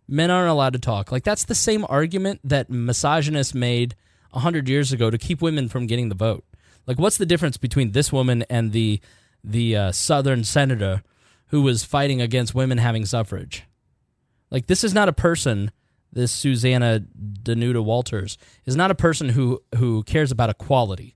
[0.07, 1.11] Men aren't allowed to talk.
[1.11, 3.95] Like that's the same argument that misogynists made
[4.33, 6.43] a hundred years ago to keep women from getting the vote.
[6.87, 8.99] Like, what's the difference between this woman and the
[9.43, 11.03] the uh, Southern senator
[11.47, 13.63] who was fighting against women having suffrage?
[14.49, 15.71] Like this is not a person.
[16.11, 17.05] This Susanna
[17.41, 21.15] Danuta Walters is not a person who who cares about equality.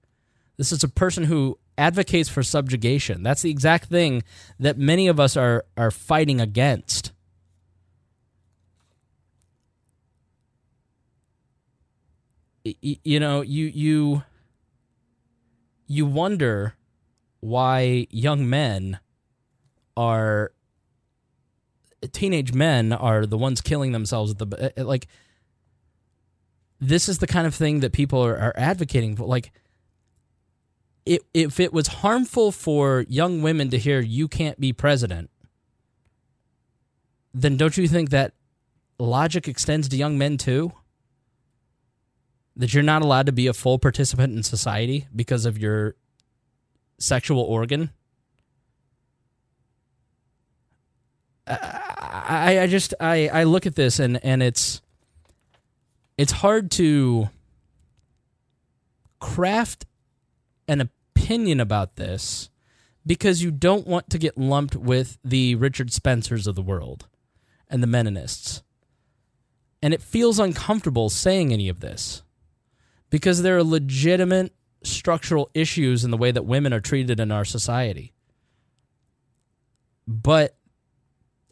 [0.56, 3.24] This is a person who advocates for subjugation.
[3.24, 4.24] That's the exact thing
[4.60, 7.12] that many of us are are fighting against.
[12.64, 14.24] You know, you you
[15.88, 16.76] you wonder
[17.42, 19.00] why young men
[19.96, 20.52] are
[22.12, 25.08] teenage men are the ones killing themselves at the uh, like
[26.80, 29.52] this is the kind of thing that people are, are advocating for like
[31.06, 35.30] it, if it was harmful for young women to hear you can't be president
[37.36, 38.34] then don't you think that
[38.98, 40.72] logic extends to young men too?
[42.56, 45.96] That you're not allowed to be a full participant in society because of your
[46.98, 47.92] sexual organ?
[51.46, 54.82] I, I just I, I look at this and and it's
[56.18, 57.30] it's hard to
[59.20, 59.86] craft
[60.68, 62.50] an opinion about this
[63.06, 67.08] because you don't want to get lumped with the Richard Spencers of the world
[67.70, 68.62] and the Meninists.
[69.82, 72.24] And it feels uncomfortable saying any of this
[73.10, 77.46] because there are legitimate structural issues in the way that women are treated in our
[77.46, 78.14] society.
[80.08, 80.56] But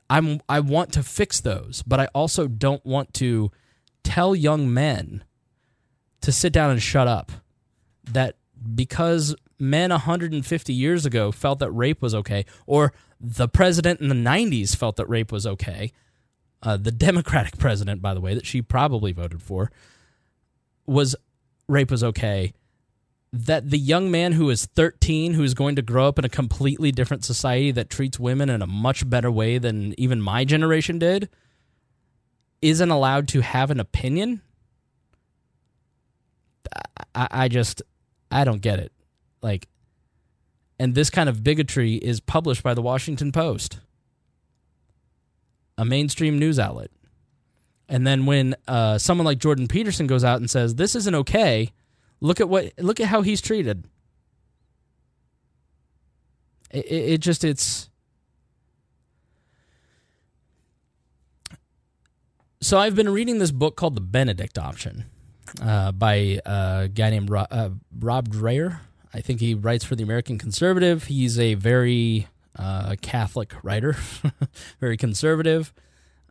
[0.10, 3.52] I'm I want to fix those, but I also don't want to
[4.03, 5.23] tell young men
[6.22, 7.31] to sit down and shut up.
[8.03, 8.35] That
[8.76, 14.15] because men 150 years ago felt that rape was okay, or the president in the
[14.15, 15.91] 90s felt that rape was okay,
[16.61, 19.72] uh, the Democratic president, by the way, that she probably voted for,
[20.85, 21.15] was
[21.68, 22.53] rape was okay
[23.34, 26.91] that the young man who is 13 who's going to grow up in a completely
[26.91, 31.27] different society that treats women in a much better way than even my generation did
[32.61, 34.41] isn't allowed to have an opinion
[37.15, 37.81] I, I just
[38.34, 38.91] i don't get it.
[39.41, 39.68] Like
[40.80, 43.80] and this kind of bigotry is published by the washington post
[45.77, 46.91] a mainstream news outlet.
[47.89, 51.72] And then when uh, someone like jordan peterson goes out and says this isn't okay.
[52.22, 53.85] Look at what look at how he's treated.
[56.72, 57.89] It, it, it just it's
[62.61, 65.05] so I've been reading this book called The Benedict Option
[65.61, 68.80] uh, by a guy named Rod, uh, Rod Dreher.
[69.13, 71.05] I think he writes for the American Conservative.
[71.05, 72.27] He's a very
[72.57, 73.95] uh, Catholic writer,
[74.80, 75.73] very conservative.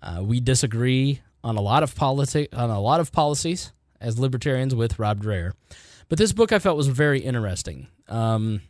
[0.02, 4.74] Uh, we disagree on a lot of politic on a lot of policies as libertarians
[4.74, 5.52] with Rod Dreher.
[6.08, 7.86] But this book I felt was very interesting.
[8.08, 8.62] Um,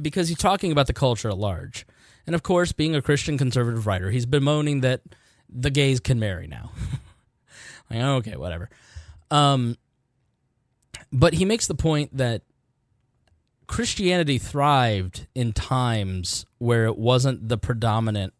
[0.00, 1.86] because he's talking about the culture at large.
[2.26, 5.00] And of course, being a Christian conservative writer, he's bemoaning that
[5.48, 6.72] the gays can marry now.
[7.90, 8.70] like, okay, whatever.
[9.30, 9.76] Um,
[11.12, 12.42] but he makes the point that
[13.66, 18.32] Christianity thrived in times where it wasn't the predominant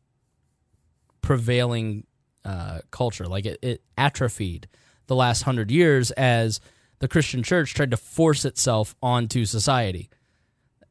[1.20, 2.06] prevailing
[2.44, 3.26] uh, culture.
[3.26, 4.68] Like it, it atrophied
[5.06, 6.60] the last hundred years as
[7.00, 10.08] the Christian church tried to force itself onto society.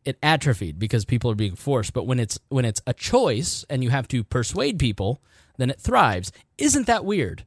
[0.05, 1.93] It atrophied because people are being forced.
[1.93, 5.21] But when it's when it's a choice and you have to persuade people,
[5.57, 6.31] then it thrives.
[6.57, 7.45] Isn't that weird?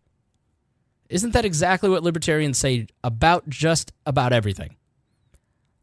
[1.11, 4.77] Isn't that exactly what libertarians say about just about everything?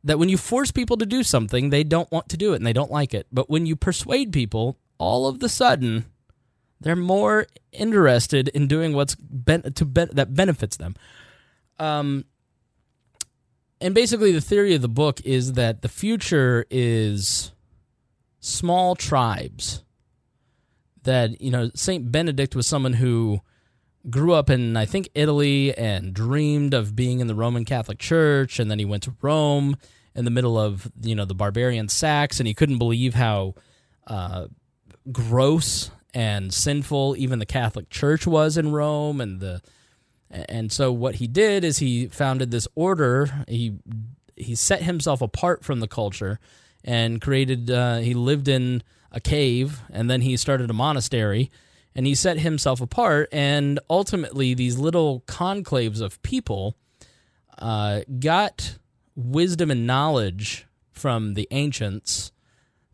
[0.05, 2.65] That when you force people to do something, they don't want to do it and
[2.65, 3.27] they don't like it.
[3.31, 6.05] But when you persuade people, all of the sudden,
[6.79, 10.95] they're more interested in doing what's ben- to ben- that benefits them.
[11.77, 12.23] Um,
[13.81, 17.51] and basically, the theory of the book is that the future is
[18.39, 19.83] small tribes.
[21.03, 23.41] That you know, Saint Benedict was someone who
[24.09, 28.59] grew up in I think Italy and dreamed of being in the Roman Catholic Church,
[28.59, 29.77] and then he went to Rome
[30.15, 33.55] in the middle of you know the barbarian Sacks, and he couldn't believe how
[34.07, 34.47] uh,
[35.11, 39.61] gross and sinful even the Catholic Church was in Rome, and the
[40.29, 43.45] and so what he did is he founded this order.
[43.47, 43.75] He
[44.35, 46.39] he set himself apart from the culture
[46.83, 47.69] and created.
[47.69, 51.49] Uh, he lived in a cave, and then he started a monastery
[51.97, 53.27] and he set himself apart.
[53.31, 56.77] And ultimately, these little conclaves of people
[57.57, 58.77] uh, got
[59.15, 62.31] wisdom and knowledge from the ancients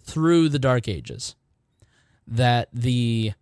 [0.02, 1.36] through the Dark Ages.
[2.26, 3.34] That the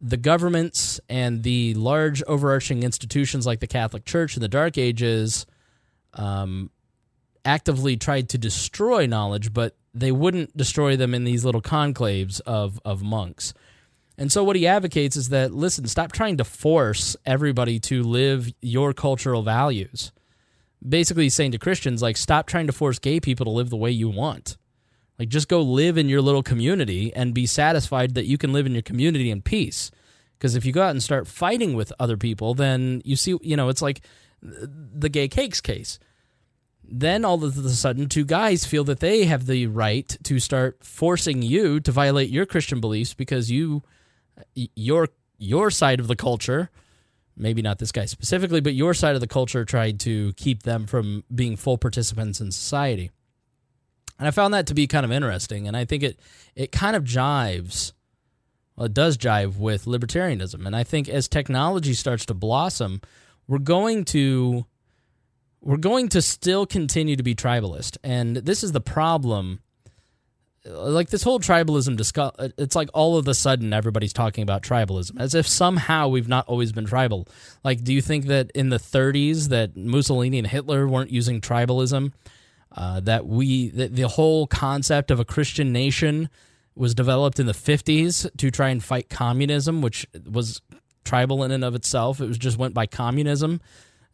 [0.00, 5.44] the governments and the large overarching institutions like the Catholic Church in the Dark Ages
[6.14, 6.70] um,
[7.44, 12.80] actively tried to destroy knowledge, but they wouldn't destroy them in these little conclaves of,
[12.82, 13.52] of monks.
[14.20, 18.52] And so what he advocates is that listen, stop trying to force everybody to live
[18.60, 20.12] your cultural values.
[20.86, 23.78] Basically he's saying to Christians like stop trying to force gay people to live the
[23.78, 24.58] way you want.
[25.18, 28.66] Like just go live in your little community and be satisfied that you can live
[28.66, 29.90] in your community in peace.
[30.36, 33.56] Because if you go out and start fighting with other people, then you see, you
[33.56, 34.02] know, it's like
[34.42, 35.98] the gay cakes case.
[36.84, 40.84] Then all of a sudden, two guys feel that they have the right to start
[40.84, 43.82] forcing you to violate your Christian beliefs because you
[44.54, 45.08] your
[45.38, 46.70] your side of the culture
[47.36, 50.86] maybe not this guy specifically but your side of the culture tried to keep them
[50.86, 53.10] from being full participants in society.
[54.18, 56.20] And i found that to be kind of interesting and i think it
[56.54, 57.92] it kind of jives
[58.76, 60.66] well it does jive with libertarianism.
[60.66, 63.00] And i think as technology starts to blossom
[63.46, 64.66] we're going to
[65.60, 67.98] we're going to still continue to be tribalist.
[68.02, 69.60] And this is the problem
[70.64, 75.18] like this whole tribalism discuss it's like all of a sudden everybody's talking about tribalism
[75.18, 77.26] as if somehow we've not always been tribal.
[77.64, 82.12] Like do you think that in the 30s that mussolini and hitler weren't using tribalism?
[82.72, 86.28] Uh, that we that the whole concept of a christian nation
[86.76, 90.60] was developed in the 50s to try and fight communism which was
[91.04, 92.20] tribal in and of itself.
[92.20, 93.60] It was just went by communism.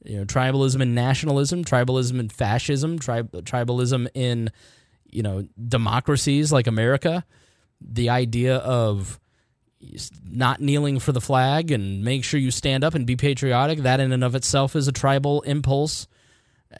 [0.05, 4.51] You know tribalism and nationalism tribalism and fascism tri- tribalism in
[5.17, 7.25] you know democracies like America,
[7.81, 9.19] the idea of
[10.29, 13.99] not kneeling for the flag and make sure you stand up and be patriotic that
[13.99, 16.07] in and of itself is a tribal impulse.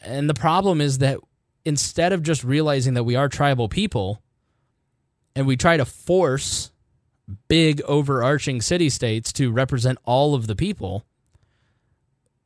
[0.01, 1.17] And the problem is that
[1.65, 4.21] instead of just realizing that we are tribal people
[5.35, 6.71] and we try to force
[7.47, 11.05] big overarching city states to represent all of the people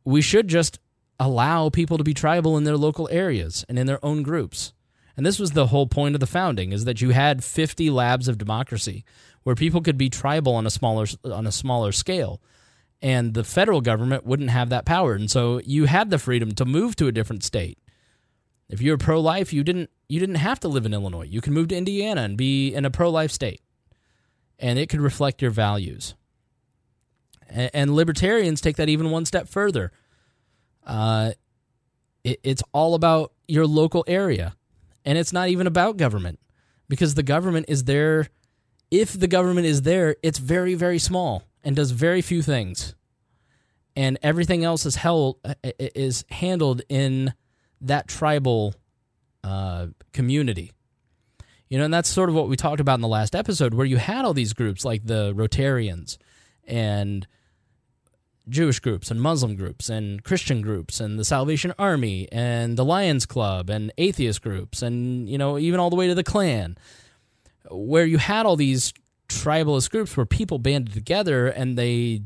[0.04, 0.80] we should just
[1.20, 4.74] allow people to be tribal in their local areas and in their own groups
[5.22, 8.27] and this was the whole point of the founding is that you had 50 labs
[8.27, 9.06] of democracy
[9.43, 12.41] where people could be tribal on a smaller on a smaller scale.
[13.03, 15.14] And the federal government wouldn't have that power.
[15.14, 17.77] And so you had the freedom to move to a different state.
[18.68, 21.27] If you're pro-life, you didn't you didn't have to live in Illinois.
[21.27, 23.61] You can move to Indiana and be in a pro-life state.
[24.57, 26.15] And it could reflect your values.
[27.48, 29.91] And, and libertarians take that even one step further.
[30.84, 31.34] Uh,
[32.23, 34.56] it, it's all about your local area
[35.06, 36.40] and it's not even about government
[36.88, 38.28] because the government is there.
[38.90, 42.95] If the government is there, it's very, very small and does very few things,
[43.95, 47.34] and everything else is held is handled in
[47.82, 48.76] that tribal
[49.44, 50.72] uh, community.
[51.69, 53.86] You know, and that's sort of what we talked about in the last episode, where
[53.86, 56.18] you had all these groups like the Rotarians
[56.65, 57.26] and
[58.50, 63.26] Jewish groups and Muslim groups and Christian groups and the Salvation Army and the Lions
[63.26, 66.78] Club and atheist groups and you know even all the way to the Klan,
[67.70, 68.94] where you had all these
[69.30, 72.22] tribalist groups where people banded together and they,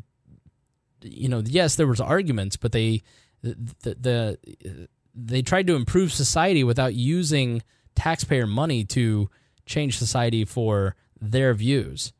[1.01, 3.01] you know, yes, there was arguments, but they
[3.41, 7.61] the, the, the they tried to improve society without using
[7.95, 9.29] taxpayer money to
[9.65, 12.11] change society for their views.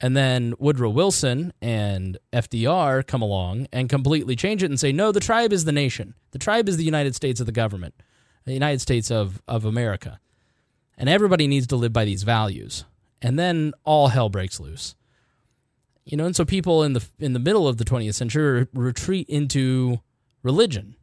[0.00, 5.10] And then Woodrow Wilson and FDR come along and completely change it and say, no,
[5.10, 6.14] the tribe is the nation.
[6.30, 7.94] The tribe is the United States of the government,
[8.44, 10.20] the United States of, of America.
[10.96, 12.84] And everybody needs to live by these values.
[13.20, 14.94] And then all hell breaks loose.
[16.04, 19.28] You know, and so people in the in the middle of the 20th century retreat
[19.28, 20.00] into
[20.42, 20.96] religion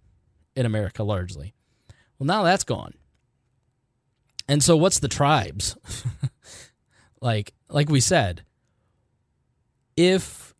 [0.55, 1.53] in America largely.
[2.17, 2.95] Well, now that's gone.
[4.47, 5.77] And so what's the tribes?
[7.21, 8.43] like like we said,
[9.97, 10.53] if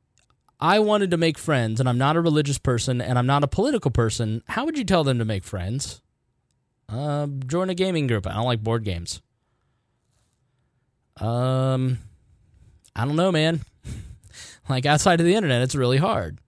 [0.60, 3.48] I wanted to make friends and I'm not a religious person and I'm not a
[3.48, 6.02] political person, how would you tell them to make friends?
[6.88, 8.28] Uh, join a gaming group.
[8.28, 9.22] I don't like board games.
[11.20, 11.99] Um,
[12.95, 13.62] I don't know, man.
[14.70, 16.40] like outside of the internet, it's really hard.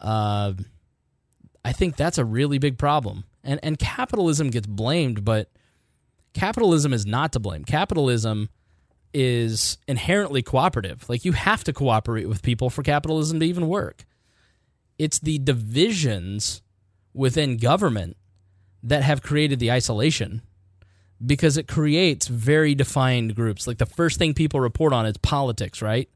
[0.00, 0.52] Uh,
[1.64, 3.24] I think that's a really big problem.
[3.42, 5.50] And and capitalism gets blamed, but
[6.34, 7.64] capitalism is not to blame.
[7.64, 8.48] Capitalism
[9.14, 11.08] is inherently cooperative.
[11.08, 14.04] Like you have to cooperate with people for capitalism to even work.
[14.98, 16.62] It's the divisions
[17.14, 18.16] within government
[18.82, 20.42] that have created the isolation
[21.24, 23.66] because it creates very defined groups.
[23.66, 26.08] Like the first thing people report on is politics, right?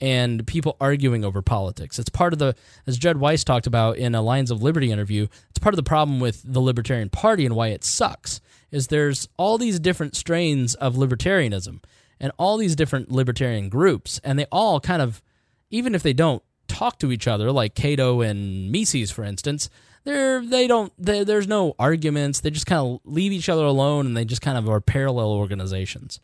[0.00, 1.98] And people arguing over politics.
[1.98, 2.54] It's part of the,
[2.86, 5.82] as Judd Weiss talked about in a Lions of Liberty interview, it's part of the
[5.82, 8.40] problem with the Libertarian Party and why it sucks.
[8.74, 11.82] Is there's all these different strains of libertarianism
[12.18, 15.22] and all these different libertarian groups, and they all kind of,
[15.70, 19.70] even if they don't talk to each other, like Cato and Mises, for instance,
[20.04, 22.40] they're they don't they, there's no arguments.
[22.40, 25.32] They just kind of leave each other alone, and they just kind of are parallel
[25.32, 26.20] organizations.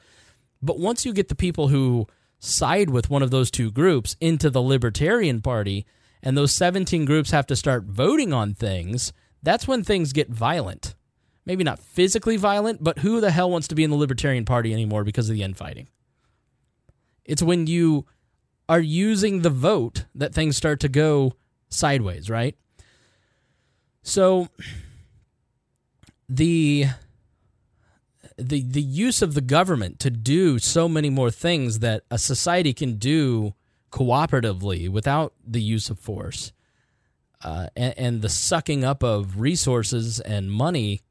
[0.62, 2.06] But once you get the people who
[2.38, 5.86] side with one of those two groups into the Libertarian Party,
[6.22, 9.12] and those 17 groups have to start voting on things,
[9.42, 10.94] that's when things get violent.
[11.50, 14.72] Maybe not physically violent, but who the hell wants to be in the Libertarian Party
[14.72, 15.88] anymore because of the infighting?
[17.24, 18.06] It's when you
[18.68, 21.32] are using the vote that things start to go
[21.68, 22.54] sideways, right?
[24.04, 24.46] So
[26.28, 26.86] the
[28.38, 32.72] the the use of the government to do so many more things that a society
[32.72, 33.54] can do
[33.90, 36.52] cooperatively without the use of force,
[37.42, 41.02] uh, and, and the sucking up of resources and money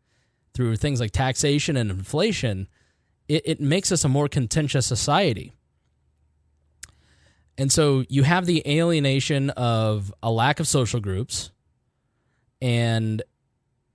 [0.54, 2.68] through things like taxation and inflation,
[3.28, 5.54] it, it makes us a more contentious society.
[7.58, 11.52] And so you have the alienation of a lack of social groups,
[12.62, 13.22] and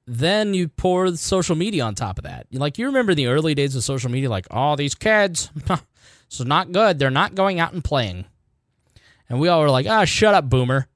[0.06, 2.46] then you pour social media on top of that.
[2.52, 5.50] Like you remember the early days of social media, like, oh, these kids,
[6.30, 6.98] is not good.
[6.98, 8.26] They're not going out and playing.
[9.28, 10.86] And we all were like, ah, shut up, boomer.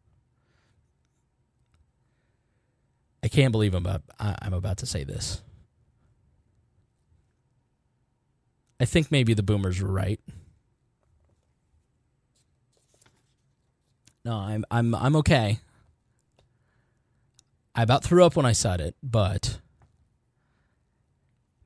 [3.22, 5.42] I can't believe I'm about, I'm about to say this.
[8.80, 10.20] I think maybe the boomers were right.
[14.24, 15.60] No, I'm I'm I'm okay.
[17.74, 19.60] I about threw up when I said it, but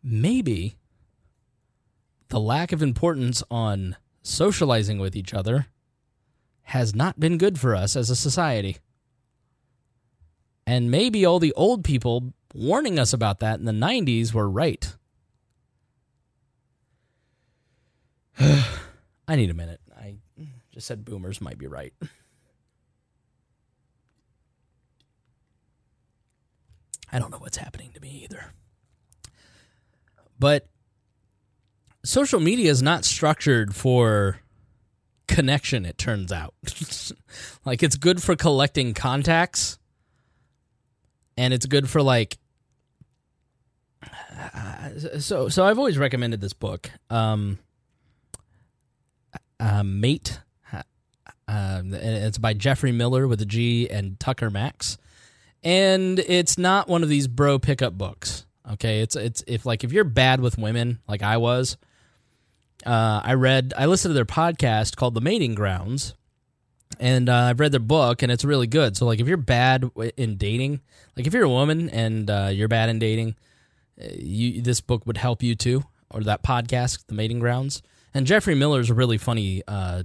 [0.03, 0.77] maybe
[2.29, 5.67] the lack of importance on socializing with each other
[6.63, 8.79] has not been good for us as a society.
[10.67, 14.97] And maybe all the old people warning us about that in the 90s were right.
[19.29, 19.81] I need a minute.
[19.97, 20.17] I
[20.73, 21.93] just said boomers might be right.
[27.13, 28.53] I don't know what's happening to me either.
[30.39, 30.67] But
[32.05, 34.41] social media is not structured for
[35.29, 36.55] connection, it turns out.
[37.65, 39.79] like it's good for collecting contacts
[41.37, 42.39] and it's good for like
[44.03, 44.89] uh,
[45.19, 46.91] so so I've always recommended this book.
[47.11, 47.59] Um
[49.63, 50.41] uh, Mate.
[51.49, 54.97] Uh, it's by Geoffrey Miller with a G and Tucker Max,
[55.63, 58.47] and it's not one of these bro pickup books.
[58.73, 61.77] Okay, it's it's if like if you're bad with women like I was,
[62.87, 66.15] uh, I read I listened to their podcast called The Mating Grounds,
[66.99, 68.97] and uh, I've read their book and it's really good.
[68.97, 70.81] So like if you're bad in dating,
[71.17, 73.35] like if you're a woman and uh, you're bad in dating,
[74.01, 77.83] uh, you this book would help you too, or that podcast, The Mating Grounds.
[78.15, 80.03] And Geoffrey Miller is a really funny uh,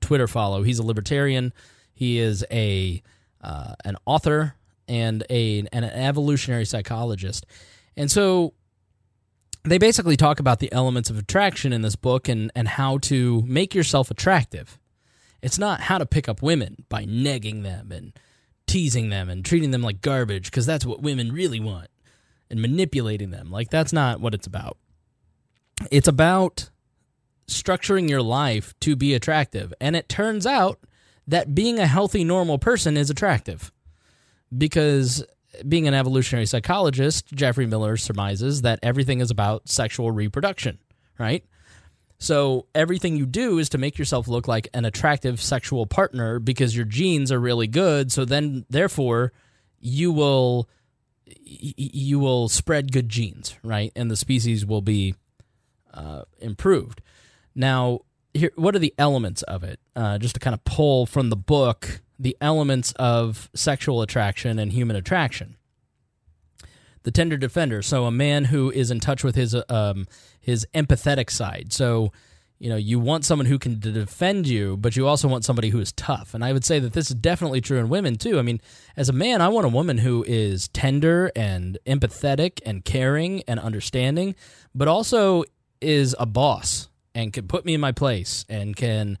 [0.00, 0.62] Twitter follow.
[0.62, 1.52] He's a libertarian.
[1.94, 3.02] He is a
[3.40, 4.54] uh, an author
[4.88, 7.46] and a an evolutionary psychologist,
[7.96, 8.54] and so
[9.64, 13.42] they basically talk about the elements of attraction in this book and and how to
[13.46, 14.78] make yourself attractive.
[15.42, 18.12] It's not how to pick up women by negging them and
[18.66, 21.88] teasing them and treating them like garbage because that's what women really want
[22.50, 23.50] and manipulating them.
[23.50, 24.76] Like that's not what it's about.
[25.90, 26.70] It's about
[27.48, 29.72] structuring your life to be attractive.
[29.80, 30.78] And it turns out
[31.26, 33.72] that being a healthy, normal person is attractive
[34.56, 35.24] because
[35.66, 40.78] being an evolutionary psychologist, Geoffrey Miller surmises that everything is about sexual reproduction,
[41.18, 41.44] right?
[42.18, 46.74] So everything you do is to make yourself look like an attractive sexual partner because
[46.74, 48.10] your genes are really good.
[48.10, 49.32] So then, therefore,
[49.80, 50.68] you will
[51.26, 53.92] you will spread good genes, right?
[53.96, 55.14] And the species will be
[55.92, 57.02] uh, improved.
[57.56, 58.00] Now,
[58.34, 59.80] here, what are the elements of it?
[59.96, 64.72] Uh, just to kind of pull from the book the elements of sexual attraction and
[64.72, 65.56] human attraction.
[67.02, 70.06] The tender defender, so a man who is in touch with his um,
[70.40, 71.72] his empathetic side.
[71.72, 72.12] So,
[72.58, 75.78] you know, you want someone who can defend you, but you also want somebody who
[75.78, 76.34] is tough.
[76.34, 78.38] And I would say that this is definitely true in women too.
[78.40, 78.60] I mean,
[78.96, 83.60] as a man, I want a woman who is tender and empathetic and caring and
[83.60, 84.34] understanding,
[84.74, 85.44] but also
[85.80, 89.18] is a boss and can put me in my place and can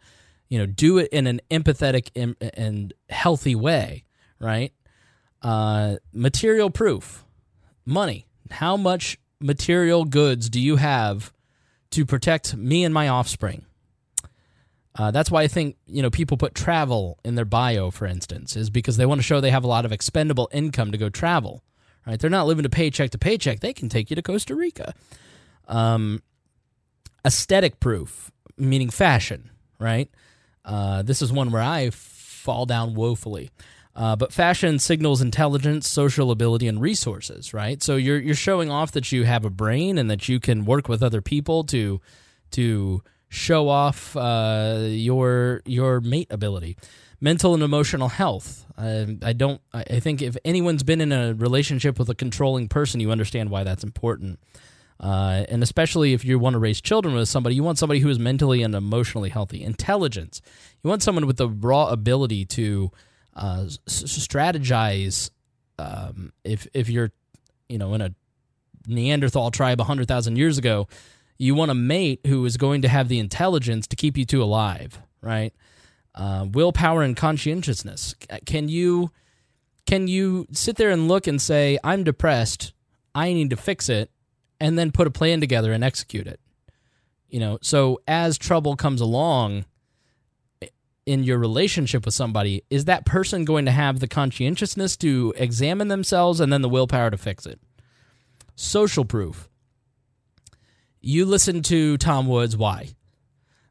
[0.48, 4.04] you know do it in an empathetic and, healthy way
[4.38, 4.72] right
[5.42, 7.24] uh, material proof
[7.84, 11.32] money how much material goods do you have
[11.90, 13.64] to protect me and my offspring
[14.98, 18.56] uh, that's why I think you know people put travel in their bio, for instance,
[18.56, 21.10] is because they want to show they have a lot of expendable income to go
[21.10, 21.62] travel.
[22.06, 22.18] Right?
[22.18, 23.60] They're not living to paycheck to paycheck.
[23.60, 24.94] They can take you to Costa Rica.
[25.68, 26.22] Um,
[27.26, 29.50] aesthetic proof, meaning fashion.
[29.78, 30.08] Right?
[30.64, 33.50] Uh, this is one where I fall down woefully.
[33.96, 37.82] Uh, but fashion signals intelligence, social ability, and resources, right?
[37.82, 40.86] So you're you're showing off that you have a brain and that you can work
[40.86, 42.00] with other people to
[42.50, 46.76] to show off uh, your your mate ability.
[47.22, 48.66] Mental and emotional health.
[48.76, 49.62] I, I don't.
[49.72, 53.64] I think if anyone's been in a relationship with a controlling person, you understand why
[53.64, 54.38] that's important.
[54.98, 58.08] Uh, and especially if you want to raise children with somebody, you want somebody who
[58.08, 59.62] is mentally and emotionally healthy.
[59.62, 60.40] Intelligence.
[60.82, 62.90] You want someone with the raw ability to
[63.34, 65.30] uh, s- strategize.
[65.78, 67.12] Um, if if you're,
[67.68, 68.14] you know, in a
[68.86, 70.88] Neanderthal tribe hundred thousand years ago,
[71.38, 74.42] you want a mate who is going to have the intelligence to keep you two
[74.42, 75.52] alive, right?
[76.14, 78.14] Uh, willpower and conscientiousness.
[78.46, 79.10] Can you
[79.86, 82.72] can you sit there and look and say, "I'm depressed.
[83.14, 84.10] I need to fix it,"
[84.60, 86.40] and then put a plan together and execute it.
[87.28, 89.64] You know, so as trouble comes along
[91.04, 95.88] in your relationship with somebody, is that person going to have the conscientiousness to examine
[95.88, 97.60] themselves and then the willpower to fix it?
[98.54, 99.48] Social proof.
[101.00, 102.56] You listen to Tom Woods.
[102.56, 102.88] Why?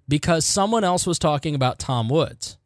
[0.08, 2.58] Because someone else was talking about Tom Woods.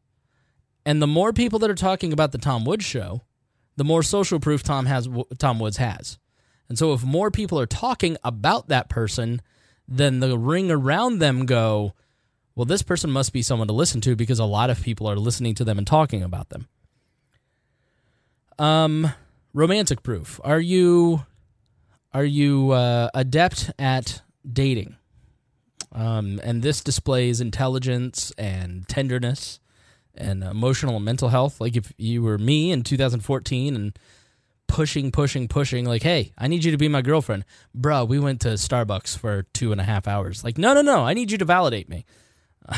[0.85, 3.21] And the more people that are talking about the Tom Woods show,
[3.77, 6.19] the more social proof Tom has Tom Woods has.
[6.69, 9.41] And so if more people are talking about that person,
[9.87, 11.93] then the ring around them go,
[12.55, 15.15] well, this person must be someone to listen to because a lot of people are
[15.15, 16.67] listening to them and talking about them.
[18.59, 19.11] Um,
[19.53, 20.39] romantic proof.
[20.43, 21.25] Are you
[22.13, 24.21] are you uh, adept at
[24.51, 24.97] dating?
[25.91, 29.59] Um, and this displays intelligence and tenderness
[30.15, 31.61] and emotional and mental health.
[31.61, 33.97] Like if you were me in 2014 and
[34.69, 35.83] pushing, pushing, pushing.
[35.83, 37.43] Like, hey, I need you to be my girlfriend,
[37.75, 38.05] bro.
[38.05, 40.43] We went to Starbucks for two and a half hours.
[40.43, 41.03] Like, no, no, no.
[41.03, 42.05] I need you to validate me.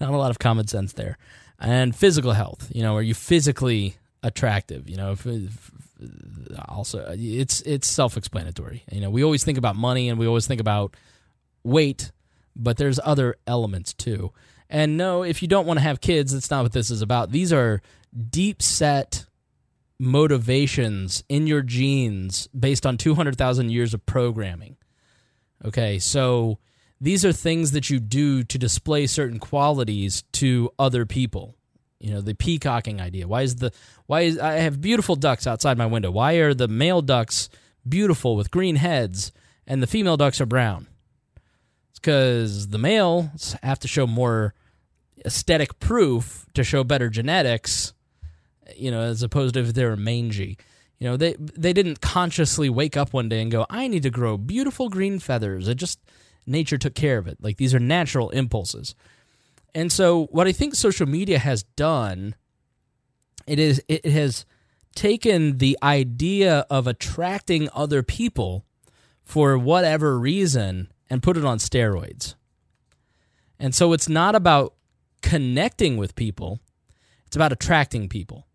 [0.00, 1.16] Not a lot of common sense there.
[1.58, 2.70] And physical health.
[2.74, 4.90] You know, are you physically attractive?
[4.90, 5.70] You know, if, if,
[6.68, 8.82] also it's it's self-explanatory.
[8.90, 10.96] You know, we always think about money and we always think about
[11.62, 12.10] weight,
[12.56, 14.32] but there's other elements too.
[14.68, 17.30] And no, if you don't want to have kids, that's not what this is about.
[17.30, 17.80] These are
[18.30, 19.26] deep set
[20.02, 24.76] motivations in your genes based on 200,000 years of programming.
[25.64, 26.58] Okay, so
[27.00, 31.54] these are things that you do to display certain qualities to other people.
[32.00, 33.28] You know, the peacocking idea.
[33.28, 33.70] Why is the
[34.06, 36.10] why is I have beautiful ducks outside my window?
[36.10, 37.48] Why are the male ducks
[37.88, 39.30] beautiful with green heads
[39.68, 40.88] and the female ducks are brown?
[41.90, 44.52] It's cuz the males have to show more
[45.24, 47.94] aesthetic proof to show better genetics
[48.76, 50.58] you know, as opposed to if they were mangy.
[50.98, 54.10] You know, they they didn't consciously wake up one day and go, "I need to
[54.10, 55.98] grow beautiful green feathers." It just
[56.46, 57.38] nature took care of it.
[57.40, 58.94] Like these are natural impulses.
[59.74, 62.34] And so what I think social media has done
[63.46, 64.44] it is it has
[64.94, 68.64] taken the idea of attracting other people
[69.24, 72.34] for whatever reason and put it on steroids.
[73.58, 74.74] And so it's not about
[75.22, 76.60] connecting with people,
[77.26, 78.46] it's about attracting people.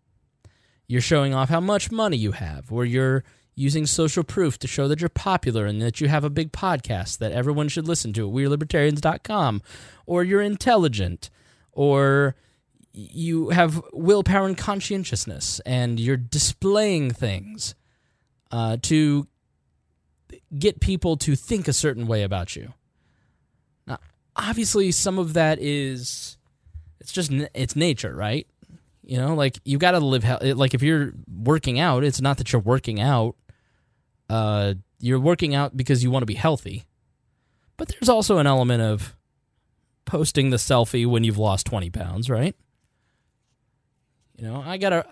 [0.88, 3.22] You're showing off how much money you have, or you're
[3.54, 7.18] using social proof to show that you're popular and that you have a big podcast
[7.18, 9.62] that everyone should listen to at WeareLibertarians.com,
[10.06, 11.28] or you're intelligent,
[11.72, 12.36] or
[12.92, 17.74] you have willpower and conscientiousness, and you're displaying things
[18.50, 19.26] uh, to
[20.58, 22.72] get people to think a certain way about you.
[23.86, 23.98] Now,
[24.36, 26.38] obviously, some of that is
[27.00, 28.46] it's just it's nature, right?
[29.08, 32.52] You know, like you got to live like if you're working out, it's not that
[32.52, 33.36] you're working out.
[34.28, 36.84] Uh, you're working out because you want to be healthy,
[37.78, 39.16] but there's also an element of
[40.04, 42.54] posting the selfie when you've lost 20 pounds, right?
[44.36, 45.06] You know, I got a,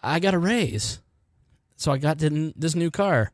[0.00, 1.00] I got a raise,
[1.74, 3.32] so I got this new car.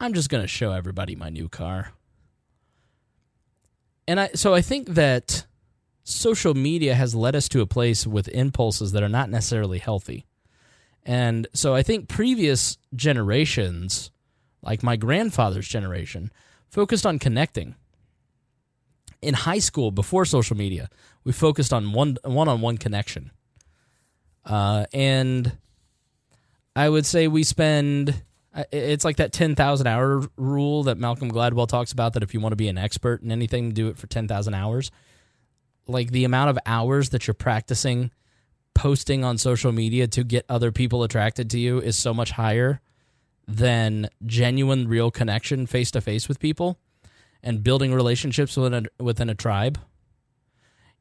[0.00, 1.92] I'm just gonna show everybody my new car.
[4.08, 5.46] And I, so I think that
[6.04, 10.26] social media has led us to a place with impulses that are not necessarily healthy.
[11.02, 14.10] And so I think previous generations,
[14.62, 16.30] like my grandfather's generation,
[16.68, 17.74] focused on connecting.
[19.20, 20.90] In high school, before social media,
[21.24, 23.30] we focused on one one on one connection.
[24.44, 25.56] Uh, and
[26.76, 28.22] I would say we spend
[28.70, 32.52] it's like that 10,000 hour rule that Malcolm Gladwell talks about that if you want
[32.52, 34.90] to be an expert in anything, do it for 10,000 hours.
[35.86, 38.10] Like the amount of hours that you're practicing
[38.74, 42.80] posting on social media to get other people attracted to you is so much higher
[43.46, 46.78] than genuine, real connection face to face with people
[47.42, 49.78] and building relationships within a, within a tribe.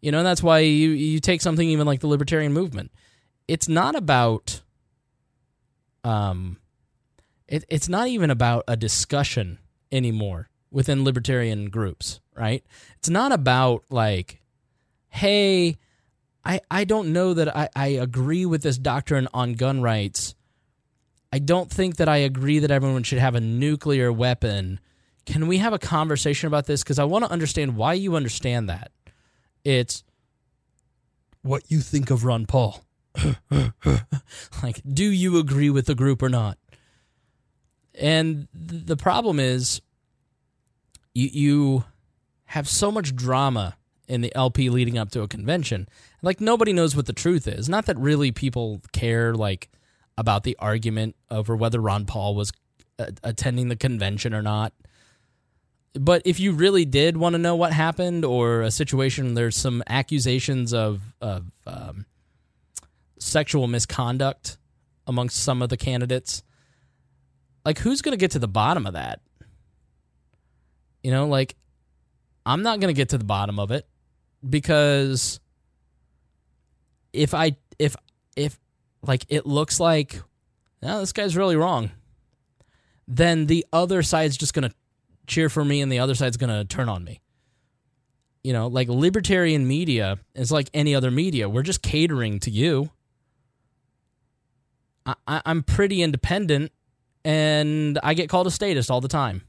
[0.02, 2.92] You know, that's why you, you take something even like the libertarian movement
[3.48, 4.62] it's not about
[6.04, 6.58] um
[7.48, 9.60] it, it's not even about a discussion
[9.92, 12.64] anymore within libertarian groups, right?
[12.98, 14.42] It's not about like,
[15.14, 15.78] hey,
[16.44, 20.34] I, I don't know that I, I agree with this doctrine on gun rights.
[21.32, 24.80] I don't think that I agree that everyone should have a nuclear weapon.
[25.28, 26.84] Can we have a conversation about this?
[26.84, 28.92] Because I want to understand why you understand that.
[29.64, 30.04] It's
[31.44, 32.84] what you think of Ron Paul.
[34.64, 36.58] like, do you agree with the group or not?
[37.94, 39.80] And the problem is,
[41.14, 41.84] you you
[42.46, 43.78] have so much drama
[44.14, 45.90] in the LP leading up to a convention.
[46.22, 47.68] Like nobody knows what the truth is.
[47.68, 49.70] Not that really people care like
[50.20, 52.52] about the argument over whether Ron Paul was
[53.00, 54.72] uh, attending the convention or not.
[55.96, 59.82] But if you really did want to know what happened or a situation, there's some
[59.88, 62.06] accusations of of um,
[63.18, 64.58] sexual misconduct
[65.08, 66.44] amongst some of the candidates.
[67.66, 69.22] Like, who's going to get to the bottom of that?
[71.02, 71.56] You know, like,
[72.46, 73.88] I'm not going to get to the bottom of it
[74.48, 75.40] because
[77.12, 77.96] if I, if,
[78.36, 78.60] if,
[79.02, 80.22] like, it looks like,
[80.82, 81.92] oh, this guy's really wrong,
[83.08, 84.76] then the other side's just to
[85.28, 87.22] cheer for me and the other side's to turn on me.
[88.44, 91.48] You know, like libertarian media is like any other media.
[91.48, 92.92] We're just catering to you.
[95.06, 96.72] I, I'm pretty independent
[97.26, 99.44] and I get called a statist all the time.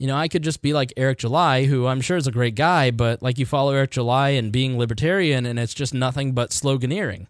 [0.00, 2.54] You know, I could just be like Eric July, who I'm sure is a great
[2.54, 6.52] guy, but like you follow Eric July and being libertarian, and it's just nothing but
[6.52, 7.26] sloganeering.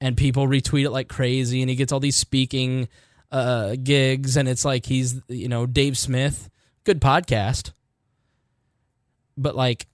[0.00, 2.88] And people retweet it like crazy, and he gets all these speaking
[3.30, 6.50] uh, gigs, and it's like he's, you know, Dave Smith,
[6.82, 7.70] good podcast.
[9.36, 9.86] But like,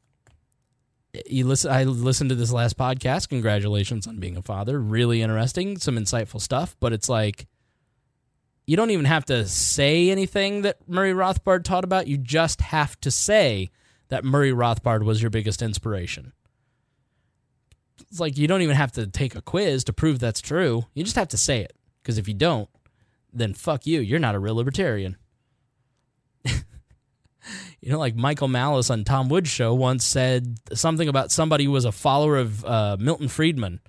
[1.27, 3.29] you listen I listened to this last podcast.
[3.29, 4.81] Congratulations on being a father.
[4.81, 7.47] Really interesting, some insightful stuff, but it's like
[8.69, 12.07] you don't even have to say anything that Murray Rothbard taught about.
[12.07, 13.71] You just have to say
[14.09, 16.35] that Murray Rothbard was your biggest inspiration.
[18.11, 20.85] It's like you don't even have to take a quiz to prove that's true.
[20.93, 21.75] You just have to say it.
[22.03, 22.69] Because if you don't,
[23.33, 24.01] then fuck you.
[24.01, 25.17] You're not a real libertarian.
[26.45, 26.53] you
[27.85, 31.87] know, like Michael Malice on Tom Woods' show once said something about somebody who was
[31.87, 33.81] a follower of uh, Milton Friedman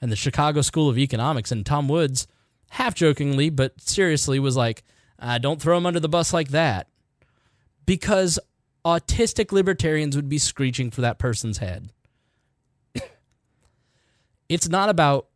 [0.00, 2.26] and the Chicago School of Economics, and Tom Woods,
[2.70, 4.84] half jokingly but seriously, was like,
[5.18, 6.88] uh, "Don't throw him under the bus like that,"
[7.86, 8.38] because
[8.84, 11.92] autistic libertarians would be screeching for that person's head.
[14.48, 15.28] it's not about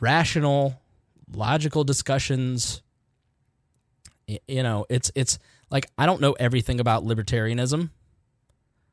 [0.00, 0.80] rational,
[1.32, 2.82] logical discussions.
[4.26, 5.38] You know, it's it's
[5.70, 7.90] like I don't know everything about libertarianism.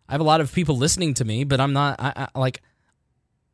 [0.10, 2.62] I have a lot of people listening to me, but I'm not I, I, like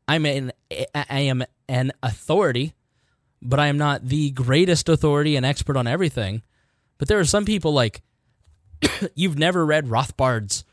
[0.08, 0.52] I'm an
[0.96, 2.74] I am an authority,
[3.42, 6.42] but I am not the greatest authority and expert on everything.
[6.98, 8.02] But there are some people like
[9.16, 10.64] you've never read Rothbard's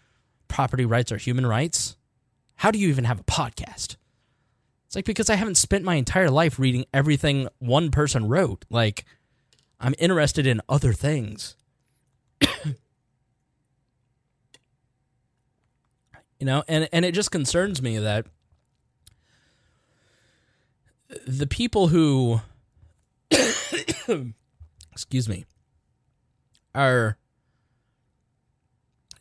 [0.49, 1.97] Property Rights or Human Rights.
[2.57, 3.97] How do you even have a podcast?
[4.87, 8.65] It's like because I haven't spent my entire life reading everything one person wrote.
[8.71, 9.05] Like
[9.81, 11.57] I'm interested in other things.
[12.65, 12.77] you
[16.41, 18.27] know, and and it just concerns me that
[21.27, 22.41] the people who
[24.93, 25.45] excuse me
[26.75, 27.17] are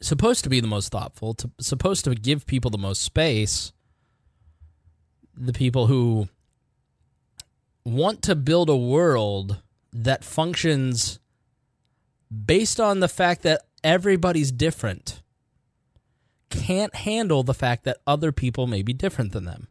[0.01, 3.71] supposed to be the most thoughtful, to, supposed to give people the most space,
[5.35, 6.27] the people who
[7.85, 9.61] want to build a world
[9.91, 11.19] that functions
[12.45, 15.21] based on the fact that everybody's different
[16.49, 19.67] can't handle the fact that other people may be different than them.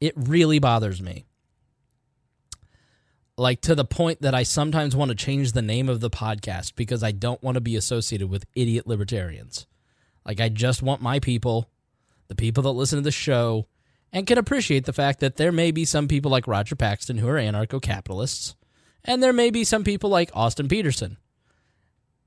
[0.00, 1.24] It really bothers me.
[3.38, 6.74] Like to the point that I sometimes want to change the name of the podcast
[6.76, 9.66] because I don't want to be associated with idiot libertarians.
[10.24, 11.70] Like I just want my people,
[12.28, 13.66] the people that listen to the show,
[14.12, 17.28] and can appreciate the fact that there may be some people like Roger Paxton who
[17.28, 18.54] are anarcho capitalists,
[19.04, 21.16] and there may be some people like Austin Petersen.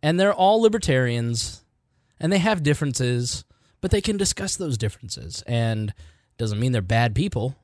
[0.02, 1.64] And they're all libertarians,
[2.20, 3.46] and they have differences,
[3.80, 5.44] but they can discuss those differences.
[5.46, 5.94] And
[6.38, 7.56] doesn't mean they're bad people.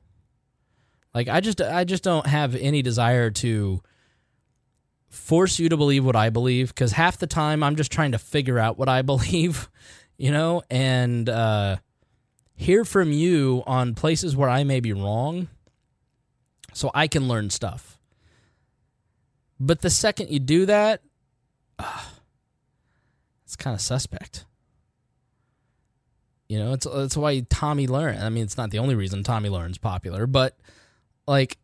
[1.14, 3.82] Like I just I just don't have any desire to
[5.08, 8.18] force you to believe what I believe because half the time I'm just trying to
[8.18, 9.68] figure out what I believe,
[10.16, 11.76] you know, and uh,
[12.54, 15.48] hear from you on places where I may be wrong,
[16.72, 17.98] so I can learn stuff.
[19.60, 21.02] But the second you do that,
[21.78, 22.04] uh,
[23.44, 24.46] it's kind of suspect.
[26.48, 28.20] You know, it's it's why Tomi Lahren.
[28.20, 30.58] I mean, it's not the only reason Tomi Lahren's popular, but
[31.26, 31.58] like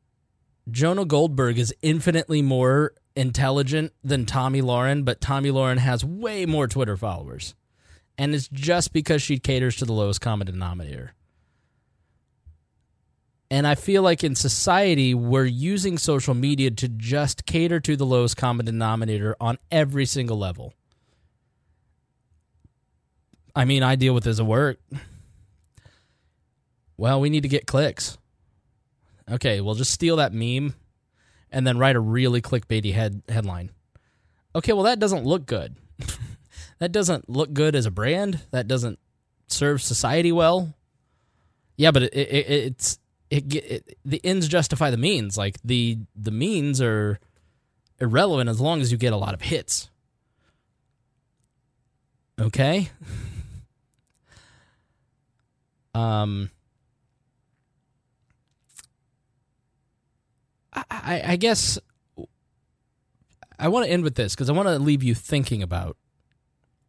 [0.70, 6.68] Jonah Goldberg is infinitely more intelligent than Tomi Lahren, but Tomi Lahren has way more
[6.68, 7.54] Twitter followers.
[8.16, 11.14] And it's just because she caters to the lowest common denominator.
[13.50, 18.04] And I feel like in society, we're using social media to just cater to the
[18.04, 20.74] lowest common denominator on every single level.
[23.56, 24.78] I mean, I deal with this at work.
[26.96, 28.18] Well, we need to get clicks.
[29.30, 30.74] Okay, well, just steal that meme
[31.50, 33.70] and then write a really clickbaity head headline.
[34.54, 35.76] Okay, well, that doesn't look good.
[36.78, 38.40] that doesn't look good as a brand.
[38.50, 38.98] That doesn't
[39.48, 40.74] serve society well.
[41.76, 42.98] Yeah, but it, it, it's
[43.30, 45.36] it, it the ends justify the means.
[45.36, 47.18] Like the the means are
[48.00, 49.90] irrelevant as long as you get a lot of hits.
[52.40, 52.88] Okay.
[55.94, 56.50] um.
[60.90, 61.78] I, I guess
[63.58, 65.96] I want to end with this because I want to leave you thinking about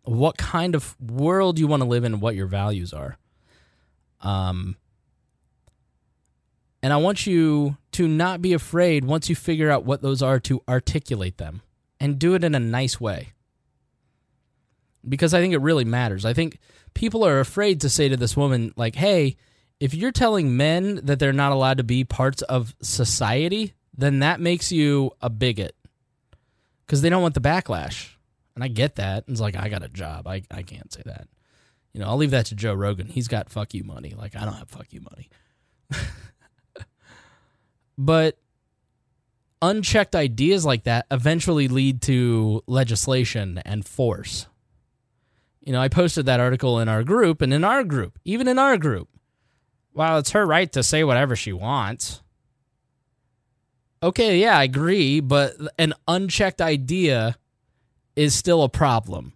[0.03, 3.18] what kind of world you want to live in and what your values are.
[4.22, 4.76] Um,
[6.82, 10.40] and I want you to not be afraid once you figure out what those are
[10.41, 11.61] to articulate them
[11.99, 13.34] and do it in a nice way.
[15.07, 16.26] Because I think it really matters.
[16.26, 16.60] I think
[16.94, 19.38] people are afraid to say to this woman, like, hey,
[19.80, 24.39] if you're telling men that they're not allowed to be parts of society, then that
[24.39, 25.76] makes you a bigot
[26.85, 28.15] because they don't want the backlash.
[28.55, 29.26] And I get that.
[29.27, 30.27] It's like, I got a job.
[30.27, 31.27] I, I can't say that.
[31.93, 33.07] You know, I'll leave that to Joe Rogan.
[33.07, 34.13] He's got fuck you money.
[34.17, 35.30] Like, I don't have fuck you money.
[37.97, 38.38] but
[39.61, 44.47] unchecked ideas like that eventually lead to legislation and force.
[45.61, 48.57] You know, I posted that article in our group, and in our group, even in
[48.57, 49.09] our group,
[49.93, 52.21] while it's her right to say whatever she wants.
[54.01, 57.38] Okay, yeah, I agree, but an unchecked idea
[58.15, 59.34] is still a problem.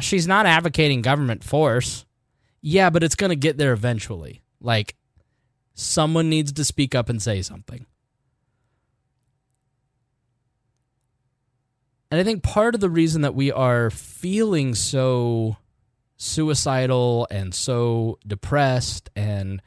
[0.00, 2.04] She's not advocating government force.
[2.60, 4.42] Yeah, but it's going to get there eventually.
[4.60, 4.96] Like,
[5.74, 7.86] someone needs to speak up and say something.
[12.10, 15.56] And I think part of the reason that we are feeling so
[16.16, 19.62] suicidal and so depressed and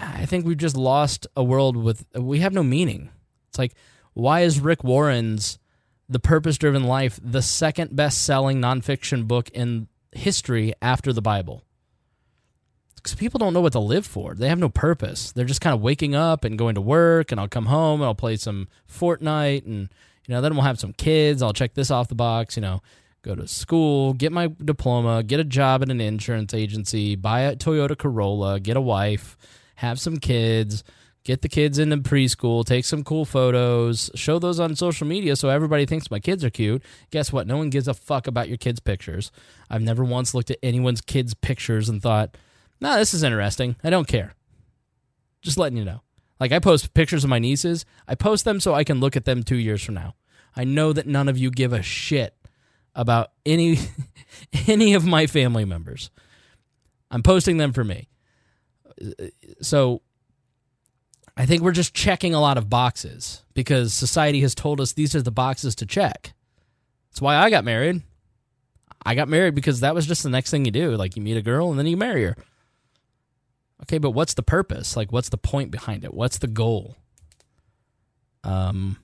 [0.00, 3.10] I think we've just lost a world with we have no meaning.
[3.48, 3.74] It's like
[4.14, 5.58] why is Rick Warren's
[6.08, 11.64] The Purpose Driven Life the second best selling nonfiction book in history after the Bible?
[12.96, 14.34] Because people don't know what to live for.
[14.34, 15.32] They have no purpose.
[15.32, 18.06] They're just kind of waking up and going to work, and I'll come home and
[18.06, 19.88] I'll play some Fortnite, and
[20.26, 21.42] you know then we'll have some kids.
[21.42, 22.56] I'll check this off the box.
[22.56, 22.82] You know,
[23.22, 27.56] go to school, get my diploma, get a job at an insurance agency, buy a
[27.56, 29.36] Toyota Corolla, get a wife,
[29.80, 30.84] have some kids,
[31.24, 35.48] get the kids into preschool, take some cool photos, show those on social media so
[35.48, 36.82] everybody thinks my kids are cute.
[37.10, 37.46] Guess what?
[37.46, 39.32] No one gives a fuck about your kids' pictures.
[39.70, 42.36] I've never once looked at anyone's kids' pictures and thought,
[42.78, 43.74] nah, this is interesting.
[43.82, 44.34] I don't care.
[45.40, 46.02] Just letting you know.
[46.38, 49.24] Like I post pictures of my nieces, I post them so I can look at
[49.24, 50.14] them two years from now.
[50.54, 52.34] I know that none of you give a shit
[52.94, 53.78] about any
[54.66, 56.10] any of my family members.
[57.10, 58.10] I'm posting them for me.
[59.60, 60.02] So
[61.36, 65.14] I think we're just checking a lot of boxes because society has told us these
[65.14, 66.34] are the boxes to check.
[67.10, 68.02] That's why I got married.
[69.04, 70.96] I got married because that was just the next thing you do.
[70.96, 72.36] Like you meet a girl and then you marry her.
[73.82, 74.96] Okay, but what's the purpose?
[74.96, 76.12] Like what's the point behind it?
[76.12, 76.96] What's the goal?
[78.44, 78.98] Um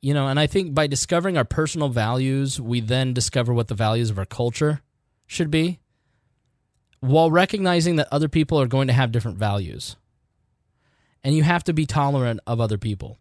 [0.00, 3.74] you know, and I think by discovering our personal values, we then discover what the
[3.74, 4.82] values of our culture
[5.26, 5.80] should be
[7.02, 9.96] while recognizing that other people are going to have different values.
[11.22, 13.18] And you have to be tolerant of other people.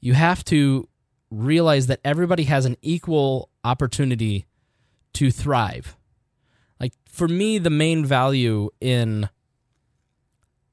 [0.00, 0.88] You have to
[1.30, 4.46] realize that everybody has an equal opportunity
[5.14, 5.96] to thrive.
[6.80, 9.28] Like for me, the main value in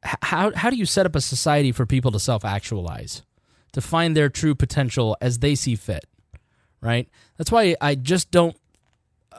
[0.04, 3.24] how how do you set up a society for people to self actualize?
[3.78, 6.06] to find their true potential as they see fit,
[6.82, 7.08] right?
[7.38, 8.58] That's why I just don't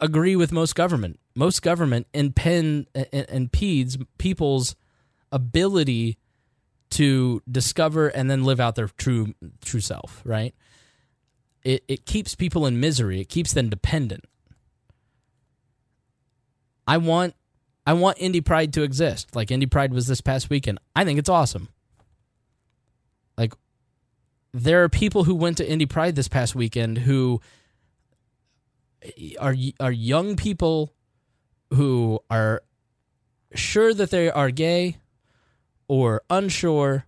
[0.00, 1.18] agree with most government.
[1.38, 4.74] Most government impen, impedes people's
[5.30, 6.18] ability
[6.90, 9.34] to discover and then live out their true
[9.64, 10.52] true self, right?
[11.62, 13.20] It it keeps people in misery.
[13.20, 14.24] It keeps them dependent.
[16.88, 17.36] I want
[17.86, 19.36] I want Indy Pride to exist.
[19.36, 20.80] Like Indy Pride was this past weekend.
[20.96, 21.68] I think it's awesome.
[23.36, 23.54] Like
[24.52, 27.40] there are people who went to Indy Pride this past weekend who
[29.38, 30.94] are are young people
[31.70, 32.62] who are
[33.54, 34.98] sure that they are gay
[35.86, 37.06] or unsure,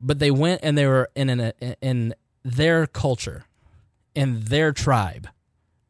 [0.00, 3.44] but they went and they were in an, in their culture,
[4.14, 5.28] in their tribe,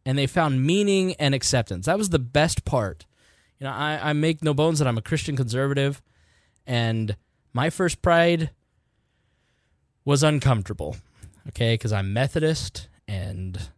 [0.06, 1.86] and they found meaning and acceptance.
[1.86, 3.06] That was the best part.
[3.58, 6.02] You know, I, I make no bones that I'm a Christian conservative,
[6.66, 7.16] and
[7.52, 8.50] my first pride
[10.04, 10.96] was uncomfortable,
[11.48, 13.70] okay, because I'm Methodist and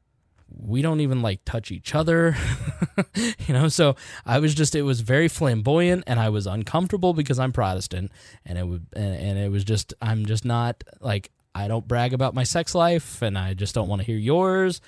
[0.58, 2.36] we don't even like touch each other,
[3.46, 3.68] you know.
[3.68, 8.10] So I was just, it was very flamboyant, and I was uncomfortable because I'm Protestant,
[8.44, 12.12] and it would, and, and it was just, I'm just not like I don't brag
[12.12, 14.80] about my sex life, and I just don't want to hear yours.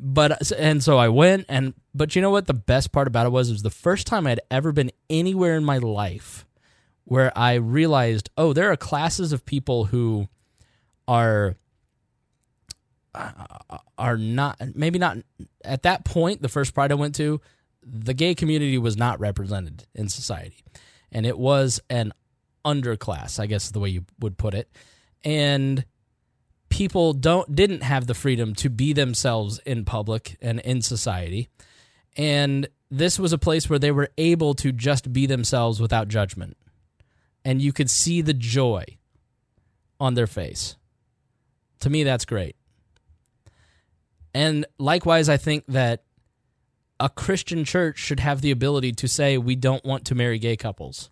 [0.00, 2.46] But and so I went, and but you know what?
[2.46, 5.56] The best part about it was it was the first time I'd ever been anywhere
[5.56, 6.46] in my life
[7.04, 10.28] where I realized, oh, there are classes of people who
[11.08, 11.56] are
[13.98, 15.18] are not maybe not
[15.64, 17.40] at that point the first pride I went to
[17.82, 20.62] the gay community was not represented in society.
[21.10, 22.12] And it was an
[22.64, 24.70] underclass I guess is the way you would put it.
[25.24, 25.84] And
[26.68, 31.48] people don't didn't have the freedom to be themselves in public and in society.
[32.16, 36.56] And this was a place where they were able to just be themselves without judgment.
[37.44, 38.84] And you could see the joy
[40.00, 40.76] on their face.
[41.80, 42.56] To me, that's great.
[44.34, 46.04] And likewise, I think that
[47.00, 50.56] a Christian church should have the ability to say, we don't want to marry gay
[50.56, 51.10] couples,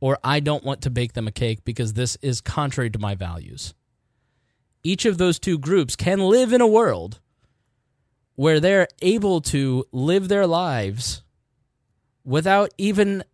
[0.00, 3.14] or I don't want to bake them a cake because this is contrary to my
[3.14, 3.74] values.
[4.82, 7.20] Each of those two groups can live in a world
[8.34, 11.22] where they're able to live their lives
[12.24, 13.24] without even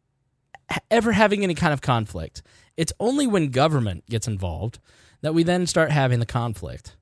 [0.91, 2.43] ever having any kind of conflict.
[2.77, 4.79] It's only when government gets involved
[5.21, 6.97] that we then start having the conflict.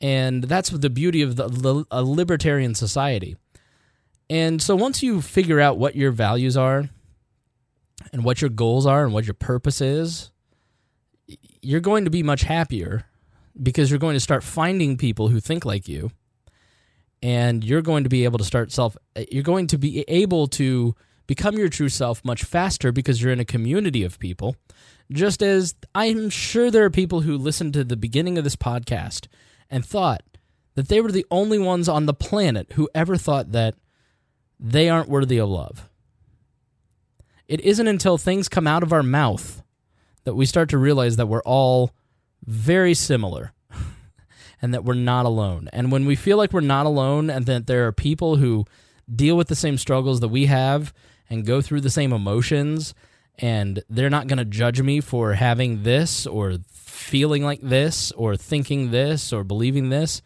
[0.00, 3.36] And that's the beauty of the, a libertarian society.
[4.28, 6.90] And so once you figure out what your values are
[8.12, 10.30] and what your goals are and what your purpose is,
[11.62, 13.06] you're going to be much happier
[13.60, 16.10] because you're going to start finding people who think like you
[17.22, 18.96] and you're going to be able to start self
[19.30, 20.94] you're going to be able to
[21.26, 24.56] become your true self much faster because you're in a community of people
[25.10, 29.26] just as I'm sure there are people who listened to the beginning of this podcast
[29.70, 30.22] and thought
[30.74, 33.74] that they were the only ones on the planet who ever thought that
[34.60, 35.88] they aren't worthy of love.
[37.48, 39.62] It isn't until things come out of our mouth
[40.24, 41.92] that we start to realize that we're all
[42.44, 43.52] very similar
[44.62, 45.68] and that we're not alone.
[45.72, 48.64] And when we feel like we're not alone and that there are people who
[49.12, 50.92] deal with the same struggles that we have
[51.30, 52.94] and go through the same emotions
[53.38, 56.58] and they're not going to judge me for having this or
[56.96, 60.22] feeling like this or thinking this or believing this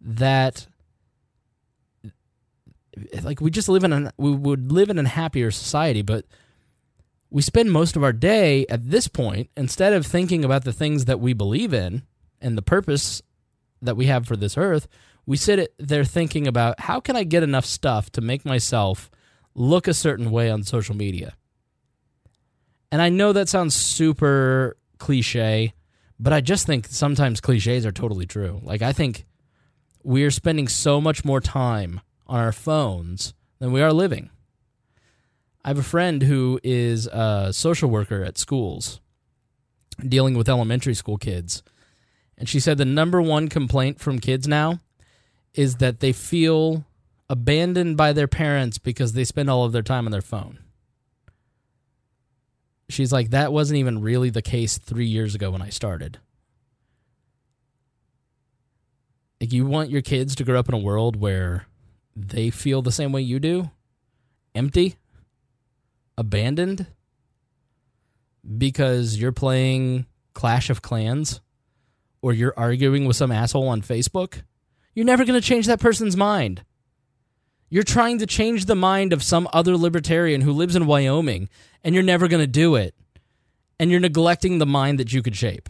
[0.00, 0.66] that
[3.22, 6.24] like we just live in a we would live in a happier society but
[7.30, 11.04] we spend most of our day at this point instead of thinking about the things
[11.04, 12.02] that we believe in
[12.40, 13.22] and the purpose
[13.80, 14.88] that we have for this earth
[15.26, 19.10] we sit there thinking about how can i get enough stuff to make myself
[19.54, 21.34] look a certain way on social media?
[22.90, 25.72] And i know that sounds super cliche
[26.20, 29.24] but i just think sometimes cliches are totally true like i think
[30.02, 34.30] we're spending so much more time on our phones than we are living
[35.62, 39.00] I have a friend who is a social worker at schools
[40.06, 41.62] dealing with elementary school kids.
[42.38, 44.80] And she said the number one complaint from kids now
[45.52, 46.86] is that they feel
[47.28, 50.60] abandoned by their parents because they spend all of their time on their phone.
[52.90, 56.18] She's like, that wasn't even really the case three years ago when I started.
[59.40, 61.66] Like, you want your kids to grow up in a world where
[62.14, 63.70] they feel the same way you do?
[64.54, 64.96] Empty?
[66.20, 66.86] abandoned
[68.58, 70.04] because you're playing
[70.34, 71.40] Clash of Clans
[72.20, 74.42] or you're arguing with some asshole on Facebook,
[74.94, 76.62] you're never going to change that person's mind.
[77.70, 81.48] You're trying to change the mind of some other libertarian who lives in Wyoming,
[81.84, 82.94] and you're never going to do it.
[83.78, 85.68] And you're neglecting the mind that you could shape.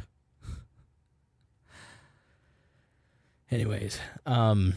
[3.50, 4.74] Anyways, um,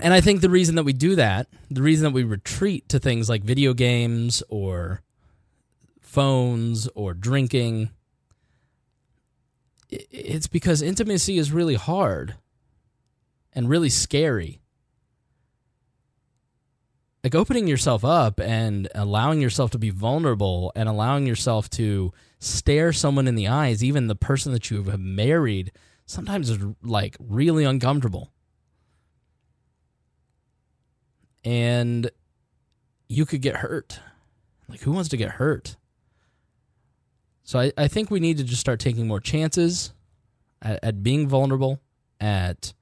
[0.00, 2.98] and I think the reason that we do that, the reason that we retreat to
[2.98, 5.02] things like video games or
[6.00, 7.90] phones or drinking,
[9.90, 12.36] it's because intimacy is really hard
[13.52, 14.60] and really scary.
[17.28, 22.90] Like opening yourself up and allowing yourself to be vulnerable and allowing yourself to stare
[22.90, 25.70] someone in the eyes, even the person that you have married,
[26.06, 28.32] sometimes is like really uncomfortable
[31.44, 32.10] and
[33.10, 34.00] you could get hurt.
[34.66, 35.76] Like, who wants to get hurt?
[37.44, 39.92] So I, I think we need to just start taking more chances
[40.62, 41.78] at, at being vulnerable,
[42.22, 42.72] at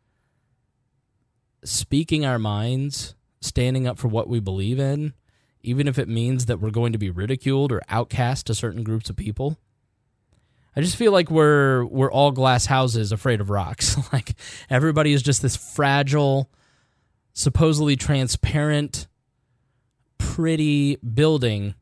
[1.64, 5.14] speaking our minds, standing up for what we believe in,
[5.62, 9.10] even if it means that we're going to be ridiculed or outcast to certain groups
[9.10, 9.58] of people.
[10.76, 13.96] I just feel like we're we're all glass houses afraid of rocks.
[14.12, 14.34] like
[14.68, 16.50] everybody is just this fragile
[17.32, 19.06] supposedly transparent,
[20.18, 21.74] pretty building,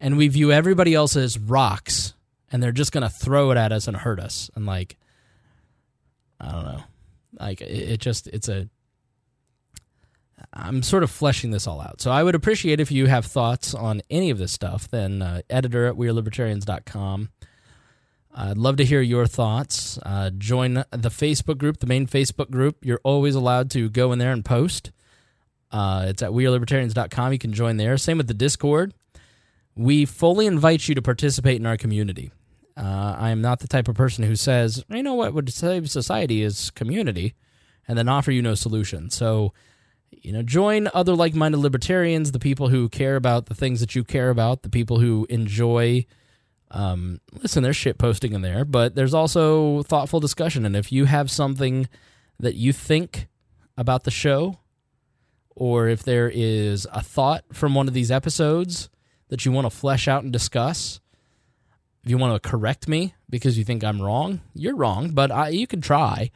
[0.00, 2.14] and we view everybody else as rocks,
[2.50, 4.50] and they're just gonna throw it at us and hurt us.
[4.54, 4.98] And like,
[6.38, 6.82] I don't know,
[7.38, 8.68] like it, it just it's a.
[10.52, 12.00] I'm sort of fleshing this all out.
[12.00, 15.42] So I would appreciate if you have thoughts on any of this stuff, then uh,
[15.48, 17.30] editor at wearelibertarians.com.
[18.34, 19.98] I'd love to hear your thoughts.
[20.04, 22.84] Uh, join the Facebook group, the main Facebook group.
[22.84, 24.90] You're always allowed to go in there and post.
[25.70, 27.32] Uh, it's at wearelibertarians.com.
[27.32, 27.96] You can join there.
[27.96, 28.94] Same with the Discord.
[29.74, 32.30] We fully invite you to participate in our community.
[32.76, 35.90] Uh, I am not the type of person who says, you know what would save
[35.90, 37.34] society is community,
[37.86, 39.10] and then offer you no solution.
[39.10, 39.52] So,
[40.12, 43.94] you know, join other like minded libertarians, the people who care about the things that
[43.94, 46.06] you care about, the people who enjoy
[46.72, 50.64] um, listen, there's shit posting in there, but there's also thoughtful discussion.
[50.64, 51.86] And if you have something
[52.40, 53.28] that you think
[53.76, 54.58] about the show,
[55.54, 58.88] or if there is a thought from one of these episodes
[59.28, 61.00] that you want to flesh out and discuss,
[62.02, 65.50] if you want to correct me because you think I'm wrong, you're wrong, but I,
[65.50, 66.30] you can try.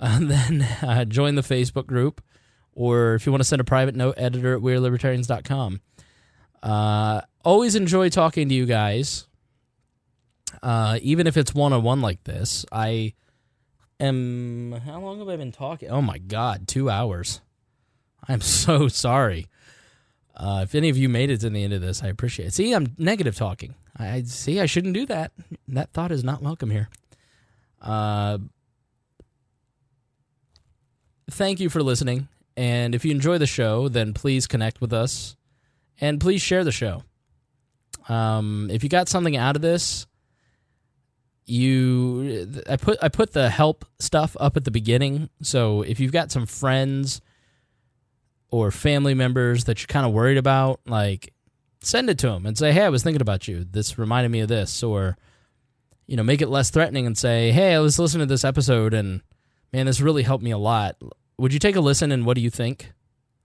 [0.00, 2.20] Uh, then uh, join the Facebook group,
[2.76, 5.80] or if you want to send a private note, editor at wearelibertarians.com.
[6.62, 9.26] Uh, always enjoy talking to you guys
[10.62, 13.14] uh, even if it's one on one like this, I
[14.00, 14.72] am.
[14.84, 15.90] How long have I been talking?
[15.90, 17.40] Oh my god, two hours.
[18.28, 19.46] I'm so sorry.
[20.36, 22.54] Uh, if any of you made it to the end of this, I appreciate it.
[22.54, 23.74] See, I'm negative talking.
[23.96, 24.60] I see.
[24.60, 25.32] I shouldn't do that.
[25.68, 26.90] That thought is not welcome here.
[27.80, 28.38] Uh,
[31.30, 32.28] thank you for listening.
[32.56, 35.36] And if you enjoy the show, then please connect with us
[36.00, 37.02] and please share the show.
[38.08, 40.06] Um, if you got something out of this,
[41.44, 45.28] you I put I put the help stuff up at the beginning.
[45.42, 47.20] So if you've got some friends
[48.50, 51.32] or family members that you're kind of worried about, like
[51.80, 53.64] send it to them and say, "Hey, I was thinking about you.
[53.64, 55.16] This reminded me of this." Or
[56.06, 58.92] you know, make it less threatening and say, "Hey, I was listening to this episode
[58.92, 59.22] and
[59.72, 60.96] man, this really helped me a lot.
[61.38, 62.92] Would you take a listen and what do you think?"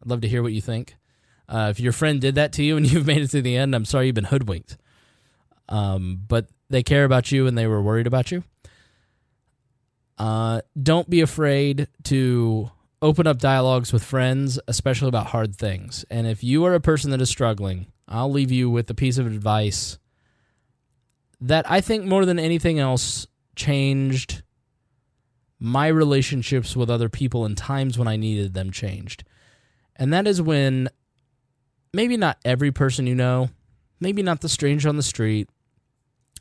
[0.02, 0.96] I'd love to hear what you think.
[1.48, 3.76] Uh, if your friend did that to you and you've made it to the end,
[3.76, 4.78] I'm sorry you've been hoodwinked.
[5.70, 8.44] Um, but they care about you and they were worried about you.
[10.18, 12.70] Uh, don't be afraid to
[13.02, 16.06] open up dialogues with friends, especially about hard things.
[16.10, 19.18] And if you are a person that is struggling, I'll leave you with a piece
[19.18, 19.98] of advice
[21.40, 24.44] that I think more than anything else changed
[25.64, 29.24] my relationships with other people in times when I needed them changed.
[29.96, 30.90] And that is when
[31.94, 33.52] maybe not every person you know,
[34.00, 35.48] maybe not the stranger on the street,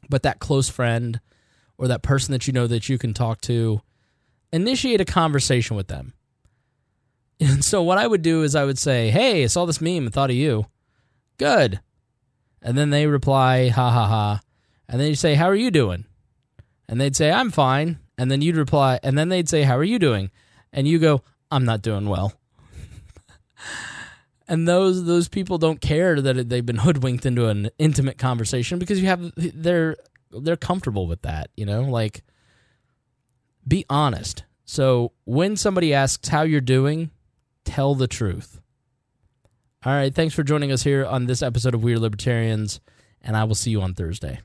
[0.08, 1.20] but that close friend
[1.76, 3.82] or that person that you know that you can talk to,
[4.54, 6.14] initiate a conversation with them.
[7.42, 10.04] And so what I would do is I would say, "Hey, I saw this meme
[10.04, 10.66] and thought of you."
[11.38, 11.80] Good.
[12.60, 14.40] And then they reply, "Ha ha ha."
[14.86, 16.04] And then you say, "How are you doing?"
[16.86, 19.84] And they'd say, "I'm fine." And then you'd reply, and then they'd say, "How are
[19.84, 20.30] you doing?"
[20.74, 22.34] And you go, "I'm not doing well."
[24.46, 29.00] and those those people don't care that they've been hoodwinked into an intimate conversation because
[29.00, 29.96] you have they're
[30.30, 31.80] they're comfortable with that, you know?
[31.82, 32.22] Like
[33.66, 34.44] be honest.
[34.66, 37.10] So when somebody asks how you're doing,
[37.64, 38.60] tell the truth.
[39.84, 42.80] All right, thanks for joining us here on this episode of We Are Libertarians,
[43.22, 44.40] and I will see you on Thursday.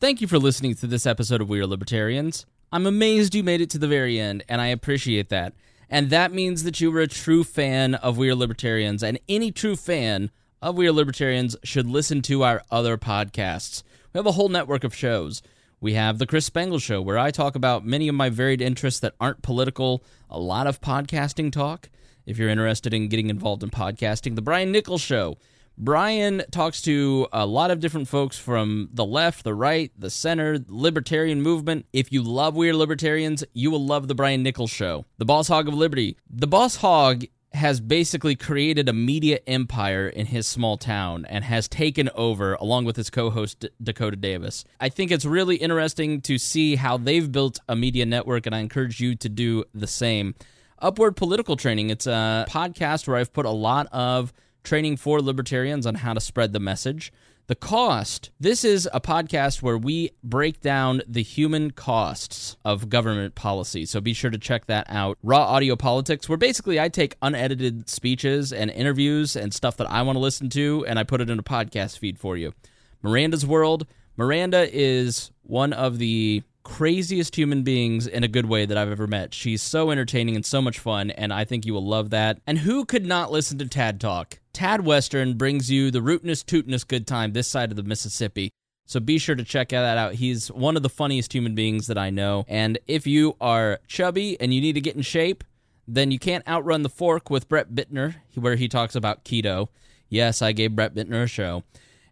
[0.00, 2.44] Thank you for listening to this episode of We Are Libertarians.
[2.70, 5.54] I'm amazed you made it to the very end, and I appreciate that.
[5.88, 9.50] And that means that you were a true fan of We Are Libertarians, and any
[9.50, 10.30] true fan
[10.60, 13.82] of We Are Libertarians should listen to our other podcasts.
[14.12, 15.40] We have a whole network of shows.
[15.80, 19.00] We have the Chris Spangle Show, where I talk about many of my varied interests
[19.00, 21.88] that aren't political, a lot of podcasting talk.
[22.26, 25.38] If you're interested in getting involved in podcasting, the Brian Nichols Show.
[25.80, 30.58] Brian talks to a lot of different folks from the left, the right, the center,
[30.66, 31.86] libertarian movement.
[31.92, 35.04] If you love We Are Libertarians, you will love the Brian Nichols Show.
[35.18, 36.16] The Boss Hog of Liberty.
[36.28, 41.68] The Boss Hog has basically created a media empire in his small town and has
[41.68, 44.64] taken over along with his co-host D- Dakota Davis.
[44.80, 48.58] I think it's really interesting to see how they've built a media network and I
[48.58, 50.34] encourage you to do the same.
[50.80, 54.32] Upward Political Training, it's a podcast where I've put a lot of
[54.68, 57.10] training for libertarians on how to spread the message.
[57.46, 58.28] The cost.
[58.38, 63.86] This is a podcast where we break down the human costs of government policy.
[63.86, 65.16] So be sure to check that out.
[65.22, 70.02] Raw Audio Politics, where basically I take unedited speeches and interviews and stuff that I
[70.02, 72.52] want to listen to and I put it in a podcast feed for you.
[73.00, 73.86] Miranda's World.
[74.18, 79.06] Miranda is one of the craziest human beings in a good way that I've ever
[79.06, 79.32] met.
[79.32, 82.40] She's so entertaining and so much fun, and I think you will love that.
[82.46, 84.38] And who could not listen to Tad talk?
[84.52, 88.50] Tad Western brings you the rootinest, tootinest good time this side of the Mississippi.
[88.84, 90.14] So be sure to check that out.
[90.14, 92.44] He's one of the funniest human beings that I know.
[92.48, 95.44] And if you are chubby and you need to get in shape,
[95.86, 99.68] then you can't outrun the fork with Brett Bittner, where he talks about keto.
[100.10, 101.64] Yes, I gave Brett Bittner a show.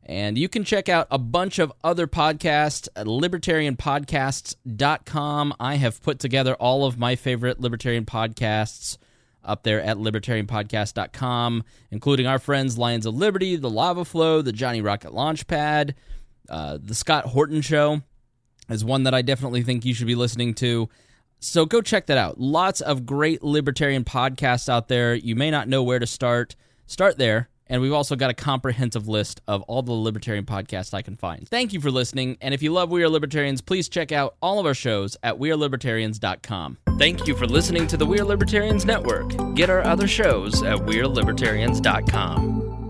[0.08, 5.54] And you can check out a bunch of other podcasts at libertarianpodcasts.com.
[5.58, 8.98] I have put together all of my favorite libertarian podcasts
[9.44, 14.80] up there at libertarianpodcast.com, including our friends Lions of Liberty, The Lava Flow, The Johnny
[14.80, 15.94] Rocket Launchpad,
[16.48, 18.02] uh, The Scott Horton Show
[18.68, 20.88] is one that I definitely think you should be listening to.
[21.40, 22.40] So go check that out.
[22.40, 25.16] Lots of great libertarian podcasts out there.
[25.16, 26.54] You may not know where to start.
[26.86, 31.02] Start there and we've also got a comprehensive list of all the libertarian podcasts I
[31.02, 31.48] can find.
[31.48, 32.36] Thank you for listening.
[32.40, 35.38] And if you love We Are Libertarians, please check out all of our shows at
[35.38, 36.78] WeareLibertarians.com.
[36.98, 39.54] Thank you for listening to the We Are Libertarians Network.
[39.54, 42.85] Get our other shows at WeareLibertarians.com.